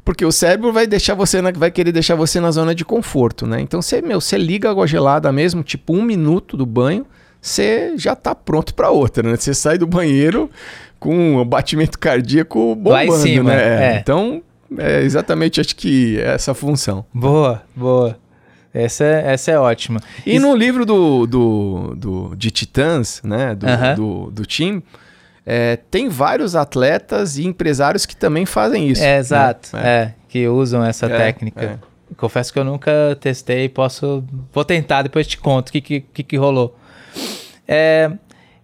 Porque 0.03 0.23
o 0.23 0.31
cérebro 0.31 0.71
vai 0.71 0.85
deixar 0.85 1.15
você 1.15 1.41
na... 1.41 1.51
vai 1.51 1.71
querer 1.71 1.91
deixar 1.91 2.13
você 2.13 2.39
na 2.39 2.51
zona 2.51 2.75
de 2.75 2.85
conforto, 2.85 3.47
né? 3.47 3.59
Então 3.59 3.81
você, 3.81 4.01
meu, 4.03 4.21
você 4.21 4.37
liga 4.37 4.67
a 4.67 4.71
água 4.71 4.85
gelada 4.85 5.31
mesmo, 5.31 5.63
tipo 5.63 5.95
um 5.95 6.03
minuto 6.03 6.55
do 6.55 6.63
banho, 6.63 7.07
você 7.41 7.97
já 7.97 8.15
tá 8.15 8.35
pronto 8.35 8.75
para 8.75 8.91
outra, 8.91 9.27
né? 9.27 9.35
Você 9.35 9.53
sai 9.53 9.79
do 9.79 9.87
banheiro 9.87 10.49
com 10.99 11.41
um 11.41 11.45
batimento 11.45 11.97
cardíaco 11.97 12.75
bombando, 12.75 13.17
cima, 13.17 13.49
né? 13.49 13.95
É. 13.95 13.99
Então, 13.99 14.43
é 14.77 15.01
exatamente 15.01 15.59
acho 15.59 15.75
que 15.75 16.19
é 16.19 16.35
essa 16.35 16.53
função. 16.53 17.03
Boa, 17.13 17.63
boa. 17.75 18.17
Essa 18.75 19.05
é, 19.05 19.33
essa 19.33 19.51
é 19.51 19.57
ótima. 19.57 20.01
E 20.25 20.37
no 20.37 20.53
livro 20.53 20.85
do, 20.85 21.25
do, 21.25 21.95
do, 21.95 22.35
de 22.35 22.51
Titãs, 22.51 23.21
né, 23.23 23.55
do, 23.55 23.65
Aham. 23.65 23.95
do, 23.95 24.31
do 24.31 24.45
time, 24.45 24.83
é, 25.45 25.77
tem 25.89 26.09
vários 26.09 26.57
atletas 26.57 27.37
e 27.37 27.45
empresários 27.45 28.05
que 28.05 28.15
também 28.17 28.45
fazem 28.45 28.89
isso. 28.89 29.01
É, 29.01 29.13
né? 29.13 29.17
exato. 29.17 29.77
É. 29.77 29.87
É. 29.87 30.13
que 30.27 30.45
usam 30.49 30.83
essa 30.83 31.05
É, 31.05 31.17
técnica. 31.17 31.79
Confesso 32.17 32.51
que 32.51 32.59
eu 32.59 32.65
nunca 32.65 33.17
testei, 33.19 33.69
posso. 33.69 34.23
Vou 34.51 34.65
tentar, 34.65 35.03
depois 35.03 35.25
te 35.25 35.37
conto 35.37 35.69
o 35.69 35.71
que, 35.71 35.81
que, 35.81 36.23
que, 36.23 36.37
rolou. 36.37 36.77
É, 37.67 38.11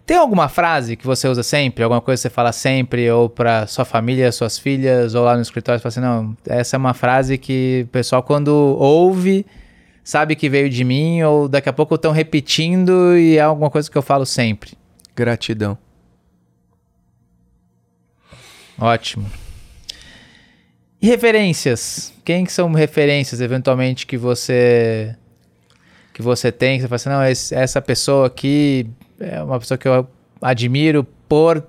tem 0.05 0.17
alguma 0.17 0.49
frase 0.49 0.95
que 0.97 1.05
você 1.05 1.27
usa 1.27 1.41
sempre? 1.41 1.83
Alguma 1.83 2.01
coisa 2.01 2.19
que 2.19 2.23
você 2.23 2.29
fala 2.29 2.51
sempre, 2.51 3.09
ou 3.09 3.29
pra 3.29 3.65
sua 3.65 3.85
família, 3.85 4.31
suas 4.31 4.59
filhas, 4.59 5.15
ou 5.15 5.23
lá 5.23 5.35
no 5.35 5.41
escritório, 5.41 5.79
você 5.79 5.89
fala 5.89 6.11
assim, 6.11 6.25
não, 6.25 6.37
essa 6.45 6.75
é 6.75 6.77
uma 6.77 6.93
frase 6.93 7.37
que 7.37 7.85
o 7.85 7.91
pessoal, 7.91 8.21
quando 8.21 8.49
ouve, 8.49 9.45
sabe 10.03 10.35
que 10.35 10.49
veio 10.49 10.69
de 10.69 10.83
mim, 10.83 11.21
ou 11.23 11.47
daqui 11.47 11.69
a 11.69 11.73
pouco 11.73 11.95
estão 11.95 12.11
repetindo 12.11 13.15
e 13.17 13.37
é 13.37 13.41
alguma 13.41 13.69
coisa 13.69 13.89
que 13.89 13.97
eu 13.97 14.01
falo 14.01 14.25
sempre. 14.25 14.73
Gratidão. 15.15 15.77
Ótimo. 18.79 19.29
E 21.01 21.07
referências? 21.07 22.13
Quem 22.23 22.45
que 22.45 22.51
são 22.51 22.71
referências, 22.73 23.41
eventualmente, 23.41 24.05
que 24.05 24.17
você 24.17 25.15
que 26.13 26.21
você 26.21 26.51
tem? 26.51 26.77
Que 26.77 26.81
você 26.83 26.87
fala 26.87 26.95
assim, 26.95 27.09
não, 27.09 27.25
esse- 27.25 27.55
essa 27.55 27.81
pessoa 27.81 28.27
aqui 28.27 28.87
é 29.19 29.41
uma 29.41 29.59
pessoa 29.59 29.77
que 29.77 29.87
eu 29.87 30.07
admiro 30.41 31.03
por... 31.27 31.65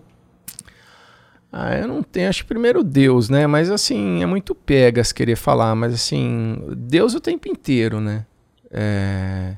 Ah, 1.53 1.77
eu 1.77 1.87
não 1.87 2.03
tenho, 2.03 2.31
acho 2.31 2.43
que 2.43 2.49
primeiro 2.49 2.83
Deus, 2.83 3.29
né? 3.29 3.47
Mas 3.47 3.71
assim, 3.71 4.23
é 4.23 4.27
muito 4.27 4.55
pegas 4.55 5.13
querer 5.13 5.37
falar, 5.37 5.75
mas 5.75 5.93
assim, 5.93 6.57
Deus 6.77 7.15
o 7.15 7.21
tempo 7.21 7.47
inteiro, 7.47 8.01
né? 8.01 8.25
É... 8.71 9.57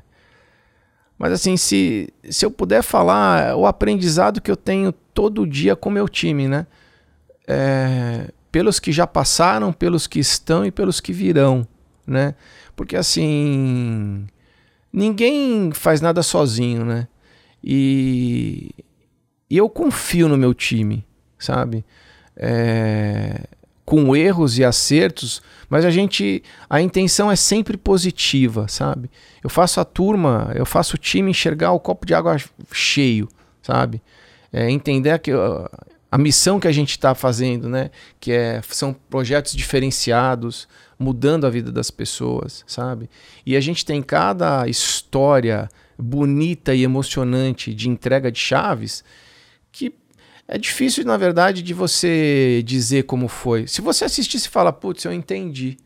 Mas 1.17 1.31
assim, 1.31 1.55
se, 1.55 2.13
se 2.29 2.45
eu 2.45 2.51
puder 2.51 2.83
falar, 2.83 3.55
o 3.55 3.65
aprendizado 3.65 4.41
que 4.41 4.51
eu 4.51 4.57
tenho 4.57 4.91
todo 4.91 5.47
dia 5.47 5.73
com 5.75 5.89
meu 5.89 6.09
time, 6.09 6.47
né? 6.49 6.67
É, 7.47 8.29
Pelos 8.51 8.79
que 8.79 8.91
já 8.91 9.07
passaram, 9.07 9.71
pelos 9.71 10.07
que 10.07 10.19
estão 10.19 10.65
e 10.65 10.71
pelos 10.71 10.99
que 10.99 11.13
virão, 11.13 11.65
né? 12.05 12.35
Porque 12.75 12.97
assim, 12.97 14.27
ninguém 14.91 15.71
faz 15.71 16.01
nada 16.01 16.21
sozinho, 16.21 16.83
né? 16.83 17.07
E, 17.63 18.71
e 19.49 19.57
eu 19.57 19.69
confio 19.69 20.27
no 20.27 20.37
meu 20.37 20.53
time, 20.53 21.04
sabe? 21.37 21.85
É, 22.35 23.41
com 23.85 24.15
erros 24.15 24.57
e 24.57 24.63
acertos, 24.63 25.41
mas 25.69 25.85
a 25.85 25.91
gente, 25.91 26.41
a 26.69 26.81
intenção 26.81 27.31
é 27.31 27.35
sempre 27.35 27.77
positiva, 27.77 28.67
sabe? 28.67 29.11
Eu 29.43 29.49
faço 29.49 29.79
a 29.79 29.85
turma, 29.85 30.51
eu 30.55 30.65
faço 30.65 30.95
o 30.95 30.99
time 30.99 31.29
enxergar 31.29 31.71
o 31.71 31.79
copo 31.79 32.05
de 32.05 32.13
água 32.13 32.35
cheio, 32.71 33.29
sabe? 33.61 34.01
É, 34.51 34.69
entender 34.71 35.17
que 35.19 35.31
a 36.11 36.17
missão 36.17 36.59
que 36.59 36.67
a 36.67 36.71
gente 36.71 36.91
está 36.91 37.13
fazendo, 37.13 37.69
né? 37.69 37.91
Que 38.19 38.31
é, 38.31 38.61
são 38.69 38.93
projetos 38.93 39.53
diferenciados, 39.53 40.67
mudando 40.97 41.45
a 41.45 41.49
vida 41.49 41.71
das 41.71 41.91
pessoas, 41.91 42.63
sabe? 42.65 43.09
E 43.45 43.55
a 43.55 43.59
gente 43.59 43.85
tem 43.85 44.01
cada 44.01 44.67
história 44.67 45.69
bonita 45.97 46.73
e 46.73 46.83
emocionante 46.83 47.73
de 47.73 47.89
entrega 47.89 48.31
de 48.31 48.39
chaves 48.39 49.03
que 49.71 49.93
é 50.47 50.57
difícil, 50.57 51.03
na 51.05 51.17
verdade, 51.17 51.61
de 51.61 51.73
você 51.73 52.61
dizer 52.65 53.03
como 53.03 53.27
foi. 53.27 53.67
Se 53.67 53.81
você 53.81 54.05
assistir 54.05 54.37
e 54.37 54.47
fala, 54.47 54.71
putz, 54.71 55.03
eu 55.05 55.13
entendi. 55.13 55.77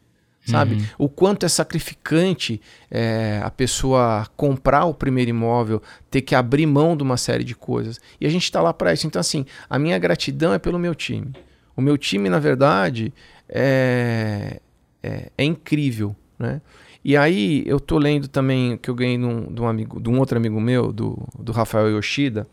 Sabe? 0.46 0.76
Uhum. 0.76 0.86
O 0.98 1.10
quanto 1.10 1.46
é 1.46 1.50
sacrificante 1.50 2.60
é, 2.90 3.40
a 3.44 3.52
pessoa 3.52 4.26
comprar 4.36 4.86
o 4.86 4.94
primeiro 4.94 5.30
imóvel, 5.30 5.82
ter 6.10 6.22
que 6.22 6.34
abrir 6.34 6.66
mão 6.66 6.98
de 6.98 7.04
uma 7.04 7.18
série 7.18 7.44
de 7.44 7.54
coisas. 7.54 8.00
E 8.20 8.26
a 8.26 8.30
gente 8.30 8.44
está 8.44 8.62
lá 8.62 8.74
para 8.74 8.92
isso. 8.92 9.06
Então, 9.06 9.20
assim, 9.20 9.46
a 9.70 9.78
minha 9.78 9.98
gratidão 10.00 10.54
é 10.54 10.58
pelo 10.58 10.80
meu 10.80 10.96
time. 10.96 11.34
O 11.76 11.82
meu 11.82 11.98
time, 11.98 12.30
na 12.30 12.40
verdade, 12.40 13.14
é, 13.48 14.60
é, 15.04 15.32
é 15.38 15.44
incrível, 15.44 16.16
né? 16.38 16.62
E 17.04 17.16
aí 17.16 17.64
eu 17.66 17.80
tô 17.80 17.98
lendo 17.98 18.28
também 18.28 18.76
que 18.78 18.90
eu 18.90 18.96
ganhei 18.96 19.18
de 19.18 19.24
um, 19.24 19.54
de 19.54 19.62
um 19.62 19.68
amigo, 19.68 20.02
de 20.02 20.10
um 20.10 20.20
outro 20.20 20.38
amigo 20.38 20.60
meu, 20.60 20.92
do, 20.92 21.18
do 21.38 21.52
Rafael 21.52 21.90
Yoshida, 21.90 22.46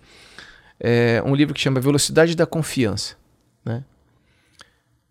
é 0.78 1.22
um 1.24 1.34
livro 1.34 1.54
que 1.54 1.60
chama 1.60 1.80
Velocidade 1.80 2.34
da 2.34 2.46
Confiança, 2.46 3.16
né? 3.64 3.84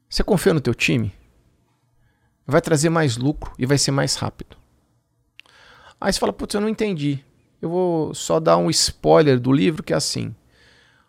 Você 0.09 0.23
confia 0.23 0.53
no 0.53 0.61
teu 0.61 0.73
time? 0.73 1.13
Vai 2.45 2.61
trazer 2.61 2.89
mais 2.89 3.17
lucro 3.17 3.51
e 3.57 3.65
vai 3.65 3.77
ser 3.77 3.91
mais 3.91 4.15
rápido. 4.15 4.55
Aí 5.99 6.13
você 6.13 6.19
fala, 6.19 6.31
putz, 6.31 6.53
eu 6.53 6.61
não 6.61 6.69
entendi. 6.69 7.23
Eu 7.61 7.69
vou 7.69 8.13
só 8.13 8.39
dar 8.39 8.57
um 8.57 8.69
spoiler 8.69 9.39
do 9.39 9.51
livro 9.51 9.81
que 9.81 9.93
é 9.93 9.95
assim. 9.95 10.35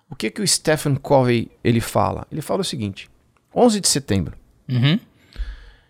O 0.09 0.15
que 0.15 0.31
que 0.31 0.41
o 0.41 0.47
Stephen 0.47 0.95
Covey 0.95 1.51
ele 1.63 1.81
fala? 1.81 2.27
Ele 2.31 2.41
fala 2.41 2.61
o 2.61 2.65
seguinte: 2.65 3.11
11 3.55 3.81
de 3.81 3.89
setembro. 3.89 4.37
Uhum. 4.69 4.99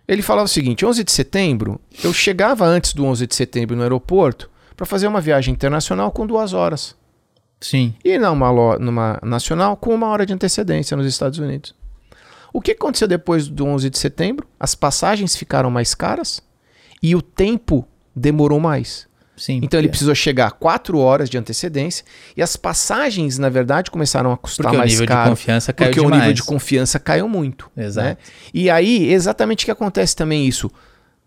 Ele 0.09 0.23
falava 0.23 0.47
o 0.47 0.49
seguinte: 0.49 0.85
11 0.85 1.05
de 1.05 1.13
setembro, 1.13 1.81
eu 2.03 2.13
chegava 2.13 2.65
antes 2.65 2.93
do 2.93 3.05
11 3.05 3.27
de 3.27 3.35
setembro 3.35 3.77
no 3.77 3.83
aeroporto 3.83 4.51
para 4.77 4.87
fazer 4.87 5.07
uma 5.07 5.21
viagem 5.21 5.53
internacional 5.53 6.11
com 6.11 6.27
duas 6.27 6.53
horas. 6.53 6.97
Sim. 7.61 7.95
E 8.05 8.19
numa, 8.19 8.79
numa 8.79 9.19
nacional 9.23 9.77
com 9.77 9.95
uma 9.95 10.09
hora 10.09 10.27
de 10.27 10.33
antecedência 10.33 10.97
nos 10.97 11.07
Estados 11.07 11.39
Unidos. 11.39 11.75
O 12.53 12.61
que 12.61 12.73
aconteceu 12.73 13.09
depois 13.09 13.49
do 13.49 13.67
11 13.67 13.91
de 13.91 13.99
setembro? 13.99 14.47
As 14.59 14.75
passagens 14.75 15.37
ficaram 15.37 15.71
mais 15.71 15.95
caras 15.95 16.43
e 17.03 17.15
o 17.15 17.21
tempo 17.23 17.87
demorou 18.15 18.59
mais. 18.61 19.07
Sim. 19.37 19.61
Então 19.63 19.79
ele 19.79 19.89
porque- 19.89 19.91
precisou 19.91 20.15
chegar 20.15 20.47
a 20.47 20.51
quatro 20.51 20.99
horas 20.99 21.29
de 21.29 21.37
antecedência 21.37 22.05
e 22.35 22.41
as 22.43 22.57
passagens, 22.57 23.37
na 23.37 23.51
verdade, 23.51 23.91
começaram 23.91 24.33
a 24.33 24.37
custar 24.39 24.65
porque 24.65 24.77
o 24.77 24.79
mais 24.79 24.91
nível 24.93 25.05
de 25.07 25.13
caro. 25.13 25.31
confiança 25.31 25.73
caiu 25.75 25.89
Porque 25.91 26.01
o 26.01 26.05
demais. 26.05 26.23
nível 26.23 26.33
de 26.35 26.43
confiança 26.43 26.99
caiu 26.99 27.29
muito. 27.29 27.71
Exato. 27.77 28.09
né? 28.09 28.17
E 28.55 28.71
aí, 28.71 29.13
exatamente 29.13 29.65
o 29.65 29.67
que 29.67 29.71
acontece 29.71 30.17
também 30.17 30.47
isso. 30.47 30.71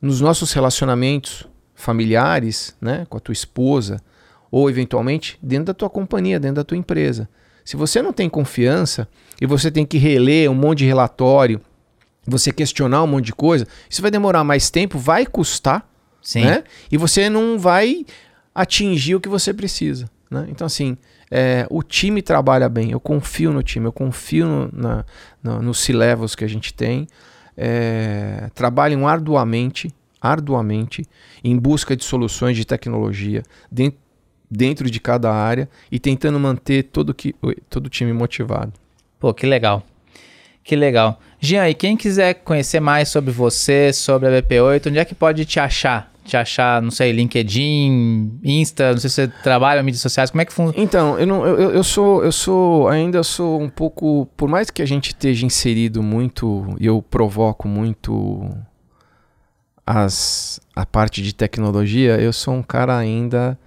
Nos 0.02 0.20
nossos 0.22 0.52
relacionamentos 0.54 1.46
familiares, 1.76 2.76
né, 2.82 3.06
com 3.10 3.18
a 3.18 3.20
tua 3.20 3.34
esposa, 3.34 4.02
ou 4.52 4.70
eventualmente 4.70 5.38
dentro 5.42 5.66
da 5.66 5.74
tua 5.74 5.90
companhia, 5.90 6.40
dentro 6.40 6.58
da 6.58 6.64
tua 6.64 6.78
empresa. 6.78 7.30
Se 7.64 7.76
você 7.76 8.02
não 8.02 8.12
tem 8.12 8.30
confiança 8.30 9.08
e 9.40 9.46
você 9.46 9.70
tem 9.70 9.86
que 9.86 9.98
reler 9.98 10.50
um 10.50 10.56
monte 10.56 10.80
de 10.80 10.86
relatório, 10.86 11.62
você 12.26 12.52
questionar 12.52 13.04
um 13.04 13.08
monte 13.08 13.26
de 13.26 13.34
coisa, 13.34 13.68
isso 13.90 14.02
vai 14.02 14.12
demorar 14.12 14.44
mais 14.44 14.70
tempo, 14.70 14.98
vai 14.98 15.26
custar, 15.26 15.88
Sim. 16.22 16.46
né? 16.46 16.64
E 16.92 16.98
você 16.98 17.30
não 17.30 17.58
vai 17.58 18.06
atingir 18.54 19.16
o 19.16 19.20
que 19.20 19.30
você 19.30 19.54
precisa. 19.54 20.10
Né? 20.30 20.48
Então, 20.50 20.66
assim, 20.66 20.98
é, 21.32 21.66
o 21.70 21.82
time 21.82 22.22
trabalha 22.22 22.70
bem. 22.70 22.92
Eu 22.92 23.00
confio 23.00 23.52
no 23.52 23.64
time, 23.64 23.86
eu 23.86 23.92
confio 23.92 24.46
no, 24.46 24.70
na, 24.72 25.06
no, 25.42 25.62
nos 25.62 25.80
C-levels 25.80 26.36
que 26.36 26.44
a 26.44 26.50
gente 26.50 26.74
tem. 26.74 27.08
É, 27.58 28.50
trabalham 28.54 29.08
arduamente, 29.08 29.94
arduamente, 30.22 31.06
em 31.44 31.58
busca 31.58 31.96
de 31.96 32.04
soluções 32.04 32.56
de 32.56 32.66
tecnologia 32.66 33.44
dentro, 33.72 34.00
dentro 34.50 34.90
de 34.90 35.00
cada 35.00 35.32
área 35.32 35.70
e 35.92 36.00
tentando 36.00 36.40
manter 36.40 36.84
todo, 36.84 37.14
que, 37.14 37.36
todo 37.70 37.86
o 37.86 37.90
time 37.90 38.14
motivado. 38.14 38.74
Pô, 39.20 39.34
que 39.34 39.46
legal. 39.46 39.84
Que 40.64 40.76
legal. 40.76 41.20
Jean, 41.40 41.70
e 41.70 41.74
quem 41.74 41.96
quiser 41.96 42.36
conhecer 42.36 42.80
mais 42.80 43.10
sobre 43.10 43.32
você, 43.32 43.94
sobre 43.94 44.28
a 44.28 44.42
BP8, 44.42 44.88
onde 44.88 45.00
é 45.00 45.06
que 45.06 45.16
pode 45.16 45.46
te 45.46 45.60
achar? 45.60 46.12
Te 46.24 46.38
achar, 46.38 46.82
não 46.82 46.92
sei, 46.92 47.12
LinkedIn, 47.12 48.40
Insta, 48.44 48.92
não 48.92 49.00
sei 49.00 49.10
se 49.10 49.16
você 49.16 49.28
trabalha 49.42 49.80
em 49.80 49.84
mídias 49.84 50.02
sociais, 50.02 50.30
como 50.30 50.42
é 50.42 50.46
que 50.46 50.54
funciona? 50.54 50.84
Então, 50.84 51.18
eu, 51.18 51.26
não, 51.26 51.46
eu, 51.46 51.72
eu 51.72 51.84
sou, 51.84 52.24
eu 52.24 52.32
sou, 52.32 52.88
ainda 52.88 53.24
sou 53.24 53.60
um 53.60 53.70
pouco, 53.70 54.28
por 54.38 54.48
mais 54.48 54.70
que 54.70 54.82
a 54.82 54.86
gente 54.86 55.08
esteja 55.08 55.46
inserido 55.46 56.04
muito, 56.04 56.76
e 56.80 56.86
eu 56.86 57.02
provoco 57.02 57.68
muito 57.68 58.48
as, 59.88 60.60
a 60.76 60.86
parte 60.86 61.24
de 61.24 61.34
tecnologia, 61.34 62.22
eu 62.22 62.32
sou 62.32 62.54
um 62.54 62.62
cara 62.62 62.96
ainda 62.96 63.58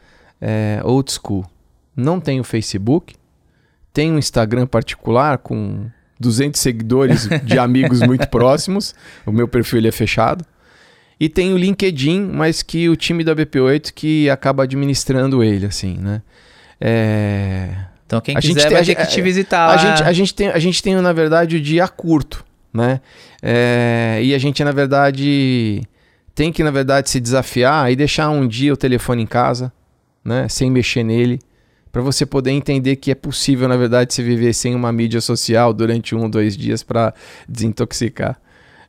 é, 0.42 0.80
old 0.84 1.10
school. 1.12 1.46
Não 1.96 2.18
tenho 2.20 2.42
Facebook, 2.42 3.14
tenho 3.92 4.14
um 4.14 4.18
Instagram 4.18 4.66
particular 4.66 5.38
com 5.38 5.86
200 6.18 6.60
seguidores 6.60 7.28
de 7.44 7.56
amigos 7.60 8.00
muito 8.00 8.28
próximos, 8.28 8.94
o 9.24 9.30
meu 9.30 9.46
perfil 9.46 9.86
é 9.86 9.92
fechado. 9.92 10.44
E 11.20 11.28
tem 11.28 11.52
o 11.52 11.56
LinkedIn, 11.56 12.20
mas 12.32 12.62
que 12.62 12.88
o 12.88 12.96
time 12.96 13.22
da 13.22 13.36
BP8 13.36 13.92
que 13.94 14.28
acaba 14.28 14.64
administrando 14.64 15.44
ele, 15.44 15.66
assim, 15.66 15.96
né? 15.98 16.20
É... 16.80 17.68
Então 18.06 18.20
quem 18.20 18.36
A 18.36 18.40
quiser 18.40 18.52
gente 18.54 18.62
tem- 18.62 18.72
vai 18.72 18.82
a 18.82 18.84
ter 18.84 18.94
que 18.96 19.06
te 19.06 19.22
visitar 19.22 19.62
A 19.64 19.66
lá. 19.68 19.76
gente, 19.76 20.02
a, 20.02 20.12
gente 20.12 20.34
tem, 20.34 20.48
a 20.48 20.58
gente 20.58 20.82
tem, 20.82 20.94
na 20.96 21.12
verdade, 21.12 21.56
o 21.56 21.60
dia 21.60 21.86
curto, 21.88 22.44
né? 22.74 23.00
É, 23.40 24.20
E 24.22 24.34
a 24.34 24.38
gente, 24.38 24.62
na 24.64 24.72
verdade, 24.72 25.82
tem 26.34 26.52
que, 26.52 26.62
na 26.64 26.70
verdade, 26.70 27.08
se 27.08 27.20
desafiar 27.20 27.90
e 27.92 27.96
deixar 27.96 28.28
um 28.30 28.46
dia 28.46 28.72
o 28.72 28.76
telefone 28.76 29.22
em 29.22 29.26
casa, 29.26 29.72
né? 30.24 30.48
Sem 30.48 30.70
mexer 30.70 31.02
nele, 31.02 31.40
para 31.90 32.00
você 32.00 32.24
poder 32.24 32.52
entender 32.52 32.96
que 32.96 33.10
é 33.10 33.14
possível, 33.14 33.68
na 33.68 33.76
verdade, 33.76 34.14
se 34.14 34.22
viver 34.22 34.54
sem 34.54 34.74
uma 34.74 34.90
mídia 34.90 35.20
social 35.20 35.72
durante 35.72 36.14
um, 36.14 36.28
dois 36.28 36.56
dias 36.56 36.82
para 36.82 37.12
desintoxicar. 37.48 38.40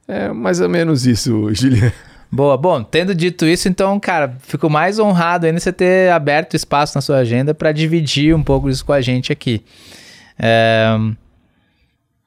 É 0.07 0.31
mais 0.31 0.61
ou 0.61 0.69
menos 0.69 1.05
isso, 1.05 1.49
Juliano. 1.53 1.91
Boa, 2.31 2.57
bom, 2.57 2.83
tendo 2.83 3.13
dito 3.13 3.45
isso, 3.45 3.69
então, 3.69 3.99
cara, 3.99 4.35
fico 4.39 4.67
mais 4.67 4.97
honrado 4.97 5.45
ainda 5.45 5.59
você 5.59 5.71
ter 5.71 6.11
aberto 6.11 6.55
espaço 6.55 6.97
na 6.97 7.01
sua 7.01 7.17
agenda 7.17 7.53
para 7.53 7.71
dividir 7.71 8.35
um 8.35 8.41
pouco 8.41 8.69
isso 8.69 8.83
com 8.83 8.91
a 8.91 9.01
gente 9.01 9.31
aqui. 9.31 9.63
É... 10.39 10.97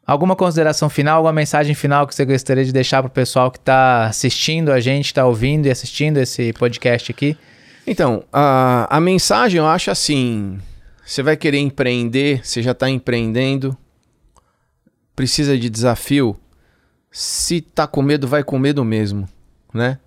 Alguma 0.06 0.36
consideração 0.36 0.88
final, 0.88 1.16
alguma 1.16 1.32
mensagem 1.32 1.74
final 1.74 2.06
que 2.06 2.14
você 2.14 2.24
gostaria 2.24 2.64
de 2.64 2.72
deixar 2.72 3.02
para 3.02 3.08
o 3.08 3.10
pessoal 3.10 3.50
que 3.50 3.58
está 3.58 4.06
assistindo 4.06 4.70
a 4.70 4.78
gente, 4.78 5.06
está 5.06 5.26
ouvindo 5.26 5.66
e 5.66 5.70
assistindo 5.70 6.18
esse 6.18 6.52
podcast 6.52 7.10
aqui? 7.10 7.36
Então, 7.86 8.24
a, 8.32 8.96
a 8.96 9.00
mensagem 9.00 9.58
eu 9.58 9.66
acho 9.66 9.90
assim: 9.90 10.60
você 11.04 11.22
vai 11.22 11.36
querer 11.36 11.58
empreender, 11.58 12.44
você 12.44 12.62
já 12.62 12.72
está 12.72 12.90
empreendendo, 12.90 13.76
precisa 15.14 15.56
de 15.56 15.70
desafio. 15.70 16.36
Se 17.10 17.60
tá 17.60 17.86
com 17.86 18.02
medo, 18.02 18.26
vai 18.26 18.42
com 18.42 18.58
medo 18.58 18.84
mesmo, 18.84 19.28
né? 19.72 19.98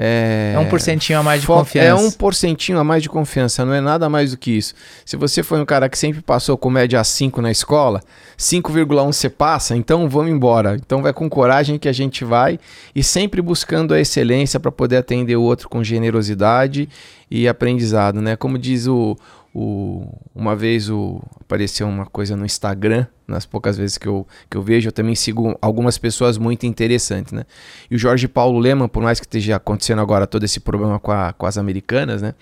É, 0.00 0.52
é 0.54 0.58
um 0.60 0.66
porcentinho 0.66 1.18
a 1.18 1.22
mais 1.24 1.40
de 1.40 1.46
confiança. 1.48 1.88
É 1.88 1.92
um 1.92 2.10
porcentinho 2.12 2.78
a 2.78 2.84
mais 2.84 3.02
de 3.02 3.08
confiança, 3.08 3.64
não 3.64 3.74
é 3.74 3.80
nada 3.80 4.08
mais 4.08 4.30
do 4.30 4.36
que 4.36 4.52
isso. 4.52 4.72
Se 5.04 5.16
você 5.16 5.42
foi 5.42 5.60
um 5.60 5.64
cara 5.64 5.88
que 5.88 5.98
sempre 5.98 6.22
passou 6.22 6.56
com 6.56 6.70
média 6.70 7.02
5 7.02 7.42
na 7.42 7.50
escola, 7.50 8.00
5,1 8.38 9.12
você 9.12 9.28
passa, 9.28 9.76
então 9.76 10.08
vamos 10.08 10.30
embora. 10.30 10.76
Então 10.76 11.02
vai 11.02 11.12
com 11.12 11.28
coragem 11.28 11.80
que 11.80 11.88
a 11.88 11.92
gente 11.92 12.24
vai 12.24 12.60
e 12.94 13.02
sempre 13.02 13.42
buscando 13.42 13.92
a 13.92 13.98
excelência 13.98 14.60
para 14.60 14.70
poder 14.70 14.98
atender 14.98 15.34
o 15.34 15.42
outro 15.42 15.68
com 15.68 15.82
generosidade 15.82 16.88
e 17.28 17.48
aprendizado, 17.48 18.22
né? 18.22 18.36
Como 18.36 18.56
diz 18.56 18.86
o, 18.86 19.16
o, 19.54 20.06
uma 20.34 20.54
vez 20.54 20.90
o, 20.90 21.20
apareceu 21.40 21.86
uma 21.88 22.06
coisa 22.06 22.36
no 22.36 22.44
Instagram, 22.44 23.06
nas 23.26 23.44
poucas 23.46 23.76
vezes 23.76 23.98
que 23.98 24.06
eu, 24.06 24.26
que 24.50 24.56
eu 24.56 24.62
vejo, 24.62 24.88
eu 24.88 24.92
também 24.92 25.14
sigo 25.14 25.56
algumas 25.60 25.98
pessoas 25.98 26.38
muito 26.38 26.66
interessantes, 26.66 27.32
né? 27.32 27.44
E 27.90 27.96
o 27.96 27.98
Jorge 27.98 28.28
Paulo 28.28 28.58
Leman, 28.58 28.88
por 28.88 29.02
mais 29.02 29.18
que 29.18 29.26
esteja 29.26 29.56
acontecendo 29.56 30.00
agora 30.00 30.26
todo 30.26 30.44
esse 30.44 30.60
problema 30.60 30.98
com, 30.98 31.12
a, 31.12 31.32
com 31.32 31.46
as 31.46 31.58
americanas, 31.58 32.22
né? 32.22 32.34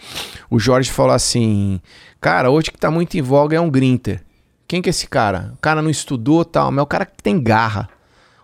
O 0.50 0.58
Jorge 0.58 0.90
falou 0.90 1.12
assim, 1.12 1.80
cara, 2.20 2.50
hoje 2.50 2.70
que 2.70 2.78
tá 2.78 2.90
muito 2.90 3.16
em 3.16 3.22
voga 3.22 3.56
é 3.56 3.60
um 3.60 3.70
grinter. 3.70 4.22
Quem 4.68 4.82
que 4.82 4.88
é 4.88 4.90
esse 4.90 5.06
cara? 5.06 5.52
O 5.54 5.58
cara 5.58 5.80
não 5.80 5.90
estudou 5.90 6.44
tal, 6.44 6.70
mas 6.70 6.78
é 6.78 6.82
o 6.82 6.86
cara 6.86 7.06
que 7.06 7.22
tem 7.22 7.40
garra 7.40 7.88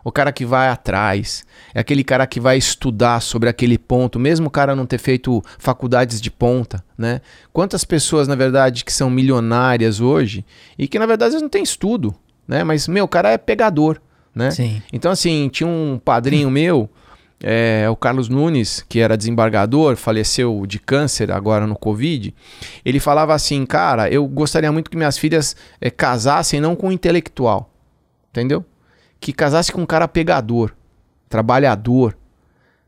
o 0.05 0.11
cara 0.11 0.32
que 0.32 0.44
vai 0.44 0.68
atrás, 0.68 1.44
é 1.74 1.80
aquele 1.80 2.03
cara 2.03 2.26
que 2.26 2.40
vai 2.40 2.57
estudar 2.57 3.20
sobre 3.20 3.48
aquele 3.48 3.78
ponto, 3.78 4.18
mesmo 4.18 4.48
o 4.48 4.50
cara 4.50 4.74
não 4.74 4.86
ter 4.86 4.98
feito 4.98 5.42
faculdades 5.59 6.20
de 6.20 6.30
ponta, 6.30 6.84
né? 6.96 7.20
Quantas 7.53 7.84
pessoas, 7.84 8.26
na 8.26 8.34
verdade, 8.34 8.84
que 8.84 8.92
são 8.92 9.09
milionárias 9.09 10.00
hoje 10.00 10.44
e 10.78 10.88
que, 10.88 10.98
na 10.98 11.07
verdade, 11.07 11.36
não 11.36 11.48
têm 11.48 11.62
estudo, 11.62 12.14
né? 12.46 12.64
Mas, 12.64 12.88
meu, 12.88 13.05
o 13.05 13.09
cara 13.09 13.30
é 13.30 13.38
pegador, 13.38 14.00
né? 14.34 14.50
Sim. 14.50 14.82
Então, 14.92 15.11
assim, 15.11 15.48
tinha 15.48 15.68
um 15.68 16.00
padrinho 16.03 16.50
meu, 16.50 16.90
é, 17.42 17.88
o 17.90 17.96
Carlos 17.96 18.28
Nunes, 18.28 18.84
que 18.88 19.00
era 19.00 19.16
desembargador, 19.16 19.96
faleceu 19.96 20.64
de 20.66 20.78
câncer 20.78 21.30
agora 21.32 21.66
no 21.66 21.76
Covid. 21.76 22.34
Ele 22.84 23.00
falava 23.00 23.34
assim, 23.34 23.66
cara, 23.66 24.09
eu 24.09 24.26
gostaria 24.26 24.70
muito 24.70 24.90
que 24.90 24.96
minhas 24.96 25.18
filhas 25.18 25.57
é, 25.80 25.90
casassem 25.90 26.61
não 26.61 26.76
com 26.76 26.88
um 26.88 26.92
intelectual, 26.92 27.70
entendeu? 28.30 28.64
Que 29.23 29.33
casasse 29.33 29.70
com 29.70 29.81
um 29.81 29.87
cara 29.87 30.09
pegador, 30.09 30.73
trabalhador. 31.29 32.16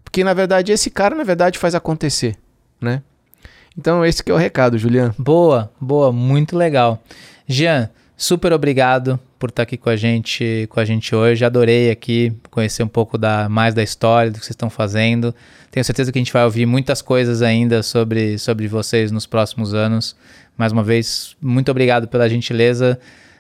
Porque 0.03 0.24
na 0.24 0.35
verdade 0.35 0.72
esse 0.72 0.91
cara 0.91 1.14
na 1.14 1.22
verdade 1.22 1.59
faz 1.59 1.74
acontecer, 1.76 2.37
né? 2.80 3.03
Então 3.78 4.05
esse 4.05 4.22
que 4.22 4.30
é 4.30 4.35
o 4.35 4.37
recado, 4.37 4.76
Juliano. 4.76 5.14
Boa, 5.16 5.72
boa, 5.80 6.12
muito 6.12 6.57
legal. 6.57 7.01
Jean, 7.47 7.89
super 8.16 8.53
obrigado 8.53 9.18
por 9.39 9.51
estar 9.51 9.62
aqui 9.62 9.76
com 9.76 9.89
a 9.89 9.97
gente, 9.97 10.66
com 10.70 10.80
a 10.80 10.85
gente 10.85 11.14
hoje. 11.14 11.45
Adorei 11.45 11.91
aqui 11.91 12.32
conhecer 12.51 12.82
um 12.82 12.89
pouco 12.89 13.16
da 13.16 13.49
mais 13.49 13.72
da 13.72 13.82
história 13.82 14.30
do 14.30 14.41
que 14.41 14.45
vocês 14.45 14.55
estão 14.55 14.70
fazendo. 14.70 15.32
Tenho 15.70 15.85
certeza 15.85 16.11
que 16.11 16.18
a 16.18 16.20
gente 16.20 16.32
vai 16.32 16.45
ouvir 16.45 16.66
muitas 16.66 17.01
coisas 17.01 17.43
ainda 17.43 17.80
sobre 17.80 18.39
sobre 18.39 18.66
vocês 18.66 19.12
nos 19.12 19.24
próximos 19.24 19.72
anos. 19.72 20.16
Mais 20.57 20.72
uma 20.72 20.82
vez, 20.82 21.37
muito 21.41 21.70
obrigado 21.70 22.09
pela 22.09 22.28
gentileza 22.28 22.99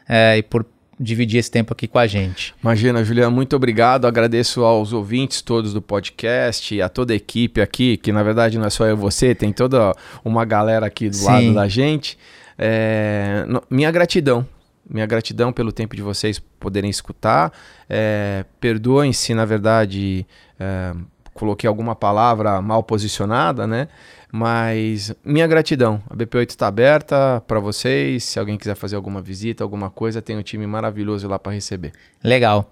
é, 0.08 0.38
e 0.38 0.42
por 0.42 0.64
dividir 0.98 1.38
esse 1.38 1.50
tempo 1.50 1.72
aqui 1.72 1.88
com 1.88 1.98
a 1.98 2.06
gente. 2.06 2.54
Imagina, 2.62 3.04
Juliana, 3.04 3.30
muito 3.30 3.56
obrigado. 3.56 4.06
Agradeço 4.06 4.64
aos 4.64 4.92
ouvintes 4.92 5.42
todos 5.42 5.72
do 5.72 5.82
podcast, 5.82 6.80
a 6.80 6.88
toda 6.88 7.12
a 7.12 7.16
equipe 7.16 7.60
aqui, 7.60 7.96
que 7.96 8.12
na 8.12 8.22
verdade 8.22 8.58
não 8.58 8.66
é 8.66 8.70
só 8.70 8.86
eu 8.86 8.96
e 8.96 8.98
você, 8.98 9.34
tem 9.34 9.52
toda 9.52 9.94
uma 10.24 10.44
galera 10.44 10.86
aqui 10.86 11.08
do 11.08 11.16
Sim. 11.16 11.26
lado 11.26 11.54
da 11.54 11.68
gente. 11.68 12.18
É, 12.58 13.44
minha 13.70 13.90
gratidão. 13.90 14.46
Minha 14.88 15.06
gratidão 15.06 15.52
pelo 15.52 15.72
tempo 15.72 15.96
de 15.96 16.02
vocês 16.02 16.38
poderem 16.38 16.90
escutar. 16.90 17.52
É, 17.88 18.44
Perdoem-se, 18.60 19.32
na 19.34 19.44
verdade, 19.44 20.26
é, 20.60 20.92
coloquei 21.32 21.66
alguma 21.66 21.96
palavra 21.96 22.60
mal 22.60 22.82
posicionada, 22.82 23.66
né? 23.66 23.88
Mas 24.36 25.14
minha 25.24 25.46
gratidão. 25.46 26.02
A 26.10 26.16
BP8 26.16 26.50
está 26.50 26.66
aberta 26.66 27.40
para 27.46 27.60
vocês. 27.60 28.24
Se 28.24 28.36
alguém 28.36 28.58
quiser 28.58 28.74
fazer 28.74 28.96
alguma 28.96 29.22
visita, 29.22 29.62
alguma 29.62 29.90
coisa, 29.90 30.20
tem 30.20 30.36
um 30.36 30.42
time 30.42 30.66
maravilhoso 30.66 31.28
lá 31.28 31.38
para 31.38 31.52
receber. 31.52 31.92
Legal. 32.20 32.68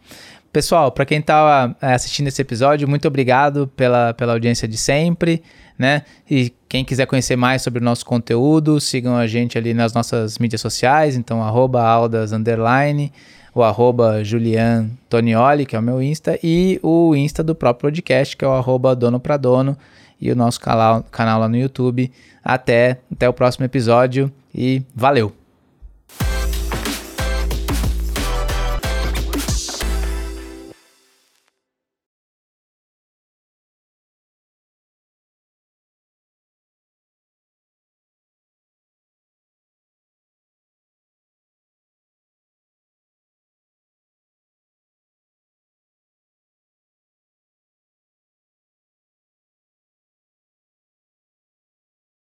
Pessoal, 0.52 0.90
para 0.90 1.04
quem 1.04 1.20
está 1.20 1.72
é, 1.80 1.94
assistindo 1.94 2.26
esse 2.26 2.42
episódio, 2.42 2.88
muito 2.88 3.06
obrigado 3.06 3.70
pela, 3.76 4.12
pela 4.12 4.32
audiência 4.32 4.66
de 4.66 4.76
sempre, 4.76 5.40
né? 5.78 6.02
E 6.28 6.52
quem 6.68 6.84
quiser 6.84 7.06
conhecer 7.06 7.36
mais 7.36 7.62
sobre 7.62 7.80
o 7.80 7.84
nosso 7.84 8.04
conteúdo, 8.04 8.80
sigam 8.80 9.14
a 9.14 9.28
gente 9.28 9.56
ali 9.56 9.72
nas 9.72 9.94
nossas 9.94 10.38
mídias 10.38 10.60
sociais, 10.60 11.14
então 11.14 11.44
arroba 11.44 11.80
aldas 11.80 12.32
underline, 12.32 13.12
o 13.54 13.62
arroba 13.62 14.24
Julian 14.24 14.90
Tonioli, 15.08 15.64
que 15.64 15.76
é 15.76 15.78
o 15.78 15.82
meu 15.82 16.02
Insta, 16.02 16.36
e 16.42 16.80
o 16.82 17.14
Insta 17.14 17.40
do 17.40 17.54
próprio 17.54 17.88
podcast, 17.88 18.36
que 18.36 18.44
é 18.44 18.48
o 18.48 18.52
arroba 18.52 18.96
dono 18.96 19.20
pra 19.20 19.36
dono 19.36 19.78
e 20.22 20.30
o 20.30 20.36
nosso 20.36 20.60
canal, 20.60 21.04
canal 21.10 21.40
lá 21.40 21.48
no 21.48 21.56
YouTube. 21.56 22.10
Até, 22.44 23.00
até 23.12 23.28
o 23.28 23.32
próximo 23.32 23.64
episódio 23.64 24.32
e 24.54 24.82
valeu! 24.94 25.41